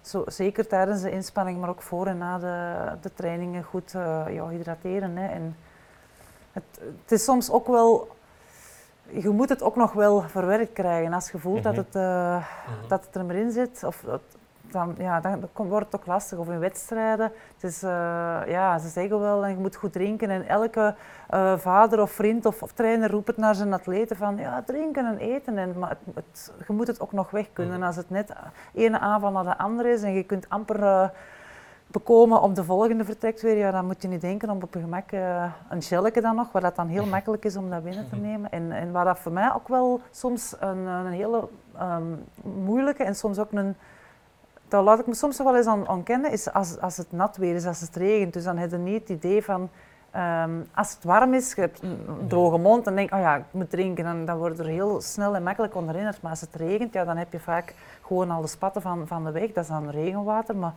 zo, 0.00 0.24
zeker 0.26 0.66
tijdens 0.66 1.02
de 1.02 1.10
inspanning, 1.10 1.60
maar 1.60 1.68
ook 1.68 1.82
voor 1.82 2.06
en 2.06 2.18
na 2.18 2.38
de, 2.38 2.98
de 3.00 3.14
trainingen 3.14 3.62
goed 3.62 3.94
eh, 3.94 4.24
ja, 4.30 4.48
hydrateren. 4.48 5.16
Hè. 5.16 5.26
En 5.26 5.56
het, 6.52 6.80
het 7.02 7.12
is 7.12 7.24
soms 7.24 7.50
ook 7.50 7.66
wel, 7.66 8.16
je 9.12 9.28
moet 9.28 9.48
het 9.48 9.62
ook 9.62 9.76
nog 9.76 9.92
wel 9.92 10.20
verwerkt 10.20 10.72
krijgen. 10.72 11.12
Als 11.12 11.30
je 11.30 11.38
voelt 11.38 11.62
dat, 11.62 11.72
Mhm. 11.72 11.84
het, 11.84 11.94
eh, 11.94 12.44
dat 12.88 13.04
het 13.06 13.14
er 13.14 13.24
maar 13.24 13.34
in 13.34 13.50
zit, 13.50 13.84
of 13.84 14.04
dan, 14.70 14.94
ja, 14.98 15.20
dan 15.20 15.48
wordt 15.54 15.92
het 15.92 16.00
ook 16.00 16.06
lastig. 16.06 16.38
Of 16.38 16.48
in 16.48 16.58
wedstrijden. 16.58 17.32
Het 17.54 17.70
is, 17.70 17.82
eh, 17.82 18.40
ja, 18.46 18.78
ze 18.78 18.88
zeggen 18.88 19.20
wel, 19.20 19.46
je 19.46 19.56
moet 19.56 19.76
goed 19.76 19.92
drinken. 19.92 20.30
En 20.30 20.48
elke 20.48 20.94
eh, 21.28 21.58
vader 21.58 22.00
of 22.00 22.10
vriend 22.10 22.46
of, 22.46 22.62
of, 22.62 22.72
trainer 22.72 23.10
roept 23.10 23.26
het 23.26 23.36
naar 23.36 23.54
zijn 23.54 23.72
atleten 23.72 24.16
van 24.16 24.36
ja, 24.36 24.62
drinken 24.66 25.06
en 25.06 25.18
eten. 25.18 25.58
En, 25.58 25.78
maar 25.78 25.88
het, 25.88 25.98
het, 26.14 26.52
je 26.66 26.72
moet 26.72 26.86
het 26.86 27.00
ook 27.00 27.12
nog 27.12 27.30
weg 27.30 27.52
kunnen. 27.52 27.82
Als 27.82 27.96
het 27.96 28.10
net 28.10 28.32
ene 28.74 28.98
aanval 28.98 29.30
naar 29.30 29.44
de 29.44 29.58
andere 29.58 29.92
is 29.92 30.02
en 30.02 30.12
je 30.12 30.22
kunt 30.22 30.48
amper 30.48 31.10
bekomen 31.90 32.42
op 32.42 32.54
de 32.54 32.64
volgende 32.64 33.04
vertrekt 33.04 33.42
weer, 33.42 33.56
ja, 33.56 33.70
dan 33.70 33.86
moet 33.86 34.02
je 34.02 34.08
niet 34.08 34.20
denken 34.20 34.50
om 34.50 34.62
op 34.62 34.74
je 34.74 34.80
gemak 34.80 35.10
een 35.68 35.82
shelletje 35.82 36.20
dan 36.20 36.36
nog, 36.36 36.52
waar 36.52 36.62
dat 36.62 36.76
dan 36.76 36.88
heel 36.88 37.06
makkelijk 37.06 37.44
is 37.44 37.56
om 37.56 37.70
dat 37.70 37.82
binnen 37.82 38.08
te 38.08 38.16
nemen. 38.16 38.50
En, 38.50 38.72
en 38.72 38.92
waar 38.92 39.04
dat 39.04 39.18
voor 39.18 39.32
mij 39.32 39.52
ook 39.54 39.68
wel 39.68 40.00
soms 40.10 40.54
een, 40.60 40.86
een 40.86 41.12
hele 41.12 41.48
um, 41.80 42.24
moeilijke 42.42 43.04
en 43.04 43.14
soms 43.14 43.38
ook 43.38 43.52
een 43.52 43.76
daar 44.68 44.82
laat 44.82 44.98
ik 44.98 45.06
me 45.06 45.14
soms 45.14 45.38
wel 45.38 45.56
eens 45.56 45.66
aan, 45.66 45.88
aan 45.88 46.02
kennen, 46.02 46.30
is 46.30 46.52
als, 46.52 46.80
als 46.80 46.96
het 46.96 47.12
nat 47.12 47.36
weer 47.36 47.54
is, 47.54 47.66
als 47.66 47.80
het 47.80 47.96
regent. 47.96 48.32
Dus 48.32 48.44
dan 48.44 48.56
heb 48.56 48.70
je 48.70 48.76
niet 48.76 49.00
het 49.00 49.08
idee 49.08 49.44
van, 49.44 49.68
um, 50.16 50.66
als 50.74 50.94
het 50.94 51.04
warm 51.04 51.34
is, 51.34 51.54
je 51.54 51.60
hebt 51.60 51.82
een 51.82 52.26
droge 52.28 52.58
mond, 52.58 52.84
dan 52.84 52.94
denk 52.94 53.10
je, 53.10 53.14
oh 53.14 53.20
ja, 53.20 53.36
ik 53.36 53.44
moet 53.50 53.70
drinken. 53.70 54.04
Dan, 54.04 54.24
dan 54.24 54.38
word 54.38 54.56
je 54.56 54.62
er 54.62 54.68
heel 54.68 55.00
snel 55.00 55.36
en 55.36 55.42
makkelijk 55.42 55.74
onder 55.74 55.90
herinnerd. 55.90 56.22
Maar 56.22 56.30
als 56.30 56.40
het 56.40 56.54
regent, 56.54 56.92
ja, 56.92 57.04
dan 57.04 57.16
heb 57.16 57.32
je 57.32 57.40
vaak 57.40 57.74
gewoon 58.02 58.30
al 58.30 58.42
de 58.42 58.48
spatten 58.48 58.82
van, 58.82 59.06
van 59.06 59.24
de 59.24 59.30
weg. 59.30 59.52
Dat 59.52 59.64
is 59.64 59.70
dan 59.70 59.90
regenwater, 59.90 60.56
maar 60.56 60.72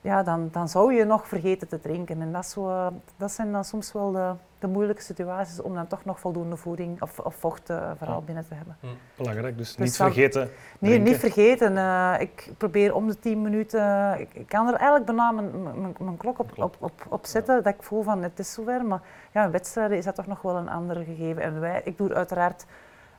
ja, 0.00 0.22
dan, 0.22 0.48
dan 0.52 0.68
zou 0.68 0.94
je 0.94 1.04
nog 1.04 1.28
vergeten 1.28 1.68
te 1.68 1.80
drinken. 1.80 2.20
En 2.20 2.32
dat, 2.32 2.46
zo, 2.46 2.90
dat 3.16 3.32
zijn 3.32 3.52
dan 3.52 3.64
soms 3.64 3.92
wel 3.92 4.12
de, 4.12 4.32
de 4.58 4.66
moeilijke 4.66 5.02
situaties 5.02 5.60
om 5.60 5.74
dan 5.74 5.86
toch 5.86 6.04
nog 6.04 6.20
voldoende 6.20 6.56
voeding 6.56 7.02
of, 7.02 7.18
of 7.18 7.34
vocht 7.34 7.70
uh, 7.70 7.90
vooral 7.98 8.22
binnen 8.22 8.46
te 8.48 8.54
hebben. 8.54 8.76
Hm. 8.80 8.86
Belangrijk, 9.16 9.58
dus, 9.58 9.68
dus 9.68 9.76
niet 9.76 9.96
vergeten. 9.96 10.50
Nee, 10.78 10.98
niet 10.98 11.16
vergeten. 11.16 11.72
Uh, 11.72 12.14
ik 12.18 12.52
probeer 12.56 12.94
om 12.94 13.06
de 13.06 13.18
tien 13.18 13.42
minuten. 13.42 14.20
Ik, 14.20 14.34
ik 14.34 14.48
kan 14.48 14.66
er 14.66 14.74
eigenlijk 14.74 15.04
bijna 15.04 15.30
mijn, 15.30 15.62
mijn, 15.62 15.94
mijn 15.98 16.16
klok 16.16 16.38
op, 16.38 16.58
op, 16.58 16.76
op, 16.78 17.06
op 17.08 17.26
zetten, 17.26 17.62
dat 17.62 17.74
ik 17.74 17.82
voel 17.82 18.02
van 18.02 18.22
het 18.22 18.38
is 18.38 18.52
zover. 18.52 18.84
Maar 18.84 19.00
ja, 19.32 19.44
in 19.44 19.50
wedstrijden 19.50 19.96
is 19.96 20.04
dat 20.04 20.14
toch 20.14 20.26
nog 20.26 20.42
wel 20.42 20.56
een 20.56 20.68
andere 20.68 21.04
gegeven. 21.04 21.42
En 21.42 21.60
wij, 21.60 21.80
ik 21.84 21.98
doe 21.98 22.14
uiteraard 22.14 22.66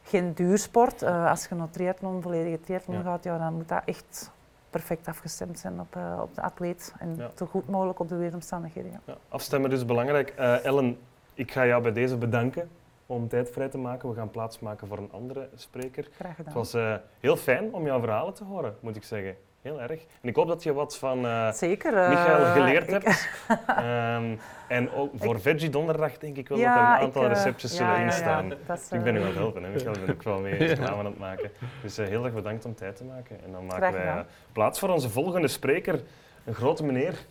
geen 0.04 0.34
duursport. 0.34 1.04
Uh, 1.04 1.30
als 1.30 1.48
je 1.48 1.56
naar 1.56 1.70
triathlon, 1.70 2.22
volledige 2.22 2.60
triathlon 2.60 2.98
ja. 2.98 3.04
gaat, 3.04 3.24
ja, 3.24 3.38
dan 3.38 3.54
moet 3.54 3.70
dat 3.70 3.82
echt 3.86 4.32
perfect 4.72 5.08
afgestemd 5.08 5.60
zijn 5.60 5.80
op, 5.80 5.96
uh, 5.96 6.20
op 6.22 6.36
de 6.36 6.42
atleet 6.42 6.94
en 7.00 7.32
zo 7.38 7.46
goed 7.46 7.70
mogelijk 7.70 8.00
op 8.00 8.10
de 8.10 8.16
weersomstandigheden. 8.16 9.02
Ja. 9.06 9.18
afstemmen 9.30 9.72
is 9.72 9.86
belangrijk. 9.86 10.34
Uh, 10.40 10.66
Ellen, 10.66 10.98
ik 11.34 11.52
ga 11.52 11.66
jou 11.66 11.82
bij 11.82 11.94
deze 11.94 12.18
bedanken 12.18 12.70
om 13.06 13.28
tijd 13.28 13.50
vrij 13.50 13.70
te 13.70 13.78
maken. 13.78 14.10
We 14.10 14.16
gaan 14.16 14.30
plaatsmaken 14.30 14.88
voor 14.88 14.98
een 14.98 15.12
andere 15.12 15.50
spreker. 15.56 16.08
Graag 16.12 16.36
gedaan. 16.36 16.54
Het 16.54 16.72
was 16.72 16.76
uh, 16.76 16.96
heel 17.20 17.38
fijn 17.38 17.74
om 17.74 17.86
jouw 17.86 18.00
verhalen 18.00 18.34
te 18.34 18.44
horen, 18.44 18.76
moet 18.80 18.96
ik 18.96 19.04
zeggen. 19.04 19.36
Heel 19.62 19.82
erg. 19.82 20.06
En 20.22 20.30
ik 20.30 20.36
hoop 20.36 20.48
dat 20.48 20.64
je 20.64 20.74
wat 20.74 20.98
van 20.98 21.26
uh, 21.26 21.52
Zeker, 21.52 22.10
Michael 22.10 22.54
geleerd 22.54 22.92
hebt. 22.92 23.30
um, 23.70 24.40
en 24.78 24.92
ook 24.92 25.12
voor 25.16 25.36
ik... 25.36 25.42
Veggie 25.42 25.70
Donderdag 25.70 26.18
denk 26.18 26.38
ik 26.38 26.48
wel 26.48 26.58
ja, 26.58 26.76
dat 26.76 26.84
er 26.84 27.00
een 27.00 27.06
aantal 27.06 27.24
ik, 27.24 27.30
receptjes 27.30 27.76
zullen 27.76 27.94
ja, 27.94 28.04
instaan. 28.04 28.54
Ja, 28.68 28.74
is, 28.74 28.92
ik 28.92 29.04
ben 29.04 29.16
u 29.16 29.20
wel 29.20 29.34
helpen, 29.34 29.64
hè. 29.64 29.70
Michael 29.70 29.96
ben 30.06 30.16
ik 30.16 30.22
wel 30.22 30.40
mee 30.40 30.54
reclame 30.74 30.98
aan 30.98 31.06
het 31.06 31.18
maken. 31.18 31.52
Dus 31.82 32.00
uh, 32.00 32.08
heel 32.08 32.26
erg 32.26 32.34
bedankt 32.34 32.66
om 32.66 32.76
tijd 32.76 32.96
te 32.96 33.04
maken. 33.04 33.44
En 33.44 33.52
dan 33.52 33.66
maken 33.66 33.94
wij 33.94 34.26
plaats 34.52 34.80
voor 34.80 34.90
onze 34.90 35.10
volgende 35.10 35.48
spreker. 35.48 36.02
Een 36.46 36.56
grote 36.56 36.84
meneer. 36.84 37.26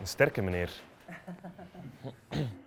Een 0.00 0.06
sterke 0.06 0.42
meneer. 0.42 0.70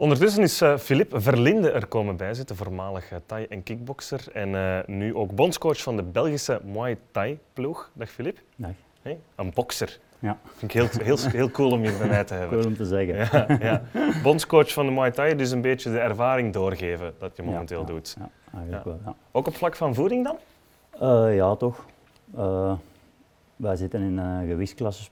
Ondertussen 0.00 0.42
is 0.42 0.62
uh, 0.62 0.76
Philippe 0.76 1.20
Verlinde 1.20 1.70
er 1.70 1.86
komen 1.86 2.16
bijzitten, 2.16 2.56
voormalig 2.56 3.12
uh, 3.12 3.18
Thai- 3.26 3.46
en 3.48 3.62
kickbokser 3.62 4.24
en 4.32 4.48
uh, 4.48 4.78
nu 4.86 5.14
ook 5.14 5.34
bondscoach 5.34 5.82
van 5.82 5.96
de 5.96 6.02
Belgische 6.02 6.60
Muay 6.64 6.98
Thai-ploeg. 7.10 7.90
Dag 7.92 8.10
Philippe. 8.10 8.40
Dag. 8.56 8.70
Hey, 9.02 9.18
een 9.34 9.50
bokser. 9.54 9.98
Ja. 10.18 10.38
Vind 10.44 10.74
ik 10.74 10.80
heel, 10.80 11.04
heel, 11.04 11.18
heel 11.18 11.50
cool 11.50 11.70
om 11.70 11.84
je 11.84 11.96
bij 11.98 12.08
mij 12.08 12.24
te 12.24 12.34
hebben. 12.40 12.58
Cool 12.58 12.70
om 12.70 12.76
te 12.76 12.84
zeggen. 12.84 13.16
Ja, 13.16 13.56
ja. 13.60 13.82
Bondscoach 14.22 14.72
van 14.72 14.86
de 14.86 14.92
Muay 14.92 15.10
Thai, 15.10 15.36
dus 15.36 15.50
een 15.50 15.60
beetje 15.60 15.90
de 15.90 15.98
ervaring 15.98 16.52
doorgeven 16.52 17.14
dat 17.18 17.36
je 17.36 17.42
momenteel 17.42 17.80
ja, 17.80 17.86
doet. 17.86 18.16
Ja, 18.18 18.30
eigenlijk 18.54 18.84
wel. 18.84 19.00
Ja. 19.04 19.14
Ook 19.30 19.46
op 19.46 19.56
vlak 19.56 19.76
van 19.76 19.94
voeding 19.94 20.24
dan? 20.24 20.36
ja, 21.34 21.54
toch. 21.56 21.86
wij 23.56 23.76
zitten 23.76 24.00
in 24.00 24.12
uh, 24.12 24.38
gewichtsklassen 24.48 25.04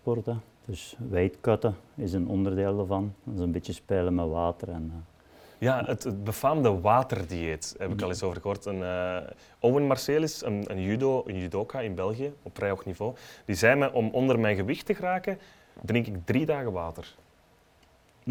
dus 0.68 0.96
weightcutten 1.10 1.76
is 1.94 2.12
een 2.12 2.28
onderdeel 2.28 2.76
daarvan. 2.76 3.14
Dat 3.24 3.34
is 3.34 3.40
een 3.40 3.52
beetje 3.52 3.72
spelen 3.72 4.14
met 4.14 4.28
water. 4.28 4.68
En, 4.68 4.92
uh... 4.94 5.00
Ja, 5.58 5.84
het, 5.84 6.04
het, 6.04 6.24
befaamde 6.24 6.80
waterdieet 6.80 7.74
heb 7.78 7.92
ik 7.92 8.02
al 8.02 8.08
eens 8.08 8.22
over 8.22 8.40
gehoord. 8.40 8.64
Een, 8.64 8.78
uh, 8.78 9.16
Owen 9.58 9.86
Marcelis, 9.86 10.44
een, 10.44 10.64
een, 10.66 10.82
judo, 10.82 11.22
een 11.26 11.38
judoka 11.38 11.80
in 11.80 11.94
België 11.94 12.32
op 12.42 12.56
vrij 12.56 12.68
hoog 12.68 12.84
niveau, 12.84 13.14
die 13.44 13.56
zei 13.56 13.76
me 13.76 13.92
om 13.92 14.10
onder 14.10 14.38
mijn 14.38 14.56
gewicht 14.56 14.86
te 14.86 14.94
geraken, 14.94 15.38
drink 15.82 16.06
ik 16.06 16.16
drie 16.24 16.46
dagen 16.46 16.72
water. 16.72 17.14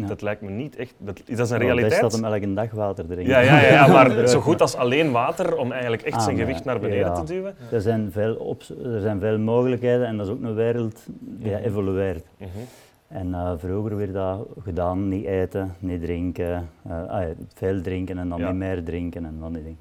Ja. 0.00 0.06
Dat 0.06 0.22
lijkt 0.22 0.40
me 0.40 0.50
niet 0.50 0.76
echt. 0.76 0.94
Dat, 0.98 1.22
is 1.24 1.36
dat 1.36 1.50
een 1.50 1.58
realiteit? 1.58 1.92
Is 1.92 2.00
dat 2.00 2.12
hem 2.12 2.24
elke 2.24 2.54
dag 2.54 2.70
water 2.70 3.06
drinken. 3.06 3.26
Ja, 3.26 3.40
ja, 3.40 3.60
ja, 3.60 3.86
maar 3.86 4.28
zo 4.28 4.40
goed 4.40 4.60
als 4.60 4.76
alleen 4.76 5.10
water 5.10 5.56
om 5.56 5.72
eigenlijk 5.72 6.02
echt 6.02 6.16
ah, 6.16 6.22
zijn 6.22 6.36
gewicht 6.36 6.64
naar 6.64 6.78
beneden 6.80 7.06
ja. 7.06 7.12
te 7.12 7.24
duwen. 7.24 7.54
Er 7.72 7.80
zijn, 7.80 8.12
veel 8.12 8.56
er 8.84 9.00
zijn 9.00 9.20
veel 9.20 9.38
mogelijkheden 9.38 10.06
en 10.06 10.16
dat 10.16 10.26
is 10.26 10.32
ook 10.32 10.42
een 10.42 10.54
wereld 10.54 11.02
die 11.20 11.54
-hmm. 11.54 11.64
evolueert. 11.64 12.24
Mm 12.38 12.46
-hmm. 12.52 12.64
En 13.08 13.28
uh, 13.28 13.52
vroeger 13.56 13.96
werd 13.96 14.12
dat 14.12 14.46
gedaan, 14.62 15.08
niet 15.08 15.24
eten, 15.24 15.74
niet 15.78 16.02
drinken, 16.02 16.68
uh, 16.86 17.08
ah, 17.08 17.28
veel 17.54 17.80
drinken 17.80 18.18
en 18.18 18.28
dan 18.28 18.44
niet 18.44 18.54
meer 18.54 18.84
drinken 18.84 19.24
en 19.24 19.36
dan 19.40 19.52
die 19.52 19.62
dingen. 19.62 19.78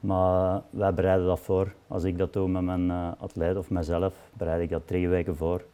Maar 0.00 0.62
wij 0.70 0.94
bereiden 0.94 1.26
dat 1.26 1.40
voor. 1.40 1.72
Als 1.86 2.04
ik 2.04 2.18
dat 2.18 2.32
doe 2.32 2.48
met 2.48 2.62
mijn 2.62 2.88
uh, 2.88 3.08
atleet 3.18 3.56
of 3.56 3.70
mezelf, 3.70 4.14
bereid 4.32 4.60
ik 4.62 4.70
dat 4.70 4.86
drie 4.86 5.08
weken 5.08 5.36
voor. 5.36 5.64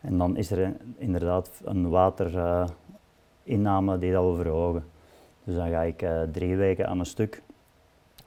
En 0.00 0.18
dan 0.18 0.36
is 0.36 0.50
er 0.50 0.72
inderdaad 0.98 1.50
een 1.64 1.88
water 1.88 2.30
inname 3.42 3.98
die 3.98 4.12
dat 4.12 4.30
we 4.30 4.42
verhogen. 4.42 4.84
Dus 5.44 5.54
dan 5.54 5.68
ga 5.70 5.82
ik 5.82 6.02
uh, 6.02 6.22
drie 6.22 6.56
weken 6.56 6.88
aan 6.88 6.98
een 6.98 7.06
stuk, 7.06 7.42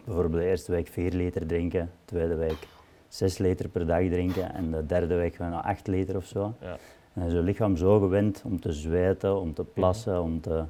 bijvoorbeeld 0.06 0.42
de 0.42 0.50
eerste 0.50 0.72
week 0.72 0.88
4 0.88 1.12
liter 1.12 1.48
drinken, 1.48 1.86
de 1.86 2.06
tweede 2.06 2.36
week 2.36 2.68
6 3.08 3.38
liter 3.38 3.70
per 3.70 3.86
dag 3.86 4.08
drinken 4.10 4.54
en 4.54 4.72
de 4.72 4.86
derde 4.86 5.16
week 5.16 5.36
gaan 5.36 5.50
we 5.50 5.56
naar 5.56 5.64
8 5.64 5.88
liter 5.88 6.16
of 6.16 6.26
zo. 6.26 6.54
Ja. 6.62 6.78
En 7.14 7.22
dan 7.22 7.26
is 7.26 7.34
je 7.34 7.42
lichaam 7.42 7.78
zo 7.78 8.00
gewend 8.00 8.42
om 8.46 8.60
te 8.60 8.72
zweten, 8.74 9.40
om 9.40 9.54
te 9.54 9.64
plassen, 9.64 10.22
om, 10.22 10.42
te, 10.42 10.64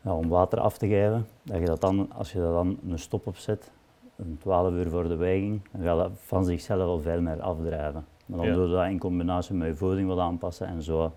ja, 0.00 0.14
om 0.14 0.28
water 0.28 0.60
af 0.60 0.78
te 0.78 0.86
geven, 0.86 1.26
dat 1.42 1.58
je 1.58 1.64
dat 1.64 1.80
dan, 1.80 2.12
als 2.12 2.32
je 2.32 2.38
dat 2.38 2.52
dan 2.52 2.78
een 2.88 2.98
stop 2.98 3.26
op 3.26 3.36
zet, 3.36 3.70
een 4.16 4.38
12 4.40 4.72
uur 4.72 4.88
voor 4.90 5.08
de 5.08 5.16
weging, 5.16 5.60
dan 5.72 5.82
gaat 5.82 5.98
dat 5.98 6.10
van 6.14 6.44
zichzelf 6.44 6.82
al 6.82 7.00
veel 7.00 7.20
meer 7.20 7.40
afdrijven. 7.40 8.04
Maar 8.26 8.38
dan 8.38 8.46
ja. 8.46 8.54
doe 8.54 8.66
je 8.66 8.74
dat 8.74 8.86
in 8.86 8.98
combinatie 8.98 9.54
met 9.54 9.68
je 9.68 9.74
voeding 9.74 10.08
wat 10.08 10.18
aanpassen 10.18 10.66
en 10.66 10.82
zo 10.82 11.12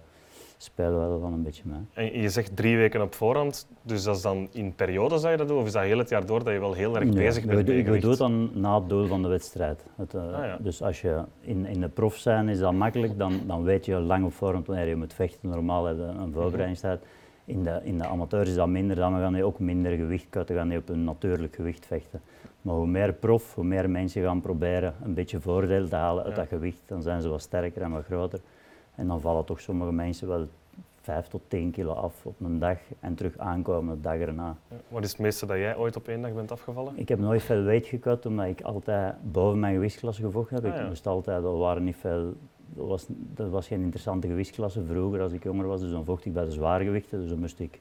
spelen 0.61 1.13
we 1.13 1.19
dan 1.21 1.33
een 1.33 1.43
beetje 1.43 1.63
mee. 1.65 1.79
En 1.93 2.21
je 2.21 2.29
zegt 2.29 2.55
drie 2.55 2.77
weken 2.77 3.01
op 3.01 3.13
voorhand, 3.13 3.67
dus 3.81 4.03
dat 4.03 4.15
is 4.15 4.21
dan 4.21 4.47
in 4.51 4.75
periodes 4.75 5.21
dat 5.21 5.31
je 5.31 5.37
dat 5.37 5.47
doet, 5.47 5.57
of 5.57 5.65
is 5.65 5.71
dat 5.71 5.83
heel 5.83 5.97
het 5.97 6.09
jaar 6.09 6.25
door 6.25 6.43
dat 6.43 6.53
je 6.53 6.59
wel 6.59 6.73
heel 6.73 6.95
erg 6.95 7.03
nee, 7.03 7.13
bezig 7.13 7.45
bent 7.45 7.67
met 7.67 7.95
Je 7.95 7.99
doet 7.99 8.17
dan 8.17 8.49
na 8.53 8.79
het 8.79 8.89
doel 8.89 9.07
van 9.07 9.21
de 9.21 9.27
wedstrijd. 9.27 9.85
Het, 9.95 10.13
uh, 10.13 10.21
ah, 10.21 10.45
ja. 10.45 10.57
Dus 10.61 10.81
als 10.81 11.01
je 11.01 11.23
in, 11.41 11.65
in 11.65 11.81
de 11.81 11.89
prof 11.89 12.15
zijn, 12.15 12.49
is 12.49 12.59
dat 12.59 12.73
makkelijk, 12.73 13.17
dan, 13.17 13.41
dan 13.47 13.63
weet 13.63 13.85
je 13.85 13.95
lang 13.95 14.25
op 14.25 14.33
voorhand 14.33 14.67
wanneer 14.67 14.87
je 14.87 14.95
moet 14.95 15.13
vechten. 15.13 15.49
Normaal 15.49 15.85
heb 15.85 15.97
je 15.97 16.03
een 16.03 16.31
voorbereidingstijd. 16.33 17.03
In 17.45 17.63
de, 17.63 17.79
in 17.83 17.97
de 17.97 18.05
amateurs 18.05 18.49
is 18.49 18.55
dat 18.55 18.67
minder, 18.67 18.95
dan 18.95 19.13
gaan 19.13 19.33
die 19.33 19.43
ook 19.43 19.59
minder 19.59 19.91
gewicht 19.91 20.27
kutten, 20.29 20.55
gaan 20.55 20.69
die 20.69 20.77
op 20.77 20.89
een 20.89 21.03
natuurlijk 21.03 21.55
gewicht 21.55 21.85
vechten. 21.85 22.21
Maar 22.61 22.75
hoe 22.75 22.87
meer 22.87 23.13
prof, 23.13 23.55
hoe 23.55 23.63
meer 23.63 23.89
mensen 23.89 24.23
gaan 24.23 24.41
proberen 24.41 24.93
een 25.03 25.13
beetje 25.13 25.39
voordeel 25.39 25.87
te 25.87 25.95
halen 25.95 26.23
uit 26.23 26.35
ja. 26.35 26.39
dat 26.39 26.49
gewicht, 26.49 26.81
dan 26.85 27.01
zijn 27.01 27.21
ze 27.21 27.29
wat 27.29 27.41
sterker 27.41 27.81
en 27.81 27.91
wat 27.91 28.05
groter. 28.05 28.39
En 28.99 29.07
dan 29.07 29.21
vallen 29.21 29.45
toch 29.45 29.59
sommige 29.59 29.91
mensen 29.91 30.27
wel 30.27 30.47
5 31.01 31.27
tot 31.27 31.41
10 31.47 31.71
kilo 31.71 31.93
af 31.93 32.25
op 32.25 32.39
een 32.39 32.59
dag 32.59 32.77
en 32.99 33.15
terug 33.15 33.37
aankomen 33.37 33.95
de 33.95 34.01
dag 34.01 34.17
erna. 34.17 34.55
Wat 34.87 35.03
is 35.03 35.11
het 35.11 35.19
meeste 35.19 35.45
dat 35.45 35.57
jij 35.57 35.77
ooit 35.77 35.95
op 35.95 36.07
één 36.07 36.21
dag 36.21 36.33
bent 36.33 36.51
afgevallen? 36.51 36.97
Ik 36.97 37.09
heb 37.09 37.19
nooit 37.19 37.43
veel 37.43 37.63
weight 37.63 37.87
gekut, 37.87 38.25
omdat 38.25 38.45
ik 38.45 38.61
altijd 38.61 39.15
boven 39.21 39.59
mijn 39.59 39.73
gewichtsklasse 39.73 40.21
gevochten 40.21 40.55
heb. 40.55 40.65
Ah, 40.65 40.75
ja. 40.75 40.81
Ik 40.81 40.87
moest 40.87 41.07
altijd, 41.07 41.43
er 41.43 41.57
waren 41.57 41.83
niet 41.83 41.95
veel, 41.95 42.33
dat 42.73 42.87
was, 42.87 43.05
dat 43.09 43.49
was 43.49 43.67
geen 43.67 43.81
interessante 43.81 44.27
gewichtsklasse 44.27 44.83
vroeger 44.83 45.21
als 45.21 45.31
ik 45.31 45.43
jonger 45.43 45.67
was, 45.67 45.81
dus 45.81 45.91
dan 45.91 46.05
vocht 46.05 46.25
ik 46.25 46.33
bij 46.33 46.45
de 46.45 46.51
zwaargewichten, 46.51 47.19
dus 47.19 47.29
dan 47.29 47.39
moest 47.39 47.59
ik 47.59 47.77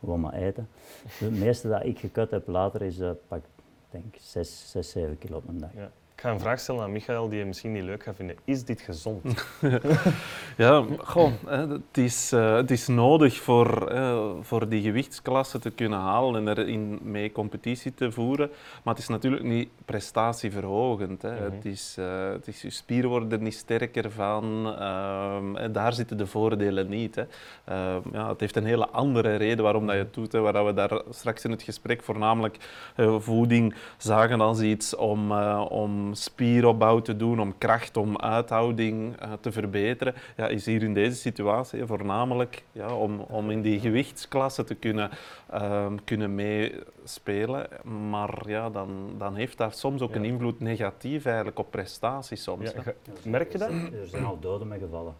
gewoon 0.00 0.20
maar 0.20 0.34
eten. 0.34 0.68
Dus 1.02 1.18
het 1.18 1.38
meeste 1.38 1.68
dat 1.68 1.84
ik 1.84 1.98
gekut 1.98 2.30
heb 2.30 2.48
later 2.48 2.82
is 2.82 2.98
uh, 2.98 3.10
pak, 3.28 3.44
denk 3.90 4.16
6, 4.20 4.70
6, 4.70 4.90
7 4.90 5.18
kilo 5.18 5.36
op 5.36 5.48
een 5.48 5.58
dag. 5.58 5.70
Ja. 5.74 5.90
Ga 6.22 6.30
een 6.30 6.40
vraag 6.40 6.60
stellen 6.60 6.82
aan 6.82 6.92
Michael 6.92 7.28
die 7.28 7.38
je 7.38 7.44
misschien 7.44 7.72
niet 7.72 7.82
leuk 7.82 8.02
gaat 8.02 8.16
vinden. 8.16 8.36
Is 8.44 8.64
dit 8.64 8.80
gezond? 8.80 9.22
Ja, 10.56 10.84
goh, 10.98 11.32
hè, 11.46 11.66
het, 11.66 11.98
is, 11.98 12.32
eh, 12.32 12.54
het 12.54 12.70
is 12.70 12.86
nodig 12.86 13.40
voor, 13.40 13.86
eh, 13.88 14.30
voor 14.40 14.68
die 14.68 14.82
gewichtsklasse 14.82 15.58
te 15.58 15.70
kunnen 15.70 15.98
halen 15.98 16.48
en 16.48 16.58
erin 16.58 16.98
mee 17.02 17.32
competitie 17.32 17.94
te 17.94 18.12
voeren. 18.12 18.50
Maar 18.82 18.94
het 18.94 19.02
is 19.02 19.08
natuurlijk 19.08 19.42
niet 19.42 19.68
prestatieverhogend. 19.84 21.22
Hè. 21.22 21.30
het, 21.30 21.64
is, 21.64 21.96
eh, 21.98 22.30
het 22.30 22.48
is, 22.48 22.62
je 22.62 22.70
spieren 22.70 23.10
worden 23.10 23.32
er 23.32 23.40
niet 23.40 23.54
sterker 23.54 24.10
van. 24.10 24.74
ehm, 24.78 25.56
en 25.56 25.72
daar 25.72 25.92
zitten 25.92 26.16
de 26.16 26.26
voordelen 26.26 26.88
niet. 26.88 27.14
Hè. 27.14 27.24
Ehm, 27.64 28.00
ja, 28.12 28.28
het 28.28 28.40
heeft 28.40 28.56
een 28.56 28.66
hele 28.66 28.88
andere 28.88 29.36
reden 29.36 29.64
waarom 29.64 29.86
dat 29.86 29.94
je 29.94 30.02
het 30.02 30.14
doet. 30.14 30.32
Hè, 30.32 30.40
waar 30.40 30.66
we 30.66 30.74
daar 30.74 31.02
straks 31.10 31.44
in 31.44 31.50
het 31.50 31.62
gesprek 31.62 32.02
voornamelijk 32.02 32.56
eh, 32.96 33.16
voeding 33.18 33.74
zagen 33.96 34.40
als 34.40 34.60
iets 34.60 34.96
om, 34.96 35.32
eh, 35.32 35.66
om 36.12 36.18
spieropbouw 36.18 37.00
te 37.00 37.16
doen, 37.16 37.40
om 37.40 37.58
kracht, 37.58 37.96
om 37.96 38.16
uithouding 38.16 39.16
eh, 39.16 39.32
te 39.40 39.52
verbeteren. 39.52 40.14
Ja, 40.36 40.48
is 40.48 40.66
hier 40.66 40.82
in 40.82 40.94
deze 40.94 41.16
situatie 41.16 41.80
hè, 41.80 41.86
voornamelijk 41.86 42.64
ja, 42.72 42.94
om, 42.94 43.20
om 43.20 43.50
in 43.50 43.62
die 43.62 43.80
gewichtsklasse 43.80 44.64
te 44.64 44.74
kunnen, 44.74 45.10
ehm, 45.50 45.96
kunnen 46.04 46.34
meespelen. 46.34 47.68
Maar 48.10 48.42
ja, 48.46 48.70
dan, 48.70 49.14
dan 49.18 49.34
heeft 49.34 49.58
dat 49.58 49.78
soms 49.78 50.02
ook 50.02 50.14
een 50.14 50.24
invloed 50.24 50.60
negatief 50.60 51.24
eigenlijk 51.24 51.58
op 51.58 51.70
prestaties 51.70 52.42
soms. 52.42 52.72
Ja, 52.72 52.82
merk 53.24 53.52
je 53.52 53.58
dat? 53.58 53.70
Er 53.70 54.06
zijn 54.06 54.24
al 54.24 54.38
doden 54.40 54.68
mee 54.68 54.78
gevallen. 54.78 55.14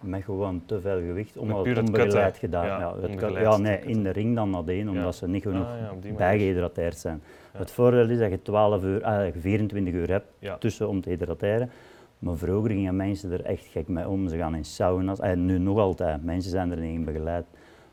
Met 0.00 0.22
gewoon 0.24 0.62
te 0.66 0.80
veel 0.80 1.00
gewicht, 1.00 1.36
omdat 1.36 1.66
het 1.66 1.78
onbegeleid 1.78 2.36
gedaan. 2.36 2.66
Ja, 2.66 2.78
Ja, 2.78 2.94
het 3.00 3.32
ja, 3.40 3.56
nee, 3.56 3.78
in 3.80 4.02
de 4.02 4.10
ring 4.10 4.34
dan 4.34 4.50
nadien, 4.50 4.88
omdat 4.88 5.04
Ja. 5.04 5.12
ze 5.12 5.28
niet 5.28 5.42
genoeg 5.42 5.66
Ah, 5.66 6.16
bijgehydrateerd 6.16 6.96
zijn. 6.98 7.22
Het 7.52 7.70
voordeel 7.70 8.08
is 8.08 8.18
dat 8.18 8.30
je 8.30 8.42
12 8.42 8.84
uur, 8.84 9.04
ah, 9.04 9.24
dat 9.24 9.34
je 9.34 9.40
24 9.40 9.94
uur 9.94 10.10
hebt 10.10 10.26
tussen 10.60 10.88
om 10.88 11.00
te 11.00 11.08
hydrateren. 11.08 11.70
Maar 12.18 12.36
vroeger 12.36 12.70
gingen 12.70 12.96
mensen 12.96 13.32
er 13.32 13.44
echt 13.44 13.64
gek 13.66 13.88
mee 13.88 14.08
om. 14.08 14.28
Ze 14.28 14.36
gaan 14.36 14.54
in 14.54 14.64
sauna's. 14.64 15.20
En 15.20 15.44
nu 15.44 15.58
nog 15.58 15.78
altijd. 15.78 16.24
Mensen 16.24 16.50
zijn 16.50 16.70
er 16.70 16.80
niet 16.80 16.94
in 16.94 17.04
begeleid. 17.04 17.44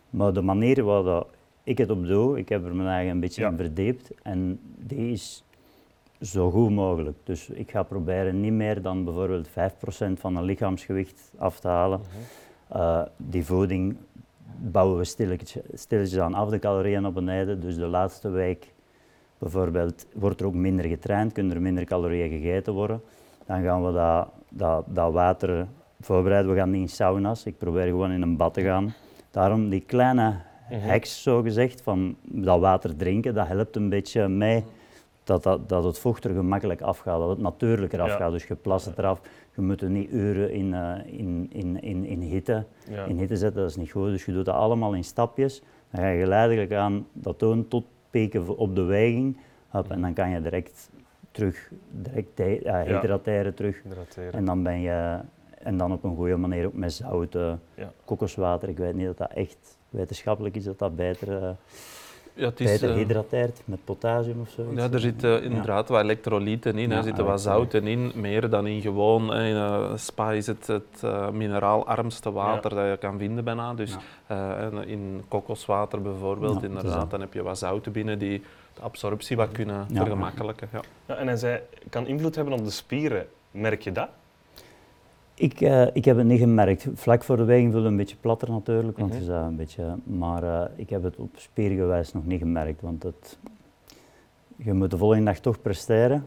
Maar 0.10 0.34
de 0.34 0.42
manier 0.42 0.84
waarop 0.84 1.30
ik 1.64 1.78
het 1.78 1.90
op 1.90 2.08
doe, 2.08 2.38
ik 2.38 2.50
heb 2.50 2.66
er 2.66 2.76
mijn 2.76 2.88
eigen 2.90 3.12
een 3.14 3.20
beetje 3.20 3.46
in 3.46 3.58
verdiept. 3.58 4.12
En 4.24 4.60
die 4.64 5.12
is 5.12 5.44
zo 6.22 6.52
goed 6.52 6.72
mogelijk. 6.72 7.18
Dus 7.24 7.50
ik 7.50 7.72
ga 7.72 7.84
proberen 7.84 8.42
niet 8.42 8.52
meer 8.52 8.82
dan 8.82 9.04
bijvoorbeeld 9.04 9.48
5% 9.48 9.52
van 10.14 10.36
een 10.36 10.44
lichaamsgewicht 10.44 11.32
af 11.38 11.60
te 11.60 11.68
halen. 11.68 12.02
Eh, 12.68 13.02
die 13.18 13.46
voeding 13.46 13.98
bouwen 14.58 14.98
we 14.98 15.04
stilletjes, 15.04 15.64
stilletjes 15.74 16.20
aan 16.20 16.34
af, 16.34 16.50
de 16.50 16.60
calorieën 16.60 17.02
naar 17.02 17.12
beneden. 17.12 17.62
Dus 17.62 17.76
de 17.76 17.88
laatste 17.88 18.30
week 18.30 18.74
bijvoorbeeld 19.38 20.06
wordt 20.14 20.40
er 20.40 20.46
ook 20.46 20.54
minder 20.54 20.86
getraind, 20.86 21.34
kunnen 21.34 21.56
er 21.56 21.62
minder 21.62 21.84
calorieën 21.84 22.30
gegeten 22.30 22.74
worden. 22.74 23.02
Dan 23.46 23.64
gaan 23.64 23.86
we 23.86 23.92
dat, 23.92 24.28
dat, 24.50 24.86
dat 24.88 25.14
water 25.14 25.68
voorbereiden. 26.02 26.52
We 26.52 26.58
gaan 26.58 26.72
niet 26.72 26.82
in 26.82 26.90
sauna's, 26.90 27.46
ik 27.46 27.58
probeer 27.58 27.86
gewoon 27.86 28.12
in 28.12 28.22
een 28.22 28.38
bad 28.38 28.54
te 28.54 28.62
gaan. 28.62 28.94
Daarom 29.32 29.70
die 29.70 29.82
kleine 29.82 30.36
hacks, 30.86 31.22
zo 31.22 31.42
gezegd, 31.42 31.82
van 31.82 32.16
dat 32.22 32.60
water 32.60 32.96
drinken, 32.96 33.34
dat 33.34 33.48
helpt 33.48 33.76
een 33.76 33.90
beetje 33.90 34.28
mee 34.28 34.64
dat, 35.28 35.44
dat, 35.44 35.70
dat 35.70 35.84
het 35.84 36.00
vocht 36.00 36.24
er 36.26 36.34
gemakkelijk 36.34 36.82
afgaat, 36.82 37.20
dat 37.20 37.30
het 37.30 37.40
natuurlijker 37.40 38.00
Ja. 38.00 38.06
afgaat. 38.06 38.32
Dus 38.32 38.44
je 38.46 38.56
plast 38.56 38.86
het 38.86 38.98
eraf, 38.98 39.22
je 39.56 39.62
moet 39.62 39.82
er 39.82 39.90
niet 39.90 40.12
uren 40.12 40.52
in, 40.52 40.74
eh, 40.74 41.20
in, 41.20 41.48
in, 41.52 41.82
in, 41.82 42.06
in 42.06 42.20
hitte 42.22 42.66
Ja. 42.90 43.04
in 43.06 43.18
hitte 43.18 43.36
zetten, 43.38 43.62
dat 43.62 43.70
is 43.70 43.76
niet 43.76 43.92
goed. 43.92 44.08
Dus 44.10 44.26
je 44.26 44.32
doet 44.34 44.46
dat 44.46 44.56
allemaal 44.56 44.94
in 44.94 45.04
stapjes. 45.04 45.62
Dan 45.92 46.02
ga 46.02 46.08
je 46.08 46.20
geleidelijk 46.22 46.74
aan 46.74 47.08
dat 47.14 47.40
doen 47.40 47.68
tot 47.68 47.86
pieken 48.10 48.58
op 48.58 48.76
de 48.76 48.84
weging. 48.84 49.38
Hup, 49.70 49.92
en 49.92 50.02
dan 50.02 50.14
kan 50.14 50.30
je 50.30 50.42
direct 50.42 50.90
terug, 51.32 51.72
direct 51.92 52.38
ja, 52.64 52.84
hydrateren 52.84 53.54
terug. 53.54 53.82
Hydrateren. 53.84 54.34
En 54.34 54.46
dan 54.46 54.64
ben 54.64 54.80
je, 54.82 55.20
en 55.64 55.78
dan 55.78 55.92
op 55.92 56.04
een 56.04 56.16
goede 56.16 56.38
manier 56.38 56.66
ook 56.66 56.74
met 56.74 56.94
zout, 56.94 57.38
kokoswater. 58.06 58.70
Ik 58.70 58.78
weet 58.78 58.94
niet 58.94 59.06
dat 59.06 59.18
dat 59.18 59.32
echt 59.34 59.78
wetenschappelijk 59.90 60.56
is, 60.56 60.64
dat 60.64 60.80
dat 60.80 60.96
beter, 60.96 61.44
eh, 61.44 61.50
Ja, 62.38 62.46
het 62.46 62.60
is, 62.60 62.80
beter 62.80 63.24
eh, 63.32 63.48
met 63.66 63.80
potassium 63.84 64.40
of 64.42 64.50
zo. 64.50 64.64
Ja, 64.76 64.92
er 64.92 65.00
zitten 65.00 65.44
inderdaad 65.44 65.90
wat 65.90 66.02
elektrolyten 66.02 66.78
in, 66.78 66.90
Ja, 66.90 66.98
er 66.98 67.04
zitten 67.04 67.26
wat 67.26 67.42
zouten 67.42 67.88
in, 67.88 68.12
meer 68.16 68.50
dan 68.50 68.68
in 68.68 68.82
gewoon. 68.82 69.34
In 69.34 69.56
eh, 69.56 69.92
spa 69.96 70.32
is 70.32 70.48
het 70.48 70.68
het 70.68 71.04
eh, 71.04 71.30
mineraalarmste 71.30 72.32
water 72.32 72.70
dat 72.70 72.86
je 72.90 72.98
kan 73.00 73.18
vinden 73.18 73.44
bijna. 73.44 73.74
Dus 73.74 73.96
eh, 74.28 74.66
in 74.86 75.24
kokoswater 75.28 76.02
bijvoorbeeld, 76.02 76.64
inderdaad, 76.64 77.12
dan 77.12 77.20
heb 77.20 77.34
je 77.34 77.44
wat 77.44 77.58
zouten 77.58 77.92
binnen 77.92 78.20
die 78.20 78.44
de 78.74 78.82
absorptie 78.82 79.38
wat 79.38 79.52
kunnen 79.52 79.86
Ja. 79.90 80.02
vergemakkelijken. 80.02 80.70
Ja. 80.72 80.82
Ja, 81.06 81.16
en 81.16 81.28
hij 81.28 81.36
zei, 81.36 81.60
kan 81.90 82.08
invloed 82.08 82.36
hebben 82.36 82.54
op 82.54 82.64
de 82.66 82.72
spieren. 82.72 83.28
Merk 83.52 83.82
je 83.82 83.92
dat? 83.92 84.10
Ik, 85.38 85.62
eh, 85.62 85.88
ik 85.94 86.06
heb 86.06 86.18
het 86.18 86.26
niet 86.26 86.40
gemerkt. 86.40 86.88
Vlak 86.94 87.24
voor 87.24 87.38
de 87.38 87.44
weging 87.44 87.72
voelde 87.72 87.84
het 87.84 87.92
een 87.92 87.98
beetje 87.98 88.16
platter 88.22 88.50
natuurlijk, 88.50 88.98
want 88.98 89.14
je 89.14 89.24
zei 89.24 89.46
een 89.46 89.56
beetje, 89.56 89.84
maar 90.04 90.44
eh, 90.44 90.70
ik 90.76 90.90
heb 90.90 91.04
het 91.04 91.16
op 91.18 91.30
spiergewijs 91.36 92.14
nog 92.14 92.26
niet 92.26 92.40
gemerkt, 92.40 92.82
want 92.82 93.04
het, 93.04 93.38
je 94.56 94.74
moet 94.74 94.92
de 94.92 94.98
volgende 94.98 95.26
dag 95.26 95.40
toch 95.40 95.62
presteren. 95.62 96.26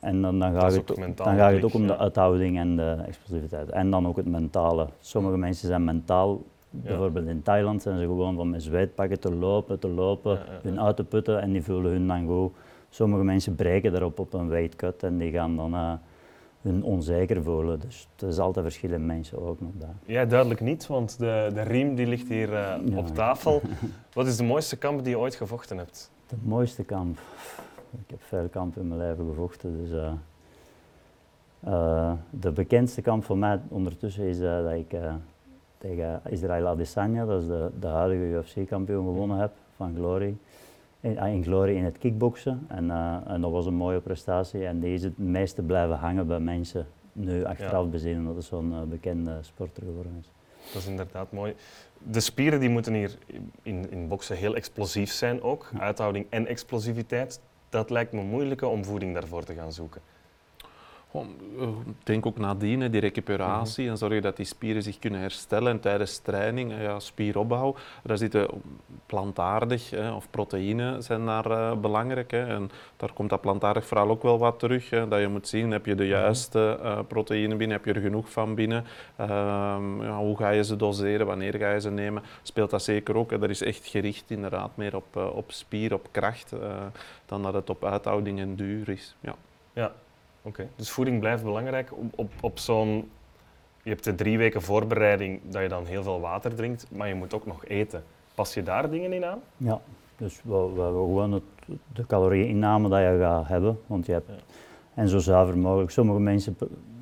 En 0.00 0.22
dan, 0.22 0.38
dan, 0.38 0.52
gaat 0.52 0.72
het, 0.74 0.86
dan 1.16 1.36
gaat 1.36 1.52
het 1.52 1.64
ook 1.64 1.74
om 1.74 1.86
de 1.86 1.96
uithouding 1.96 2.58
en 2.58 2.76
de 2.76 2.96
explosiviteit. 3.06 3.70
En 3.70 3.90
dan 3.90 4.06
ook 4.06 4.16
het 4.16 4.26
mentale. 4.26 4.86
Sommige 5.00 5.36
mensen 5.36 5.68
zijn 5.68 5.84
mentaal, 5.84 6.42
bijvoorbeeld 6.70 7.26
in 7.26 7.42
Thailand 7.42 7.82
zijn 7.82 7.98
ze 7.98 8.04
gewoon 8.04 8.36
van 8.36 8.50
met 8.50 8.62
zweetpakken 8.62 9.20
te 9.20 9.34
lopen, 9.34 9.78
te 9.78 9.88
lopen, 9.88 10.32
Ja, 10.32 10.38
ja, 10.38 10.52
ja. 10.52 10.68
hun 10.68 10.80
uit 10.80 10.96
te 10.96 11.04
putten 11.04 11.40
en 11.40 11.52
die 11.52 11.62
voelen 11.62 11.92
hun 11.92 12.06
dan 12.06 12.26
goed. 12.26 12.52
Sommige 12.90 13.24
mensen 13.24 13.54
breken 13.54 13.90
daarop 13.92 14.18
op 14.18 14.32
een 14.32 14.48
weight 14.48 14.76
cut 14.76 15.02
en 15.02 15.18
die 15.18 15.32
gaan 15.32 15.56
dan 15.56 15.74
eh, 15.74 15.92
hun 16.66 16.82
onzeker 16.82 17.42
voelen. 17.42 17.80
Dus 17.80 18.08
het 18.16 18.28
is 18.30 18.38
altijd 18.38 18.64
verschillende 18.64 19.06
mensen 19.06 19.38
ook 19.42 19.60
nog 19.60 19.70
daar. 19.78 19.94
Jij 20.04 20.26
duidelijk 20.26 20.60
niet, 20.60 20.86
want 20.86 21.18
de, 21.18 21.50
de 21.54 21.62
riem 21.62 21.94
die 21.94 22.06
ligt 22.06 22.28
hier 22.28 22.54
eh, 22.54 22.74
Ja. 22.84 22.96
op 22.98 23.06
tafel. 23.14 23.62
Wat 24.12 24.26
is 24.26 24.36
de 24.36 24.44
mooiste 24.44 24.76
kamp 24.76 24.98
die 25.00 25.08
je 25.08 25.18
ooit 25.18 25.34
gevochten 25.34 25.78
hebt? 25.78 26.10
De 26.26 26.36
mooiste 26.42 26.82
kamp. 26.84 27.18
Ik 27.90 28.10
heb 28.10 28.22
veel 28.22 28.48
kampen 28.50 28.82
in 28.82 28.88
mijn 28.88 29.00
leven 29.00 29.26
gevochten. 29.28 29.78
Dus, 29.82 29.92
eh, 29.92 30.12
eh, 31.60 32.12
de 32.30 32.50
bekendste 32.52 33.02
kamp 33.02 33.24
voor 33.24 33.38
mij 33.38 33.60
ondertussen 33.68 34.24
is 34.24 34.38
dat 34.38 34.72
ik 34.72 34.94
tegen 35.78 36.20
Israël 36.28 36.66
Adesanya, 36.66 37.24
dat 37.26 37.40
is 37.42 37.46
de, 37.46 37.70
de 37.80 37.86
huidige 37.86 38.22
UFC-kampioen, 38.24 39.04
gewonnen 39.04 39.38
heb 39.38 39.52
van 39.76 39.94
Glory. 39.94 40.36
In, 41.06 41.18
ah, 41.18 41.32
in 41.32 41.42
Glory 41.42 41.76
in 41.76 41.84
het 41.84 41.98
kickboksen. 41.98 42.66
En, 42.68 42.90
eh, 42.90 43.16
en 43.26 43.40
dat 43.40 43.50
was 43.50 43.66
een 43.66 43.74
mooie 43.74 44.00
prestatie. 44.00 44.66
En 44.66 44.84
is 44.84 45.02
het 45.02 45.18
meeste 45.18 45.62
blijven 45.62 45.96
hangen 45.96 46.26
bij 46.26 46.38
mensen. 46.40 46.86
Nu 47.12 47.44
achteraf 47.44 47.88
bezien, 47.88 48.18
omdat 48.18 48.34
het 48.34 48.44
zo'n 48.44 48.72
eh, 48.72 48.82
bekende 48.82 49.38
sporter 49.40 49.82
geworden 49.82 50.16
is. 50.20 50.30
Dat 50.72 50.82
is 50.82 50.88
inderdaad 50.88 51.32
mooi. 51.32 51.54
De 51.98 52.20
spieren 52.20 52.60
die 52.60 52.68
moeten 52.68 52.94
hier 52.94 53.18
in, 53.62 53.90
in 53.90 54.08
boksen 54.08 54.36
heel 54.36 54.54
explosief 54.54 55.10
zijn 55.10 55.42
ook. 55.42 55.70
Uithouding 55.78 56.26
en 56.28 56.46
explosiviteit. 56.46 57.40
Dat 57.68 57.90
lijkt 57.90 58.12
me 58.12 58.22
moeilijker 58.22 58.68
om 58.68 58.84
voeding 58.84 59.14
daarvoor 59.14 59.44
te 59.44 59.54
gaan 59.54 59.72
zoeken. 59.72 60.00
Eh, 61.60 61.68
denk 62.02 62.26
ook 62.26 62.38
nadien, 62.38 62.80
hè, 62.80 62.90
die 62.90 63.00
recuperatie, 63.00 63.88
en 63.88 63.98
zorgen 63.98 64.22
dat 64.22 64.36
die 64.36 64.46
spieren 64.46 64.82
zich 64.82 64.98
kunnen 64.98 65.20
herstellen. 65.20 65.72
En 65.72 65.80
tijdens 65.80 66.18
training, 66.18 66.72
eh, 66.72 66.82
ja, 66.82 67.00
spieropbouw, 67.00 67.74
daar 68.02 68.18
zitten 68.18 68.48
plantaardig 69.06 69.90
hè, 69.90 70.12
of 70.12 70.30
proteïnen 70.30 71.02
zijn 71.02 71.26
daar 71.26 71.50
eh, 71.50 71.76
belangrijk. 71.76 72.30
Hè. 72.30 72.46
En 72.46 72.70
daar 72.96 73.12
komt 73.12 73.30
dat 73.30 73.40
plantaardig 73.40 73.86
vooral 73.86 74.08
ook 74.08 74.22
wel 74.22 74.38
wat 74.38 74.58
terug. 74.58 74.90
Hè, 74.90 75.08
dat 75.08 75.20
je 75.20 75.28
moet 75.28 75.48
zien, 75.48 75.70
heb 75.70 75.86
je 75.86 75.94
de 75.94 76.06
juiste 76.06 76.78
eh 76.82 76.98
proteïnen 77.08 77.58
binnen, 77.58 77.76
heb 77.76 77.86
je 77.86 77.92
er 77.92 78.00
genoeg 78.00 78.30
van 78.30 78.54
binnen? 78.54 78.84
Ehm, 79.16 80.02
ja, 80.02 80.16
hoe 80.18 80.36
ga 80.36 80.50
je 80.50 80.64
ze 80.64 80.76
doseren, 80.76 81.26
wanneer 81.26 81.54
ga 81.54 81.72
je 81.72 81.80
ze 81.80 81.90
nemen? 81.90 82.22
Speelt 82.42 82.70
dat 82.70 82.82
zeker 82.82 83.16
ook. 83.16 83.40
Dat 83.40 83.50
is 83.50 83.62
echt 83.62 83.86
gericht 83.86 84.30
inderdaad 84.30 84.76
meer 84.76 84.96
op, 84.96 85.16
eh, 85.16 85.36
op 85.36 85.52
spier, 85.52 85.94
op 85.94 86.08
kracht, 86.10 86.52
eh, 86.52 86.84
dan 87.26 87.42
dat 87.42 87.54
het 87.54 87.70
op 87.70 87.84
uithouding 87.84 88.40
en 88.40 88.56
duur 88.56 88.88
is. 88.88 89.14
Ja. 89.20 89.34
Ja, 89.72 89.92
oké. 90.46 90.68
Dus 90.76 90.90
voeding 90.90 91.20
blijft 91.20 91.42
belangrijk. 91.42 91.92
Op, 91.92 92.12
op, 92.14 92.30
op 92.40 92.58
zo'n... 92.58 93.10
Je 93.82 93.90
hebt 93.90 94.04
de 94.04 94.14
drie 94.14 94.38
weken 94.38 94.62
voorbereiding 94.62 95.40
dat 95.44 95.62
je 95.62 95.68
dan 95.68 95.86
heel 95.86 96.02
veel 96.02 96.20
water 96.20 96.54
drinkt, 96.54 96.86
maar 96.90 97.08
je 97.08 97.14
moet 97.14 97.34
ook 97.34 97.46
nog 97.46 97.64
eten. 97.64 98.04
Pas 98.34 98.54
je 98.54 98.62
daar 98.62 98.90
dingen 98.90 99.12
in 99.12 99.24
aan? 99.24 99.40
Ja, 99.56 99.80
dus 100.16 100.40
we, 100.44 100.72
we, 100.74 100.82
we 100.82 100.82
gewoon 100.82 101.32
het, 101.32 101.42
de 101.92 102.06
calorieinname 102.06 102.88
dat 102.88 103.00
je 103.00 103.18
gaat 103.20 103.48
hebben. 103.48 103.80
Want 103.86 104.06
je 104.06 104.12
hebt, 104.12 104.28
Ja. 104.28 104.34
En 104.96 105.08
zo 105.08 105.18
zuiver 105.18 105.58
mogelijk. 105.58 105.90
Sommige 105.90 106.20
mensen 106.20 106.56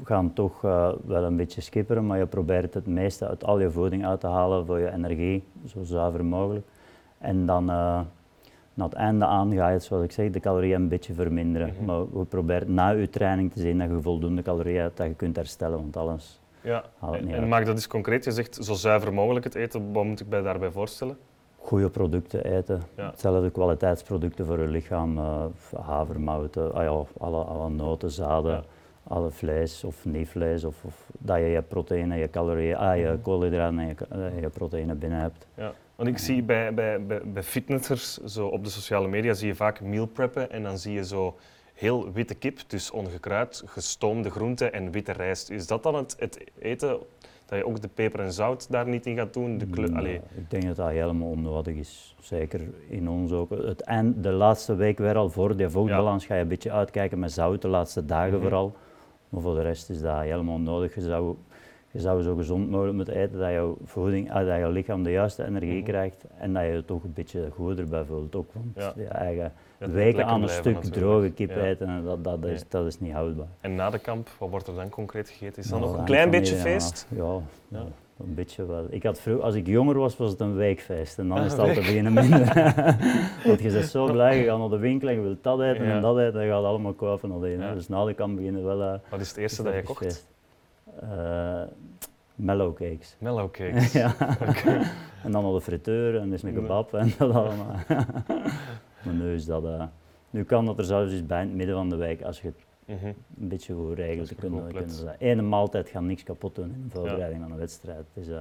gaan 0.04 0.32
toch 0.32 0.64
eh, 0.64 0.92
wel 1.04 1.22
een 1.22 1.36
beetje 1.36 1.60
skipperen, 1.60 2.06
maar 2.06 2.18
je 2.18 2.26
probeert 2.26 2.74
het 2.74 2.86
meeste 2.86 3.28
uit 3.28 3.44
al 3.44 3.60
je 3.60 3.70
voeding 3.70 4.06
uit 4.06 4.20
te 4.20 4.26
halen 4.26 4.66
voor 4.66 4.78
je 4.78 4.92
energie, 4.92 5.44
zo 5.66 5.82
zuiver 5.82 6.24
mogelijk. 6.24 6.66
En 7.18 7.46
dan 7.46 7.70
eh 7.70 8.00
na 8.74 8.84
het 8.84 8.92
einde 8.94 9.24
aan 9.24 9.52
ga 9.54 9.66
je, 9.68 9.72
het, 9.74 9.82
zoals 9.84 10.04
ik 10.04 10.12
zeg, 10.12 10.30
de 10.30 10.40
calorieën 10.40 10.74
een 10.80 10.88
beetje 10.88 11.14
verminderen. 11.14 11.72
Mhm. 11.76 11.84
Maar 11.84 12.12
we 12.18 12.24
proberen 12.24 12.74
na 12.74 12.88
je 12.90 13.08
training 13.10 13.52
te 13.52 13.60
zien 13.60 13.78
dat 13.78 13.88
je 13.90 14.00
voldoende 14.02 14.42
calorieën 14.42 14.80
hebt, 14.80 14.96
dat 14.96 15.06
je 15.06 15.14
kunt 15.14 15.36
herstellen, 15.36 15.78
want 15.78 15.96
alles 15.96 16.40
Ja. 16.60 16.84
haalt 16.98 17.14
En, 17.16 17.24
niet 17.24 17.34
en 17.34 17.40
uit. 17.40 17.48
maak 17.48 17.64
dat 17.66 17.74
eens 17.74 17.86
concreet. 17.86 18.24
Je 18.24 18.30
zegt 18.32 18.54
zo 18.64 18.72
zuiver 18.74 19.12
mogelijk 19.14 19.44
het 19.44 19.54
eten. 19.54 19.92
Wat 19.92 20.04
moet 20.04 20.20
ik 20.20 20.28
mij 20.28 20.42
daarbij 20.42 20.70
voorstellen? 20.70 21.16
goede 21.58 21.88
producten 21.90 22.44
eten. 22.44 22.82
Ja. 22.96 23.06
Hetzelfde 23.10 23.50
kwaliteitsproducten 23.50 24.46
voor 24.46 24.60
je 24.60 24.66
lichaam. 24.68 25.18
eh, 25.18 25.44
havermouten, 25.80 26.74
ah 26.74 26.82
ja, 26.82 27.02
alle, 27.24 27.44
alle 27.44 27.68
noten, 27.70 28.10
zaden, 28.10 28.50
Ja. 28.52 28.62
Alle 29.08 29.30
vlees 29.30 29.84
of 29.84 30.04
niet 30.04 30.28
vlees. 30.28 30.64
Of, 30.64 30.84
of 30.84 31.10
dat 31.18 31.36
je 31.38 31.44
je 31.44 31.62
proteïne, 31.62 32.16
je 32.16 32.30
calorieën, 32.30 32.76
ah, 32.76 32.96
je 32.96 33.04
Mhm. 33.06 33.20
koolhydraten 33.22 33.78
en 33.78 33.86
je, 33.86 33.94
eh, 34.10 34.40
je 34.40 34.48
proteïne 34.48 34.94
binnen 34.94 35.18
hebt. 35.20 35.46
Ja, 35.54 35.72
want 35.96 36.08
ik 36.08 36.18
zie 36.18 36.42
bij, 36.42 36.74
bij, 36.74 37.06
bij, 37.06 37.20
bij 37.24 37.42
fitnessers 37.42 38.16
zo 38.16 38.46
op 38.46 38.64
de 38.64 38.70
sociale 38.70 39.08
media 39.08 39.32
zie 39.34 39.46
je 39.48 39.54
vaak 39.54 39.80
meal 39.80 40.06
preppen 40.06 40.50
en 40.50 40.62
dan 40.62 40.78
zie 40.78 40.92
je 40.94 41.04
zo 41.04 41.36
heel 41.74 42.12
witte 42.12 42.34
kip, 42.34 42.58
dus 42.66 42.90
ongekruid, 42.90 43.62
gestoomde 43.66 44.30
groenten 44.30 44.72
en 44.72 44.90
witte 44.90 45.12
rijst. 45.12 45.50
Is 45.50 45.66
dat 45.66 45.82
dan 45.82 45.94
het, 45.94 46.16
het 46.18 46.44
eten 46.58 46.98
dat 47.46 47.58
je 47.58 47.66
ook 47.66 47.80
de 47.80 47.88
peper 47.88 48.20
en 48.20 48.32
zout 48.32 48.70
daar 48.70 48.88
niet 48.88 49.06
in 49.06 49.16
gaat 49.16 49.32
doen? 49.34 49.58
De 49.58 49.66
kleur, 49.66 50.06
Ik 50.34 50.50
denk 50.50 50.62
dat 50.66 50.76
dat 50.76 50.88
helemaal 50.88 51.28
onnodig 51.28 51.74
is. 51.74 52.14
Zeker 52.20 52.60
in 52.88 53.08
ons 53.08 53.32
ook. 53.32 53.50
Het 53.50 53.80
eind, 53.80 54.22
de 54.22 54.30
laatste 54.30 54.74
week 54.74 54.98
weer 54.98 55.16
al 55.16 55.30
voor 55.30 55.56
die 55.56 55.68
vochtbalans 55.68 56.26
ga 56.26 56.34
je 56.34 56.40
een 56.40 56.48
beetje 56.48 56.72
uitkijken 56.72 57.18
met 57.18 57.32
zout, 57.32 57.62
de 57.62 57.68
laatste 57.68 58.04
dagen 58.04 58.32
Mhm. 58.32 58.40
vooral. 58.42 58.74
Maar 59.28 59.40
voor 59.42 59.54
de 59.54 59.62
rest 59.62 59.90
is 59.90 60.00
dat 60.00 60.20
helemaal 60.20 60.54
onnodig. 60.54 60.94
Je 60.94 61.00
zou, 61.00 61.36
je 61.90 62.00
zou 62.00 62.22
zo 62.22 62.34
gezond 62.34 62.70
mogelijk 62.70 62.96
moeten 62.96 63.14
eten 63.14 63.38
dat 63.38 63.50
jouw 63.50 63.76
voeding, 63.84 64.32
ah, 64.32 64.46
dat 64.46 64.56
jouw 64.58 64.70
lichaam 64.70 65.02
de 65.02 65.10
juiste 65.10 65.44
energie 65.46 65.74
Mhm. 65.76 65.84
krijgt 65.84 66.24
en 66.38 66.52
dat 66.52 66.62
je 66.62 66.68
je 66.68 66.84
toch 66.84 67.04
een 67.04 67.12
beetje 67.12 67.48
goed 67.54 67.78
erbij 67.78 68.04
voelt. 68.04 68.34
Ook, 68.34 68.52
want 68.52 68.66
Ja. 68.74 68.92
je 68.96 69.04
eigen 69.08 69.52
het 69.78 69.88
moet 69.88 69.96
weken 69.96 70.26
aan 70.26 70.42
een 70.42 70.48
stuk 70.48 70.74
natuurlijk. 70.74 70.94
droge 71.02 71.30
kip 71.30 71.50
Ja. 71.50 71.56
eten, 71.64 71.88
en 71.88 72.04
dat, 72.04 72.24
dat, 72.24 72.44
is, 72.44 72.68
dat 72.68 72.86
is 72.86 73.00
niet 73.00 73.12
houdbaar. 73.12 73.46
En 73.60 73.74
na 73.74 73.90
de 73.90 73.98
kamp, 73.98 74.28
wat 74.38 74.50
wordt 74.50 74.66
er 74.66 74.74
dan 74.74 74.88
concreet 74.88 75.28
gegeten? 75.28 75.62
Is 75.62 75.68
dat 75.68 75.78
Nou, 75.80 75.90
nog 75.90 76.00
een 76.00 76.06
klein 76.06 76.30
beetje 76.30 76.54
feest? 76.56 77.06
Ja, 77.10 77.16
Ja. 77.24 77.40
ja, 77.68 77.84
een 78.18 78.34
beetje 78.34 78.66
wel. 78.66 78.86
Ik 78.90 79.02
had 79.02 79.20
vroeg, 79.20 79.40
als 79.40 79.54
ik 79.54 79.66
jonger 79.66 79.98
was, 79.98 80.16
was 80.16 80.30
het 80.30 80.40
een 80.40 80.54
weekfeest. 80.56 81.18
En 81.18 81.28
dan 81.28 81.38
Ah, 81.38 81.44
is 81.44 81.50
het 81.50 81.60
altijd 81.60 81.76
week. 81.78 81.86
beginnen 81.86 82.12
minder. 82.12 82.38
Want 83.46 83.60
je 83.62 83.70
bent 83.72 83.84
zo 83.84 84.12
blij, 84.12 84.38
je 84.38 84.44
gaat 84.44 84.58
naar 84.58 84.68
de 84.68 84.78
winkel 84.78 85.08
en 85.08 85.14
je 85.14 85.20
wilt 85.20 85.42
dat 85.42 85.60
eten 85.60 85.84
Ja. 85.84 85.94
en 85.96 86.02
dat 86.02 86.18
eten. 86.18 86.40
En 86.40 86.46
je 86.46 86.52
gaat 86.52 86.64
allemaal 86.64 86.92
kopen 86.92 87.30
alleen. 87.32 87.58
Ja. 87.60 87.74
Dus 87.74 87.88
na 87.88 88.04
de 88.04 88.14
kamp 88.14 88.36
beginnen 88.36 88.64
wel... 88.64 88.82
eh, 88.82 88.94
Wat 89.10 89.20
is 89.20 89.28
het 89.28 89.36
eerste 89.36 89.62
dat 89.62 89.74
je 89.74 89.82
kocht? 89.82 90.26
Eh, 91.00 91.62
mellow 92.34 92.74
cakes. 92.74 93.16
Mellow 93.18 93.50
cakes. 93.58 93.92
ja. 93.92 94.14
En 95.22 95.32
dan 95.32 95.42
nog 95.42 95.54
de 95.54 95.60
friteur 95.60 96.16
en 96.20 96.30
dus 96.30 96.42
een 96.42 96.54
kebab 96.54 96.94
en 96.94 97.12
dat 97.18 97.34
allemaal. 97.34 97.76
maar 99.02 99.14
nu 99.14 99.34
is 99.34 99.44
dat... 99.44 99.64
eh, 99.64 99.82
nu 100.30 100.44
kan 100.44 100.64
dat 100.66 100.78
er 100.78 100.84
zelfs 100.84 101.12
eens 101.12 101.26
bij 101.26 101.40
in 101.42 101.46
het 101.48 101.56
midden 101.56 101.74
van 101.76 101.88
de 101.88 101.96
week, 101.96 102.22
als 102.22 102.40
je 102.40 102.52
Mhm. 102.86 103.04
een 103.06 103.14
beetje 103.48 103.74
goed 103.74 103.94
regelt, 103.96 104.18
Als 104.18 104.28
te 104.28 104.34
kunnen, 104.34 104.66
kunnen 104.72 104.90
ze- 104.90 105.14
Ene 105.18 105.42
maaltijd 105.42 105.88
gaat 105.88 106.02
niks 106.02 106.22
kapot 106.22 106.54
doen 106.54 106.72
in 106.74 106.82
de 106.84 106.90
voorbereiding 106.94 107.42
van 107.42 107.50
een 107.52 107.58
wedstrijd. 107.58 108.04
Dus, 108.12 108.28
eh, 108.28 108.40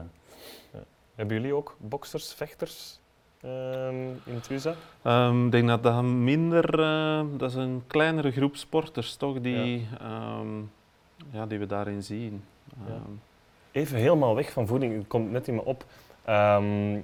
Hebben 1.16 1.36
jullie 1.38 1.54
ook 1.54 1.76
boksers, 1.80 2.34
vechters 2.34 3.00
ehm, 3.41 4.08
in 4.26 4.39
Tuza? 4.41 4.74
Ehm, 5.02 5.46
Ik 5.46 5.52
denk 5.52 5.68
dat 5.68 5.84
dat 5.84 6.04
minder, 6.04 6.80
eh, 6.80 7.24
dat 7.38 7.50
is 7.50 7.56
een 7.56 7.84
kleinere 7.88 8.32
groep 8.32 8.56
sporters 8.56 9.16
toch, 9.16 9.41
die, 9.41 9.88
ehm, 10.00 10.48
ja, 11.32 11.46
die 11.46 11.60
we 11.60 11.66
daarin 11.66 12.04
zien. 12.04 12.44
Ja. 12.88 12.94
Ehm, 12.94 13.02
Even 13.72 13.98
helemaal 13.98 14.36
weg 14.36 14.52
van 14.52 14.68
voeding, 14.68 14.98
het 14.98 15.08
komt 15.08 15.32
net 15.32 15.48
in 15.48 15.56
me 15.56 15.66
op. 15.66 15.86
Ehm, 16.26 17.00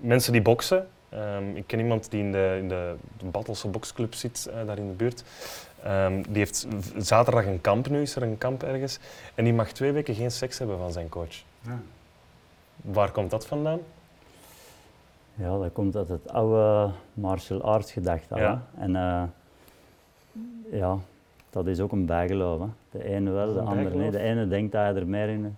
mensen 0.00 0.32
die 0.32 0.42
boksen. 0.42 0.88
Ehm, 1.08 1.56
ik 1.56 1.66
ken 1.66 1.78
iemand 1.78 2.10
die 2.10 2.20
in 2.20 2.32
de, 2.32 2.56
in 2.60 2.68
de, 2.68 2.94
de 3.18 3.24
Battelse 3.24 3.68
boksclub 3.68 4.14
zit, 4.14 4.46
eh, 4.46 4.66
daar 4.66 4.78
in 4.78 4.88
de 4.88 4.94
buurt. 4.94 5.24
Ehm, 5.84 6.22
die 6.22 6.36
heeft 6.38 6.66
zaterdag 6.96 7.46
een 7.46 7.60
kamp, 7.60 7.88
nu 7.88 8.00
is 8.00 8.16
er 8.16 8.22
een 8.22 8.38
kamp 8.38 8.62
ergens. 8.62 8.98
En 9.34 9.44
die 9.44 9.52
mag 9.54 9.72
twee 9.72 9.92
weken 9.92 10.14
geen 10.14 10.30
seks 10.30 10.58
hebben 10.58 10.78
van 10.78 10.92
zijn 10.92 11.08
coach. 11.08 11.42
Waar 12.76 13.10
komt 13.10 13.30
dat 13.30 13.46
vandaan? 13.46 13.78
Ja, 15.34 15.58
dat 15.58 15.72
komt 15.72 15.96
uit 15.96 16.08
het 16.08 16.28
oude 16.32 16.90
martial 17.14 17.62
arts 17.62 17.92
gedachte. 17.92 18.34
al, 18.34 18.40
Ja. 18.40 18.62
En 18.78 18.96
eh, 18.96 19.22
ja, 20.70 20.96
dat 21.50 21.66
is 21.66 21.80
ook 21.80 21.92
een 21.92 22.06
bijgeloof. 22.06 22.60
Hè. 22.60 22.66
De 22.98 23.04
ene 23.04 23.30
wel, 23.30 23.52
de 23.52 23.60
andere 23.60 23.96
niet. 23.96 24.12
De 24.12 24.18
ene 24.18 24.48
denkt 24.48 24.72
dat 24.72 24.94
je 24.94 25.00
er 25.00 25.06
meer 25.06 25.28
in 25.28 25.56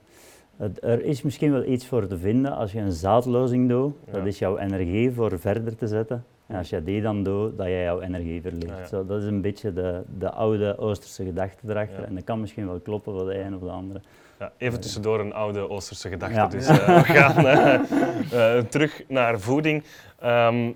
het, 0.57 0.83
Er 0.85 1.05
is 1.05 1.22
misschien 1.22 1.53
wel 1.53 1.64
iets 1.64 1.87
voor 1.87 2.07
te 2.07 2.18
vinden 2.18 2.53
als 2.57 2.72
je 2.72 2.79
een 2.81 2.93
zaadlozing 2.93 3.68
doet. 3.68 3.95
Dat 4.05 4.14
Ja. 4.20 4.27
is 4.27 4.39
jouw 4.39 4.59
energie 4.59 5.12
voor 5.12 5.39
verder 5.39 5.77
te 5.77 5.87
zetten. 5.87 6.24
En 6.47 6.57
als 6.57 6.68
je 6.68 6.82
die 6.82 7.03
dan 7.03 7.22
doet, 7.22 7.59
dat 7.59 7.66
je 7.66 7.72
jouw 7.72 8.01
energie 8.01 8.42
verliest. 8.42 8.78
Ja. 8.78 8.86
Zo, 8.86 9.07
dat 9.07 9.22
is 9.22 9.26
een 9.26 9.40
beetje 9.40 9.72
de, 9.72 10.03
de 10.18 10.30
oude 10.30 10.78
Oosterse 10.78 11.24
gedachte 11.24 11.59
erachter. 11.68 12.01
Ja. 12.01 12.07
En 12.07 12.14
dat 12.14 12.24
kan 12.24 12.40
misschien 12.40 12.66
wel 12.66 12.80
kloppen 12.80 13.12
voor 13.12 13.26
de 13.26 13.38
een 13.38 13.55
of 13.55 13.61
de 13.61 13.70
andere. 13.70 14.01
Ja, 14.38 14.53
even 14.57 14.80
tussendoor 14.80 15.20
een 15.20 15.32
oude 15.32 15.68
Oosterse 15.68 16.09
gedachte. 16.09 16.57
Dus 16.57 16.66
eh, 16.66 17.03
we 17.03 17.05
gaan 17.05 17.47
eh, 17.47 18.59
eh, 18.59 18.64
terug 18.64 19.03
naar 19.09 19.40
voeding. 19.40 19.84
Ehm, 20.18 20.70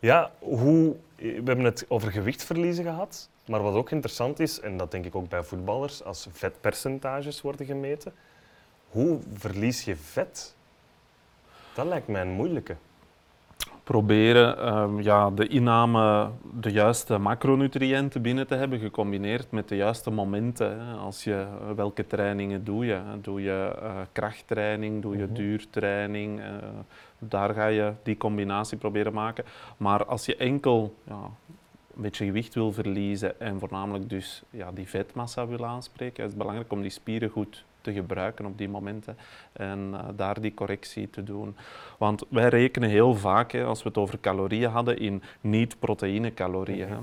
ja, 0.00 0.30
hoe, 0.38 0.96
we 1.16 1.42
hebben 1.44 1.64
het 1.64 1.84
over 1.88 2.12
gewichtverliezen 2.12 2.84
gehad. 2.84 3.28
Maar 3.46 3.62
wat 3.62 3.74
ook 3.74 3.90
interessant 3.90 4.40
is, 4.40 4.60
en 4.60 4.76
dat 4.76 4.90
denk 4.90 5.04
ik 5.04 5.14
ook 5.14 5.28
bij 5.28 5.42
voetballers, 5.42 6.04
als 6.04 6.28
vetpercentages 6.32 7.40
worden 7.40 7.66
gemeten. 7.66 8.12
Hoe 8.90 9.18
verlies 9.34 9.84
je 9.84 9.96
vet? 9.96 10.54
Dat 11.74 11.86
lijkt 11.86 12.08
mij 12.08 12.20
een 12.20 12.30
moeilijke. 12.30 12.76
Proberen 13.84 14.58
ehm, 14.58 15.00
ja, 15.00 15.30
de 15.30 15.46
inname, 15.46 16.28
de 16.60 16.70
juiste 16.72 17.18
macronutriënten 17.18 18.22
binnen 18.22 18.46
te 18.46 18.54
hebben, 18.54 18.78
gecombineerd 18.78 19.50
met 19.50 19.68
de 19.68 19.76
juiste 19.76 20.10
momenten. 20.10 20.80
Hè. 20.86 20.94
Als 20.94 21.24
je, 21.24 21.34
eh, 21.34 21.70
welke 21.76 22.06
trainingen 22.06 22.64
doe 22.64 22.86
je? 22.86 22.98
Doe 23.20 23.42
je 23.42 23.76
eh, 23.82 23.90
krachttraining, 24.12 25.02
doe 25.02 25.16
je 25.16 25.24
Mhm. 25.24 25.32
duurtraining? 25.34 26.40
eh, 26.40 26.46
daar 27.18 27.54
ga 27.54 27.66
je 27.66 27.92
die 28.02 28.16
combinatie 28.16 28.78
proberen 28.78 29.12
maken. 29.12 29.44
Maar 29.76 30.04
als 30.04 30.26
je 30.26 30.36
enkel 30.36 30.94
ja, 31.04 31.14
een 31.96 32.02
beetje 32.02 32.24
gewicht 32.24 32.54
wil 32.54 32.72
verliezen 32.72 33.40
en 33.40 33.58
voornamelijk 33.58 34.08
dus 34.08 34.42
ja, 34.50 34.72
die 34.72 34.88
vetmassa 34.88 35.46
wil 35.46 35.66
aanspreken, 35.66 36.24
is 36.24 36.30
het 36.30 36.38
belangrijk 36.38 36.72
om 36.72 36.80
die 36.82 36.90
spieren 36.90 37.28
goed 37.28 37.64
te 37.80 37.92
gebruiken 37.92 38.46
op 38.46 38.58
die 38.58 38.68
momenten 38.68 39.16
en 39.52 39.90
eh, 39.92 40.04
daar 40.16 40.40
die 40.40 40.54
correctie 40.54 41.10
te 41.10 41.22
doen. 41.22 41.56
Want 41.98 42.24
wij 42.28 42.48
rekenen 42.48 42.88
heel 42.88 43.14
vaak, 43.14 43.52
hè, 43.52 43.64
als 43.64 43.82
we 43.82 43.88
het 43.88 43.98
over 43.98 44.20
calorieën 44.20 44.70
hadden, 44.70 44.98
in 44.98 45.22
niet-proteïne 45.40 46.34
calorieën. 46.34 46.88
hè. 46.88 46.96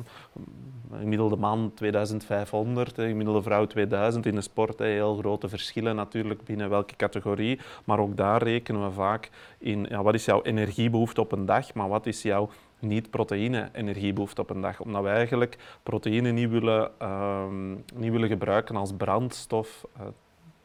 Een 0.91 0.99
gemiddelde 0.99 1.35
man 1.35 1.71
2500, 1.75 2.97
een 2.97 3.07
gemiddelde 3.07 3.41
vrouw 3.41 3.65
2000 3.65 4.25
in 4.25 4.35
de 4.35 4.41
sport. 4.41 4.79
hè. 4.79 4.85
Heel 4.85 5.15
grote 5.15 5.49
verschillen 5.49 5.95
natuurlijk 5.95 6.43
binnen 6.43 6.69
welke 6.69 6.95
categorie. 6.95 7.59
Maar 7.83 7.99
ook 7.99 8.17
daar 8.17 8.43
rekenen 8.43 8.83
we 8.83 8.91
vaak 8.91 9.29
in 9.57 9.85
ja, 9.89 10.03
wat 10.03 10.13
is 10.13 10.25
jouw 10.25 10.41
energiebehoefte 10.41 11.21
op 11.21 11.31
een 11.31 11.45
dag, 11.45 11.73
maar 11.73 11.89
wat 11.89 12.05
is 12.05 12.21
jouw 12.21 12.49
niet-proteïne 12.79 13.69
energiebehoefte 13.73 14.41
op 14.41 14.49
een 14.49 14.61
dag. 14.61 14.81
Omdat 14.81 15.03
we 15.03 15.09
eigenlijk 15.09 15.57
proteïne 15.83 16.31
niet 16.31 16.49
willen, 16.49 16.91
ehm, 16.99 17.71
niet 17.95 18.11
willen 18.11 18.27
gebruiken 18.27 18.75
als 18.75 18.93
brandstof 18.97 19.85
eh, 19.97 20.01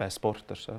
bij 0.02 0.10
sporters. 0.10 0.66
Hè. 0.66 0.74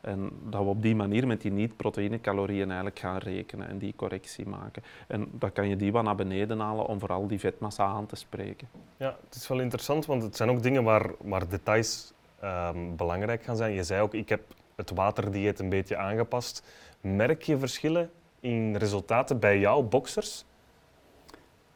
En 0.00 0.30
dat 0.50 0.62
we 0.62 0.68
op 0.68 0.82
die 0.82 0.94
manier 0.94 1.26
met 1.26 1.40
die 1.40 1.52
niet-proteïne 1.52 2.20
calorieën 2.20 2.66
eigenlijk 2.66 2.98
gaan 2.98 3.18
rekenen 3.18 3.68
en 3.68 3.78
die 3.78 3.94
correctie 3.96 4.46
maken. 4.46 4.82
En 5.08 5.28
dan 5.32 5.52
kan 5.52 5.68
je 5.68 5.76
die 5.76 5.92
wat 5.92 6.04
naar 6.04 6.14
beneden 6.14 6.58
halen 6.58 6.86
om 6.86 6.98
vooral 6.98 7.26
die 7.26 7.38
vetmassa 7.38 7.84
aan 7.84 8.06
te 8.06 8.16
spreken. 8.16 8.68
Ja, 8.96 9.16
het 9.24 9.34
is 9.34 9.48
wel 9.48 9.60
interessant, 9.60 10.06
want 10.06 10.22
het 10.22 10.36
zijn 10.36 10.50
ook 10.50 10.62
dingen 10.62 10.84
waar, 10.84 11.10
waar 11.20 11.48
details 11.48 12.12
ehm, 12.40 12.96
belangrijk 12.96 13.42
gaan 13.42 13.56
zijn. 13.56 13.72
Je 13.72 13.82
zei 13.82 14.00
ook, 14.02 14.14
ik 14.14 14.28
heb 14.28 14.40
het 14.74 14.90
waterdieet 14.90 15.58
een 15.58 15.68
beetje 15.68 15.96
aangepast. 15.96 16.62
Merk 17.00 17.42
je 17.42 17.58
verschillen 17.58 18.10
in 18.40 18.76
resultaten 18.76 19.38
bij 19.38 19.58
jouw 19.58 19.82
boksers? 19.82 20.44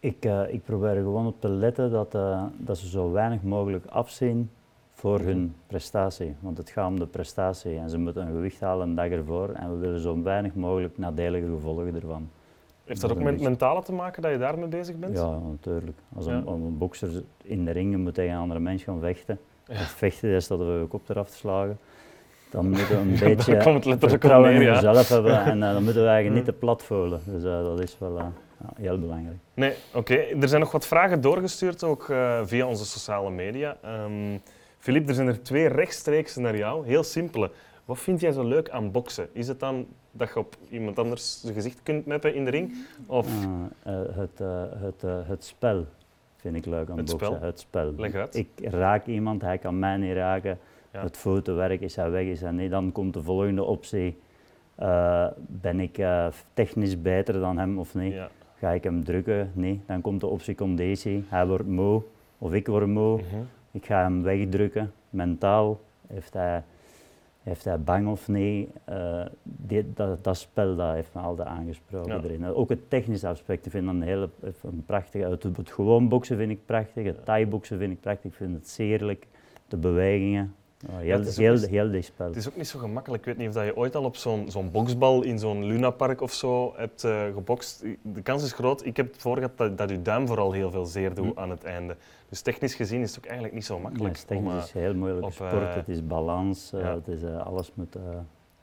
Ik, 0.01 0.25
eh, 0.25 0.53
ik 0.53 0.63
probeer 0.65 0.97
er 0.97 1.03
gewoon 1.03 1.27
op 1.27 1.41
te 1.41 1.49
letten 1.49 1.91
dat, 1.91 2.15
eh, 2.15 2.45
dat 2.57 2.79
ze 2.79 2.89
zo 2.89 3.11
weinig 3.13 3.43
mogelijk 3.43 3.87
afzien 3.87 4.51
voor 5.01 5.21
hun 5.21 5.55
prestatie. 5.67 6.35
Want 6.41 6.59
het 6.59 6.71
gaat 6.71 6.87
om 6.89 6.99
de 6.99 7.07
prestatie 7.07 7.77
en 7.77 7.91
ze 7.91 7.99
moeten 7.99 8.23
een 8.27 8.33
gewicht 8.33 8.61
halen 8.61 8.89
een 8.89 8.95
dag 8.95 9.09
ervoor 9.09 9.49
en 9.49 9.71
we 9.73 9.77
willen 9.79 10.01
zo 10.01 10.23
weinig 10.23 10.55
mogelijk 10.55 10.99
nadelige 10.99 11.47
gevolgen 11.47 11.95
ervan. 11.95 12.31
Heeft 12.85 13.01
dat 13.01 13.11
ook 13.11 13.23
met 13.23 13.41
mentale 13.41 13.83
te 13.83 13.93
maken 13.93 14.23
dat 14.23 14.31
je 14.31 14.39
daarmee 14.39 14.69
bezig 14.69 14.97
bent? 14.97 15.17
Ja, 15.17 15.39
natuurlijk. 15.39 15.97
Als 16.17 16.27
een, 16.27 16.45
Ja. 16.45 16.51
een 16.53 16.79
bokser 16.79 17.09
in 17.43 17.65
de 17.65 17.71
ring 17.71 17.97
moet 17.97 18.15
tegen 18.15 18.33
een 18.33 18.39
andere 18.41 18.61
mens 18.61 18.83
gaan 18.83 19.01
vechten, 19.01 19.39
Ja. 19.67 19.75
het 19.75 19.87
vechten 19.87 20.31
is 20.31 20.47
dat 20.47 20.59
we 20.59 20.65
je 20.65 20.87
kop 20.89 21.09
eraf 21.09 21.31
te 21.31 21.37
slagen, 21.37 21.79
dan 22.51 22.69
moeten 22.69 22.89
we 22.89 22.95
een 22.95 23.17
daar 23.17 23.29
beetje 23.29 23.57
komt 23.57 23.85
letterlijk 23.85 24.11
vertrouwen 24.11 24.51
neer, 24.51 24.61
in 24.61 24.83
ja. 24.83 25.03
hebben 25.07 25.45
en 25.45 25.63
eh, 25.63 25.73
dan 25.73 25.85
moeten 25.85 26.03
we 26.03 26.09
eigenlijk 26.09 26.37
niet 26.37 26.47
Ja. 26.47 26.53
te 26.53 26.59
plat 26.59 26.83
voelen. 26.83 27.21
Dus 27.25 27.45
eh, 27.45 27.63
dat 27.65 27.81
is 27.81 27.97
wel 27.99 28.19
eh, 28.19 28.25
ja, 28.61 28.83
heel 28.83 28.99
belangrijk. 28.99 29.39
Nee, 29.55 29.73
oké. 29.95 30.15
Er 30.15 30.49
zijn 30.49 30.61
nog 30.61 30.73
wat 30.73 30.87
vragen 30.87 31.21
doorgestuurd, 31.21 31.85
ook 31.85 32.05
via 32.45 32.67
onze 32.67 32.85
sociale 32.85 33.31
media. 33.31 33.77
Ehm 33.83 34.39
Filip, 34.81 35.09
er 35.09 35.15
zijn 35.15 35.27
er 35.27 35.43
twee 35.43 35.67
rechtstreeks 35.67 36.37
naar 36.37 36.57
jou. 36.57 36.87
Heel 36.87 37.03
simpele. 37.03 37.51
Wat 37.85 37.99
vind 37.99 38.21
jij 38.21 38.33
zo 38.33 38.43
leuk 38.45 38.71
aan 38.71 38.91
boksen? 38.91 39.29
Is 39.33 39.49
het 39.49 39.61
dan 39.61 39.87
dat 40.13 40.29
je 40.29 40.39
op 40.39 40.57
iemand 40.71 40.99
anders 40.99 41.41
zijn 41.41 41.55
gezicht 41.55 41.81
kunt 41.83 42.07
meppen 42.07 42.35
in 42.35 42.45
de 42.45 42.51
ring? 42.51 42.75
Of 43.07 43.27
Eh, 43.83 43.93
eh, 43.95 44.17
het, 44.17 44.41
eh, 44.41 44.63
het, 44.77 45.05
eh, 45.05 45.19
het 45.29 45.45
spel 45.45 45.87
vind 46.37 46.57
ik 46.57 46.67
leuk 46.67 46.91
aan 46.91 46.97
Het 46.99 47.11
boksen. 47.11 47.35
spel? 47.35 47.41
Het 47.47 47.61
spel. 47.61 47.93
Leg 47.97 48.15
uit. 48.15 48.35
Ik 48.35 48.49
raak 48.61 49.07
iemand, 49.07 49.43
hij 49.43 49.59
kan 49.59 49.79
mij 49.79 49.97
niet 49.97 50.15
raken. 50.15 50.59
Ja. 50.93 51.03
Het 51.03 51.17
fotowerk 51.17 51.81
is 51.81 51.97
hij 51.97 52.11
weg, 52.11 52.25
is 52.27 52.41
hij 52.41 52.51
niet. 52.51 52.71
Dan 52.71 52.93
komt 52.93 53.15
de 53.15 53.23
volgende 53.23 53.63
optie. 53.65 54.19
Ben 55.47 55.81
ik 55.81 55.99
technisch 56.55 57.03
beter 57.03 57.35
dan 57.41 57.59
hem 57.59 57.79
of 57.79 57.95
niet? 57.95 58.13
Ja. 58.13 58.29
Ga 58.59 58.71
ik 58.71 58.85
hem 58.85 59.05
drukken? 59.05 59.51
Nee. 59.55 59.81
Dan 59.87 60.01
komt 60.01 60.21
de 60.21 60.27
optie 60.27 60.55
conditie. 60.55 61.25
Hij 61.29 61.47
wordt 61.47 61.67
moe 61.67 62.03
of 62.39 62.53
ik 62.53 62.67
word 62.67 62.87
moe. 62.87 63.17
Mhm. 63.17 63.43
Ik 63.71 63.87
ga 63.87 64.03
hem 64.03 64.23
wegdrukken. 64.23 64.93
Mentaal 65.11 65.81
heeft 66.07 66.33
hij, 66.35 66.63
heeft 67.43 67.65
hij 67.65 67.81
bang 67.81 68.09
of 68.09 68.29
niet. 68.29 68.69
Eh, 68.85 69.25
dat, 69.95 70.25
dat 70.25 70.37
spel 70.37 70.77
dat 70.77 70.95
heeft 70.95 71.15
me 71.15 71.21
altijd 71.21 71.49
aangesproken 71.49 72.13
Ja. 72.13 72.21
erin. 72.23 72.47
Ook 72.47 72.69
het 72.69 72.91
technische 72.91 73.29
aspect, 73.29 73.67
ik 73.67 73.73
vind 73.73 73.85
dat 73.87 73.95
een 73.95 74.03
hele 74.03 74.29
een 74.63 74.83
prachtige. 74.87 75.25
Het, 75.25 75.43
het 75.43 75.71
gewoon 75.71 76.09
boksen 76.09 76.37
vind 76.37 76.51
ik 76.51 76.67
prachtig, 76.67 77.05
het 77.05 77.25
thai-boksen 77.25 77.79
vind 77.79 77.93
ik 77.93 78.01
prachtig, 78.01 78.31
ik 78.31 78.37
vind 78.37 78.55
het 78.55 78.69
zeerlijk. 78.69 79.27
De 79.69 79.77
bewegingen, 79.77 80.55
heel, 80.89 81.19
het 81.19 81.27
is 81.27 81.39
ook 81.39 81.69
heel, 81.71 81.91
heel 81.91 82.03
spel. 82.03 82.27
Het 82.27 82.37
is 82.37 82.49
ook 82.49 82.57
niet 82.57 82.69
zo 82.69 82.79
gemakkelijk. 82.79 83.21
Ik 83.23 83.29
weet 83.29 83.37
niet 83.39 83.49
of 83.49 83.55
dat 83.55 83.65
je 83.65 83.77
ooit 83.77 83.97
al 83.97 84.05
op 84.05 84.17
zo'n 84.17 84.51
zo'n 84.51 84.71
boksbal 84.71 85.23
in 85.23 85.39
zo'n 85.39 85.65
lunapark 85.65 86.21
of 86.21 86.33
zo 86.33 86.73
hebt 86.77 87.05
eh, 87.05 87.25
gebokst. 87.35 87.85
De 88.03 88.23
kans 88.23 88.43
is 88.43 88.53
groot. 88.53 88.85
Ik 88.85 88.97
heb 88.97 89.13
het 89.13 89.21
voor 89.23 89.35
gehad 89.37 89.57
dat, 89.57 89.79
dat 89.79 89.91
je 89.91 90.03
duim 90.03 90.27
vooral 90.27 90.53
heel 90.53 90.71
veel 90.71 90.87
zeer 90.87 91.15
doet 91.15 91.33
Hm. 91.35 91.39
aan 91.41 91.51
het 91.51 91.65
einde. 91.65 91.97
Dus 92.29 92.41
technisch 92.41 92.75
gezien 92.75 93.01
is 93.01 93.09
het 93.11 93.19
ook 93.19 93.25
eigenlijk 93.25 93.55
niet 93.55 93.65
zo 93.65 93.75
Nee, 93.75 93.83
makkelijk. 93.83 94.09
het 94.17 94.19
is 94.23 94.25
technisch 94.29 94.51
om, 94.53 94.59
eh, 94.59 94.65
is 94.65 94.73
heel 94.73 94.95
moeilijk 94.95 95.25
op, 95.27 95.33
sport, 95.33 95.53
eh, 95.53 95.75
het 95.75 95.89
is 95.89 96.07
balans, 96.07 96.71
ja. 96.73 96.95
het 96.95 97.09
is, 97.09 97.25
alles 97.25 97.71
moet... 97.75 97.97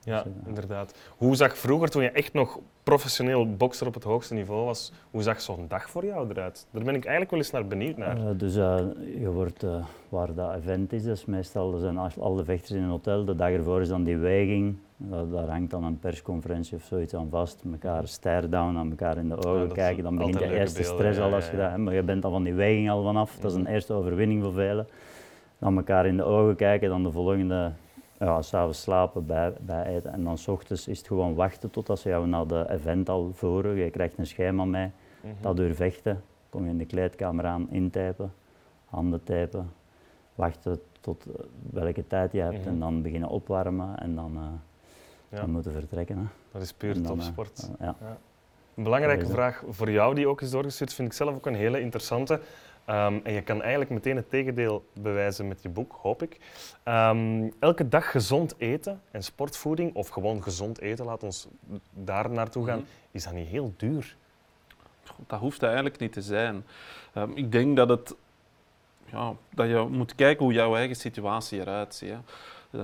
ja, 0.08 0.24
dus, 0.24 0.32
eh, 0.42 0.48
inderdaad. 0.48 0.94
Hoe 1.18 1.36
zag 1.36 1.58
vroeger, 1.58 1.90
toen 1.90 2.04
je 2.04 2.10
echt 2.12 2.34
nog 2.34 2.60
professioneel 2.84 3.56
bokser 3.56 3.88
op 3.88 3.94
het 3.94 4.04
hoogste 4.04 4.34
niveau 4.34 4.66
was, 4.66 4.92
hoe 5.12 5.22
zag 5.22 5.42
zo'n 5.42 5.66
dag 5.68 5.90
voor 5.90 6.06
jou 6.06 6.30
eruit? 6.30 6.68
Daar 6.72 6.84
ben 6.84 6.96
ik 6.96 7.02
eigenlijk 7.06 7.32
wel 7.32 7.40
eens 7.40 7.52
naar 7.52 7.68
benieuwd 7.68 7.98
naar. 7.98 8.18
Eh, 8.18 8.24
dus 8.38 8.56
eh, 8.56 8.78
je 9.20 9.30
wordt, 9.32 9.66
waar 10.10 10.34
dat 10.34 10.56
event 10.56 10.94
is, 10.94 11.06
is 11.06 11.26
meestal 11.26 11.74
er 11.74 11.80
zijn 11.80 11.98
al- 11.98 12.10
al 12.20 12.36
de 12.36 12.44
vechters 12.46 12.72
in 12.72 12.84
een 12.84 12.90
hotel. 12.90 13.26
De 13.26 13.36
dag 13.36 13.50
ervoor 13.50 13.82
is 13.82 13.88
dan 13.88 14.04
die 14.04 14.18
weging. 14.18 14.78
Daar, 15.00 15.48
hangt 15.50 15.72
dan 15.72 15.84
een 15.84 16.00
persconferentie 16.00 16.76
of 16.78 16.84
zoiets 16.84 17.14
aan 17.16 17.30
vast. 17.30 17.64
Mekaar 17.64 18.08
stare-down 18.08 18.78
aan 18.78 18.90
elkaar 18.90 19.18
in 19.18 19.30
de 19.30 19.46
ogen 19.46 19.72
kijken. 19.72 20.04
Dan 20.04 20.16
begint 20.16 20.40
leuke 20.40 20.56
eerste 20.56 20.80
beelden, 20.82 20.98
stress 20.98 21.18
ja, 21.18 21.24
al 21.24 21.30
ja, 21.30 21.36
als 21.36 21.50
je 21.50 21.58
ja. 21.58 21.70
dat... 21.70 21.78
Maar 21.78 21.94
je 21.94 22.04
bent 22.04 22.26
al 22.26 22.32
van 22.32 22.44
die 22.44 22.54
weging 22.54 22.90
al 22.90 23.04
vanaf. 23.04 23.36
Dat 23.40 23.52
is 23.52 23.58
Mhm. 23.58 23.66
een 23.68 23.74
eerste 23.74 23.94
overwinning 23.94 24.44
voor 24.44 24.54
velen. 24.54 24.88
Dan 25.60 25.78
elkaar 25.78 26.06
in 26.06 26.18
de 26.18 26.24
ogen 26.24 26.56
kijken. 26.56 26.90
Dan 26.90 27.04
de 27.04 27.12
volgende... 27.12 27.72
Ja, 28.20 28.42
s'avonds 28.42 28.82
slapen, 28.82 29.26
bij, 29.26 29.54
bij 29.62 29.86
eten. 29.86 30.12
En 30.14 30.24
dan 30.24 30.38
s 30.38 30.48
ochtends 30.48 30.88
is 30.88 30.98
het 30.98 31.08
gewoon 31.08 31.36
wachten 31.36 31.70
totdat 31.70 32.00
ze 32.00 32.10
jou 32.10 32.28
naar 32.28 32.48
de 32.48 32.66
event 32.70 33.10
al 33.10 33.32
voeren. 33.34 33.76
Je 33.76 33.90
krijgt 33.90 34.18
een 34.18 34.28
schema 34.28 34.66
mee. 34.66 34.92
Mhm. 35.22 35.34
Dat 35.42 35.58
door 35.58 35.76
vechten, 35.76 36.24
kom 36.50 36.64
je 36.64 36.70
in 36.70 36.78
de 36.78 36.86
kleedkamer 36.86 37.46
aan, 37.46 37.68
intypen, 37.70 38.34
handen 38.86 39.24
typen, 39.24 39.72
wachten 40.36 40.80
tot 41.02 41.26
eh, 41.26 41.34
welke 41.72 42.08
tijd 42.08 42.32
je 42.32 42.40
hebt 42.40 42.60
Mhm. 42.60 42.68
en 42.68 42.80
dan 42.80 43.02
beginnen 43.02 43.30
opwarmen 43.30 43.98
en 43.98 44.16
dan, 44.16 44.36
eh 44.36 44.42
Ja. 45.30 45.40
dan 45.40 45.52
moeten 45.52 45.72
vertrekken. 45.72 46.18
Hè. 46.18 46.24
Dat 46.52 46.62
is 46.62 46.74
puur 46.74 46.94
dan, 46.94 47.04
eh, 47.04 47.10
topsport. 47.10 47.70
ja. 47.80 47.96
Een 48.76 48.84
belangrijke 48.84 49.26
vraag 49.28 49.64
voor 49.70 49.92
jou 49.92 50.16
die 50.16 50.28
ook 50.28 50.42
is 50.42 50.50
doorgestuurd, 50.52 50.94
vind 50.94 51.08
ik 51.08 51.14
zelf 51.14 51.36
ook 51.36 51.46
een 51.46 51.56
hele 51.56 51.82
interessante. 51.82 52.40
Ehm, 52.88 53.20
en 53.24 53.34
je 53.34 53.42
kan 53.42 53.62
eigenlijk 53.62 53.92
meteen 53.92 54.16
het 54.16 54.30
tegendeel 54.30 54.86
bewijzen 55.02 55.48
met 55.48 55.62
je 55.62 55.70
boek, 55.70 55.98
hoop 56.02 56.22
ik. 56.22 56.38
Ehm, 56.84 57.50
elke 57.60 57.88
dag 57.88 58.12
gezond 58.12 58.54
eten 58.58 59.02
en 59.12 59.24
sportvoeding, 59.24 59.96
of 59.96 60.08
gewoon 60.08 60.44
gezond 60.44 60.80
eten, 60.80 61.06
laat 61.06 61.24
ons 61.24 61.48
daar 61.94 62.30
naartoe 62.30 62.66
gaan, 62.66 62.78
Mhm. 62.80 62.88
is 63.12 63.24
dat 63.24 63.34
niet 63.34 63.48
heel 63.48 63.74
duur? 63.78 64.16
Dat 65.28 65.40
hoeft 65.40 65.64
eigenlijk 65.64 66.00
niet 66.00 66.14
te 66.14 66.22
zijn. 66.22 66.66
Ehm, 67.14 67.32
ik 67.34 67.52
denk 67.52 67.76
dat, 67.76 67.90
het, 67.90 68.16
ja, 69.06 69.34
dat 69.50 69.68
je 69.68 69.88
moet 69.92 70.16
kijken 70.16 70.44
hoe 70.46 70.54
jouw 70.54 70.76
eigen 70.76 70.96
situatie 70.96 71.60
eruit 71.60 71.96
ziet. 71.96 72.10
Hè. 72.10 72.18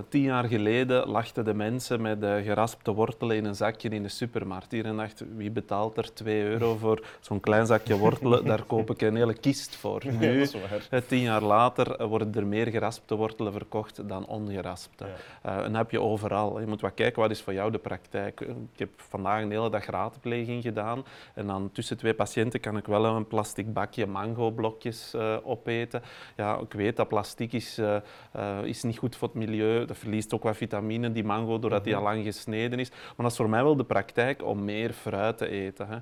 Tien 0.09 0.21
jaar 0.21 0.43
geleden 0.43 1.07
lachten 1.09 1.45
de 1.45 1.53
mensen 1.53 2.01
met 2.01 2.23
eh, 2.23 2.35
geraspte 2.35 2.91
wortelen 2.93 3.35
in 3.35 3.45
een 3.45 3.55
zakje 3.55 3.89
in 3.89 4.03
de 4.03 4.09
supermarkt. 4.09 4.71
Hier 4.71 4.85
en 4.85 4.97
dacht, 4.97 5.23
wie 5.35 5.51
betaalt 5.51 5.97
er 5.97 6.13
2 6.13 6.43
euro 6.43 6.75
voor 6.75 7.05
zo'n 7.19 7.39
klein 7.39 7.65
zakje 7.65 7.97
wortelen? 7.97 8.45
Daar 8.45 8.63
koop 8.63 8.89
ik 8.89 9.01
een 9.01 9.15
hele 9.15 9.33
kist 9.33 9.75
voor. 9.75 10.01
Nu, 10.19 10.47
eh, 10.89 11.01
tien 11.07 11.19
jaar 11.21 11.41
later 11.41 12.07
worden 12.07 12.33
er 12.35 12.45
meer 12.47 12.67
geraspte 12.67 13.15
wortelen 13.15 13.51
verkocht 13.53 14.07
dan 14.09 14.25
ongeraspte. 14.27 15.05
Ja. 15.05 15.11
Eh, 15.51 15.57
en 15.65 15.67
dat 15.71 15.81
heb 15.81 15.91
je 15.91 16.01
overal. 16.01 16.59
Je 16.59 16.67
moet 16.67 16.81
wat 16.81 16.93
kijken, 16.93 17.21
wat 17.21 17.31
is 17.31 17.41
voor 17.41 17.53
jou 17.53 17.71
de 17.71 17.77
praktijk? 17.79 18.41
Eh, 18.41 18.49
Ik 18.73 18.79
heb 18.79 18.89
vandaag 18.95 19.41
een 19.41 19.51
hele 19.51 19.69
dag 19.69 19.85
raadpleging 19.85 20.61
gedaan. 20.63 21.03
En 21.33 21.47
dan 21.47 21.69
tussen 21.71 21.97
twee 21.97 22.13
patiënten 22.13 22.59
kan 22.59 22.77
ik 22.77 22.85
wel 22.85 23.05
een 23.05 23.27
plastic 23.27 23.73
bakje 23.73 24.05
mangoblokjes 24.07 25.15
opeten. 25.43 26.01
Ja, 26.35 26.57
ik 26.57 26.73
weet 26.73 26.95
dat 26.95 27.07
plastic 27.07 27.53
is, 27.53 27.77
eh, 27.77 28.63
is 28.63 28.83
niet 28.83 28.97
goed 28.97 29.15
voor 29.15 29.27
het 29.27 29.37
milieu. 29.37 29.71
Dat 29.79 29.97
verliest 29.97 30.33
ook 30.33 30.43
wat 30.43 30.57
vitamine, 30.57 31.11
die 31.11 31.23
mango, 31.23 31.59
doordat 31.59 31.83
die 31.83 31.95
al 31.95 32.03
lang 32.03 32.23
gesneden 32.23 32.79
is. 32.79 32.89
Maar 32.89 33.13
dat 33.15 33.31
is 33.31 33.37
voor 33.37 33.49
mij 33.49 33.63
wel 33.63 33.75
de 33.75 33.83
praktijk 33.83 34.45
om 34.45 34.65
meer 34.65 34.91
fruit 34.91 35.37
te 35.37 35.47
eten. 35.47 35.87
Hè. 35.87 35.97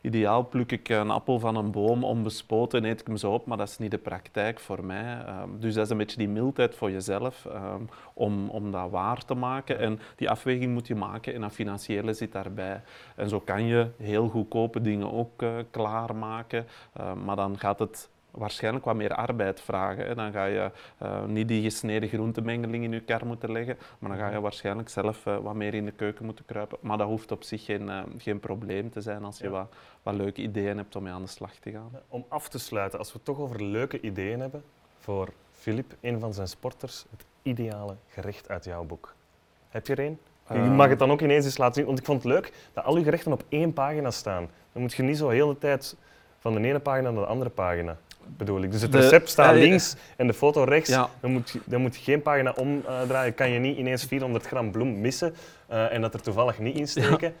Ideaal 0.00 0.48
pluk 0.48 0.72
ik 0.72 0.88
een 0.88 1.10
appel 1.10 1.38
van 1.38 1.56
een 1.56 1.70
boom 1.70 2.04
onbespoten 2.04 2.82
en 2.84 2.90
eet 2.90 3.00
ik 3.00 3.06
hem 3.06 3.16
zo 3.16 3.32
op, 3.32 3.46
maar 3.46 3.56
dat 3.56 3.68
is 3.68 3.78
niet 3.78 3.90
de 3.90 3.98
praktijk 3.98 4.60
voor 4.60 4.84
mij. 4.84 5.24
Ehm, 5.26 5.48
dus 5.58 5.74
dat 5.74 5.84
is 5.84 5.90
een 5.90 5.96
beetje 5.96 6.16
die 6.16 6.28
mildheid 6.28 6.74
voor 6.74 6.90
jezelf 6.90 7.46
ehm, 7.46 7.82
om, 8.14 8.48
om 8.48 8.70
dat 8.70 8.90
waar 8.90 9.24
te 9.24 9.34
maken. 9.34 9.78
En 9.78 10.00
die 10.16 10.30
afweging 10.30 10.72
moet 10.72 10.86
je 10.86 10.94
maken 10.94 11.34
en 11.34 11.40
dat 11.40 11.52
financiële 11.52 12.12
zit 12.12 12.32
daarbij. 12.32 12.80
En 13.16 13.28
zo 13.28 13.40
kan 13.40 13.66
je 13.66 13.88
heel 13.96 14.28
goedkope 14.28 14.80
dingen 14.80 15.12
ook 15.12 15.42
eh, 15.42 15.50
klaarmaken, 15.70 16.66
Ehm, 16.92 17.24
maar 17.24 17.36
dan 17.36 17.58
gaat 17.58 17.78
het 17.78 18.10
waarschijnlijk 18.32 18.84
wat 18.84 18.94
meer 18.94 19.14
arbeid 19.14 19.60
vragen. 19.60 20.06
Hè. 20.06 20.14
Dan 20.14 20.32
ga 20.32 20.44
je 20.44 20.70
eh, 20.98 21.24
niet 21.24 21.48
die 21.48 21.62
gesneden 21.62 22.08
groentemengeling 22.08 22.84
in 22.84 22.92
je 22.92 23.00
kar 23.00 23.26
moeten 23.26 23.52
leggen, 23.52 23.78
maar 23.98 24.10
dan 24.10 24.18
ga 24.18 24.30
je 24.30 24.40
waarschijnlijk 24.40 24.88
zelf 24.88 25.26
eh, 25.26 25.36
wat 25.38 25.54
meer 25.54 25.74
in 25.74 25.84
de 25.84 25.90
keuken 25.90 26.24
moeten 26.24 26.44
kruipen. 26.44 26.78
Maar 26.80 26.98
dat 26.98 27.06
hoeft 27.06 27.32
op 27.32 27.42
zich 27.42 27.64
geen, 27.64 27.88
eh, 27.88 28.02
geen 28.18 28.40
probleem 28.40 28.90
te 28.90 29.00
zijn 29.00 29.24
als 29.24 29.38
je 29.38 29.44
Ja. 29.44 29.50
wat, 29.50 29.74
wat 30.02 30.14
leuke 30.14 30.42
ideeën 30.42 30.76
hebt 30.76 30.96
om 30.96 31.02
mee 31.02 31.12
aan 31.12 31.22
de 31.22 31.28
slag 31.28 31.54
te 31.54 31.70
gaan. 31.70 31.90
Om 32.08 32.24
af 32.28 32.48
te 32.48 32.58
sluiten, 32.58 32.98
als 32.98 33.08
we 33.08 33.14
het 33.14 33.24
toch 33.24 33.38
over 33.38 33.62
leuke 33.64 34.00
ideeën 34.00 34.40
hebben, 34.40 34.62
voor 34.98 35.28
Filip, 35.52 35.94
een 36.00 36.20
van 36.20 36.34
zijn 36.34 36.48
sporters, 36.48 37.04
het 37.10 37.24
ideale 37.42 37.94
gerecht 38.08 38.48
uit 38.48 38.64
jouw 38.64 38.84
boek. 38.84 39.14
Heb 39.68 39.86
je 39.86 39.94
er 39.94 40.04
een? 40.04 40.18
Je 40.52 40.58
mag 40.70 40.88
het 40.88 40.98
dan 40.98 41.10
ook 41.10 41.20
ineens 41.20 41.44
eens 41.44 41.58
laten 41.58 41.74
zien, 41.74 41.84
want 41.86 41.98
ik 41.98 42.04
vond 42.04 42.22
het 42.22 42.32
leuk 42.32 42.52
dat 42.72 42.84
al 42.84 42.96
uw 42.96 43.02
gerechten 43.02 43.32
op 43.32 43.44
één 43.48 43.72
pagina 43.72 44.10
staan. 44.10 44.48
Dan 44.72 44.82
moet 44.82 44.92
je 44.92 45.02
niet 45.02 45.16
zo 45.16 45.28
heel 45.28 45.48
de 45.48 45.58
tijd 45.58 45.96
van 46.38 46.54
de 46.54 46.60
ene 46.68 46.80
pagina 46.80 47.10
naar 47.10 47.20
de 47.22 47.28
andere 47.28 47.50
pagina, 47.50 47.96
bedoel 48.26 48.62
ik. 48.62 48.72
Dus 48.72 48.82
het 48.82 48.94
recept 48.94 49.28
staat 49.28 49.54
eh, 49.54 49.60
links 49.60 49.96
en 50.16 50.26
de 50.26 50.34
foto 50.34 50.64
rechts. 50.64 50.88
Ja. 50.88 51.08
Dan, 51.20 51.32
moet 51.32 51.50
je, 51.50 51.60
dan 51.64 51.80
moet 51.80 51.96
je 51.96 52.02
geen 52.02 52.22
pagina 52.22 52.54
omdraaien. 52.56 53.34
Kan 53.34 53.50
je 53.50 53.58
niet 53.58 53.78
ineens 53.78 54.04
400 54.04 54.46
gram 54.46 54.70
bloem 54.70 55.00
missen 55.00 55.34
eh, 55.66 55.92
en 55.92 56.00
dat 56.00 56.14
er 56.14 56.22
toevallig 56.22 56.58
niet 56.58 56.78
in 56.78 56.88
steken. 56.88 57.34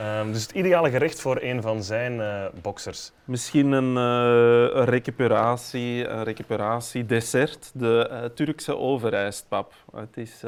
Ehm, 0.00 0.32
dus 0.32 0.42
het 0.42 0.50
ideale 0.50 0.90
gerecht 0.90 1.20
voor 1.20 1.38
een 1.40 1.62
van 1.62 1.82
zijn 1.82 2.20
eh 2.20 2.44
boxers. 2.62 3.12
Misschien 3.24 3.72
een, 3.72 3.96
een 3.96 4.84
recuperatie, 4.84 6.08
een 6.08 6.24
recuperatiedessert, 6.24 7.70
de 7.74 8.08
eh, 8.10 8.24
Turkse 8.24 8.76
overijstpap. 8.76 9.72
Het 9.94 10.16
is, 10.16 10.44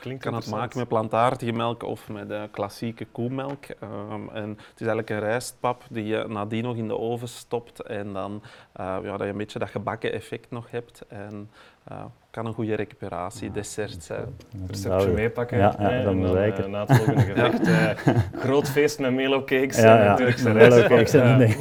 klinkt 0.00 0.24
je 0.24 0.30
kan 0.30 0.38
het 0.38 0.50
maken 0.50 0.78
met 0.78 0.88
plantaardige 0.88 1.52
melk 1.52 1.82
of 1.82 2.08
met 2.08 2.32
klassieke 2.50 3.04
koemelk. 3.04 3.64
Ehm, 3.64 4.28
en 4.32 4.48
het 4.48 4.80
is 4.80 4.86
eigenlijk 4.86 5.10
een 5.10 5.20
rijstpap 5.20 5.82
die 5.90 6.04
je 6.04 6.24
nadien 6.28 6.62
nog 6.62 6.76
in 6.76 6.88
de 6.88 6.98
oven 6.98 7.28
stopt 7.28 7.80
en 7.80 8.12
dan 8.12 8.42
ja, 8.76 9.00
dat 9.00 9.20
je 9.20 9.26
een 9.26 9.36
beetje 9.36 9.58
dat 9.58 9.70
gebakken 9.70 10.12
effect 10.12 10.50
nog 10.50 10.70
hebt. 10.70 11.04
En 11.08 11.50
eh, 11.88 12.04
kan 12.30 12.46
een 12.46 12.52
goede 12.52 12.74
recuperatiedessert 12.74 14.02
zijn. 14.04 14.36
receptje 14.66 15.08
meepakken. 15.10 15.58
Ja, 15.58 15.74
ja, 15.78 16.02
dat 16.02 16.14
moet 16.14 16.26
dan, 16.26 16.36
zeker. 16.36 16.64
eh, 16.64 16.70
na 16.70 16.84
het 16.86 16.96
volgende 16.96 17.20
gevecht. 17.32 17.66
eh, 17.66 18.14
groot 18.40 18.68
feest 18.70 18.98
met 18.98 19.12
Melo 19.14 19.44
cakes 19.44 19.76
Ja, 19.80 19.98
en 19.98 20.04
ja. 20.04 20.14
Turkse 20.14 20.52
rijst. 20.52 21.12
nee. 21.14 21.56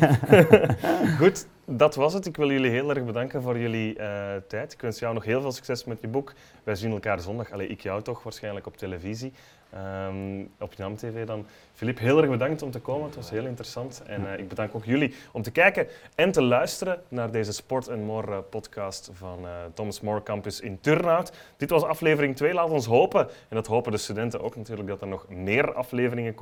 Goed, 1.19 1.47
dat 1.65 1.95
was 1.95 2.13
het. 2.13 2.25
Ik 2.25 2.37
wil 2.37 2.51
jullie 2.51 2.71
heel 2.71 2.89
erg 2.89 3.05
bedanken 3.05 3.41
voor 3.41 3.59
jullie 3.59 3.97
eh, 3.97 4.35
tijd. 4.47 4.73
Ik 4.73 4.81
wens 4.81 4.99
jou 4.99 5.13
nog 5.13 5.23
heel 5.23 5.41
veel 5.41 5.51
succes 5.51 5.83
met 5.85 6.01
je 6.01 6.07
boek. 6.07 6.33
Wij 6.63 6.75
zien 6.75 6.91
elkaar 6.91 7.19
zondag. 7.19 7.51
Allee, 7.51 7.67
ik 7.67 7.81
jou 7.81 8.01
toch 8.01 8.23
waarschijnlijk 8.23 8.67
op 8.67 8.77
televisie. 8.77 9.33
Ehm, 9.69 10.45
op 10.59 10.73
Jam 10.73 10.95
TV 10.95 11.25
dan. 11.25 11.45
Filip, 11.73 11.99
heel 11.99 12.17
erg 12.17 12.29
bedankt 12.29 12.61
om 12.61 12.71
te 12.71 12.79
komen. 12.79 13.05
Het 13.05 13.15
was 13.15 13.29
heel 13.29 13.45
interessant. 13.45 14.03
En 14.05 14.33
eh, 14.33 14.39
ik 14.39 14.47
bedank 14.47 14.75
ook 14.75 14.85
jullie 14.85 15.13
om 15.31 15.41
te 15.41 15.51
kijken 15.51 15.87
en 16.15 16.31
te 16.31 16.41
luisteren 16.41 17.01
naar 17.07 17.31
deze 17.31 17.51
Sport 17.51 17.89
and 17.89 18.03
More 18.03 18.31
eh, 18.31 18.37
podcast 18.49 19.09
van 19.13 19.45
eh, 19.45 19.51
Thomas 19.73 20.01
More 20.01 20.23
Campus 20.23 20.59
in 20.59 20.79
Turnhout. 20.81 21.31
Dit 21.57 21.69
was 21.69 21.83
aflevering 21.83 22.35
2. 22.35 22.53
Laat 22.53 22.69
ons 22.69 22.85
hopen, 22.85 23.27
en 23.29 23.55
dat 23.55 23.67
hopen 23.67 23.91
de 23.91 23.97
studenten 23.97 24.41
ook 24.41 24.55
natuurlijk, 24.55 24.87
dat 24.87 25.01
er 25.01 25.07
nog 25.07 25.29
meer 25.29 25.73
afleveringen 25.73 26.35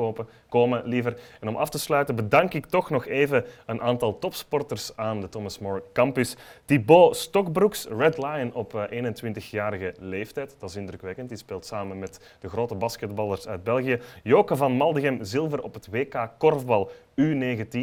komen, 0.49 0.82
liever. 0.86 1.19
En 1.39 1.47
om 1.47 1.55
af 1.55 1.69
te 1.69 1.80
sluiten 1.80 2.15
bedank 2.15 2.53
ik 2.53 2.65
toch 2.65 2.89
nog 2.89 3.05
even 3.05 3.45
een 3.65 3.82
aantal 3.82 4.19
topsporters 4.19 4.97
aan 4.97 5.21
de 5.21 5.30
Thomas 5.30 5.59
More 5.59 5.84
Campus. 5.93 6.36
Thibaut 6.65 7.15
Stokbroeks, 7.15 7.88
Red 7.88 8.17
Lion 8.17 8.53
op 8.53 8.76
eh, 8.76 9.03
21-jarige 9.03 9.93
leeftijd. 9.99 10.55
Dat 10.59 10.69
is 10.69 10.76
indrukwekkend. 10.76 11.30
Die 11.30 11.38
speelt 11.38 11.65
samen 11.65 11.99
met 11.99 12.38
de 12.39 12.49
grote 12.49 12.76
basketballers 13.16 13.47
uit 13.47 13.63
België. 13.63 13.99
Joke 14.24 14.55
van 14.55 14.72
Maldegem, 14.72 15.24
zilver 15.24 15.61
op 15.61 15.74
het 15.74 15.88
WK 15.88 16.30
Korfbal 16.38 16.91
U19. 17.22 17.80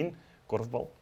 Korfbal, 0.47 0.93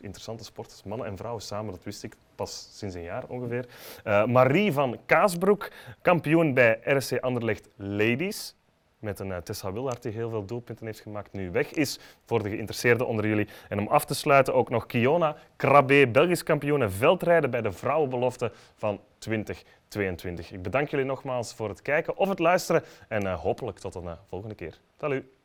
interessante 0.00 0.44
sport. 0.44 0.82
Mannen 0.84 1.06
en 1.06 1.16
vrouwen 1.16 1.42
samen, 1.42 1.70
dat 1.72 1.84
wist 1.84 2.02
ik 2.02 2.16
pas 2.34 2.68
sinds 2.72 2.94
een 2.94 3.02
jaar 3.02 3.24
ongeveer. 3.28 3.66
Eh, 4.04 4.24
Marie 4.24 4.72
van 4.72 4.98
Kaasbroek, 5.06 5.70
kampioen 6.02 6.54
bij 6.54 6.80
RC 6.84 7.18
Anderlecht 7.20 7.68
Ladies. 7.76 8.54
Met 8.98 9.18
een 9.18 9.28
uh, 9.28 9.36
Tessa 9.36 9.72
Willard 9.72 10.02
die 10.02 10.12
heel 10.12 10.30
veel 10.30 10.44
doelpunten 10.44 10.86
heeft 10.86 11.00
gemaakt, 11.00 11.32
nu 11.32 11.50
weg 11.50 11.72
is 11.72 11.98
voor 12.24 12.42
de 12.42 12.48
geïnteresseerden 12.48 13.06
onder 13.06 13.26
jullie. 13.26 13.48
En 13.68 13.78
om 13.78 13.88
af 13.88 14.04
te 14.04 14.14
sluiten 14.14 14.54
ook 14.54 14.70
nog 14.70 14.86
Kiona 14.86 15.36
Krabbe, 15.56 16.08
Belgisch 16.08 16.42
kampioen 16.42 16.82
en 16.82 16.92
veldrijden 16.92 17.50
bij 17.50 17.62
de 17.62 17.72
vrouwenbelofte 17.72 18.52
van 18.76 19.00
2022. 19.18 20.52
Ik 20.52 20.62
bedank 20.62 20.88
jullie 20.88 21.06
nogmaals 21.06 21.54
voor 21.54 21.68
het 21.68 21.82
kijken 21.82 22.16
of 22.16 22.28
het 22.28 22.38
luisteren 22.38 22.82
en 23.08 23.24
uh, 23.24 23.40
hopelijk 23.40 23.78
tot 23.78 23.94
een 23.94 24.04
uh, 24.04 24.12
volgende 24.28 24.54
keer. 24.54 24.80
Salut! 25.00 25.37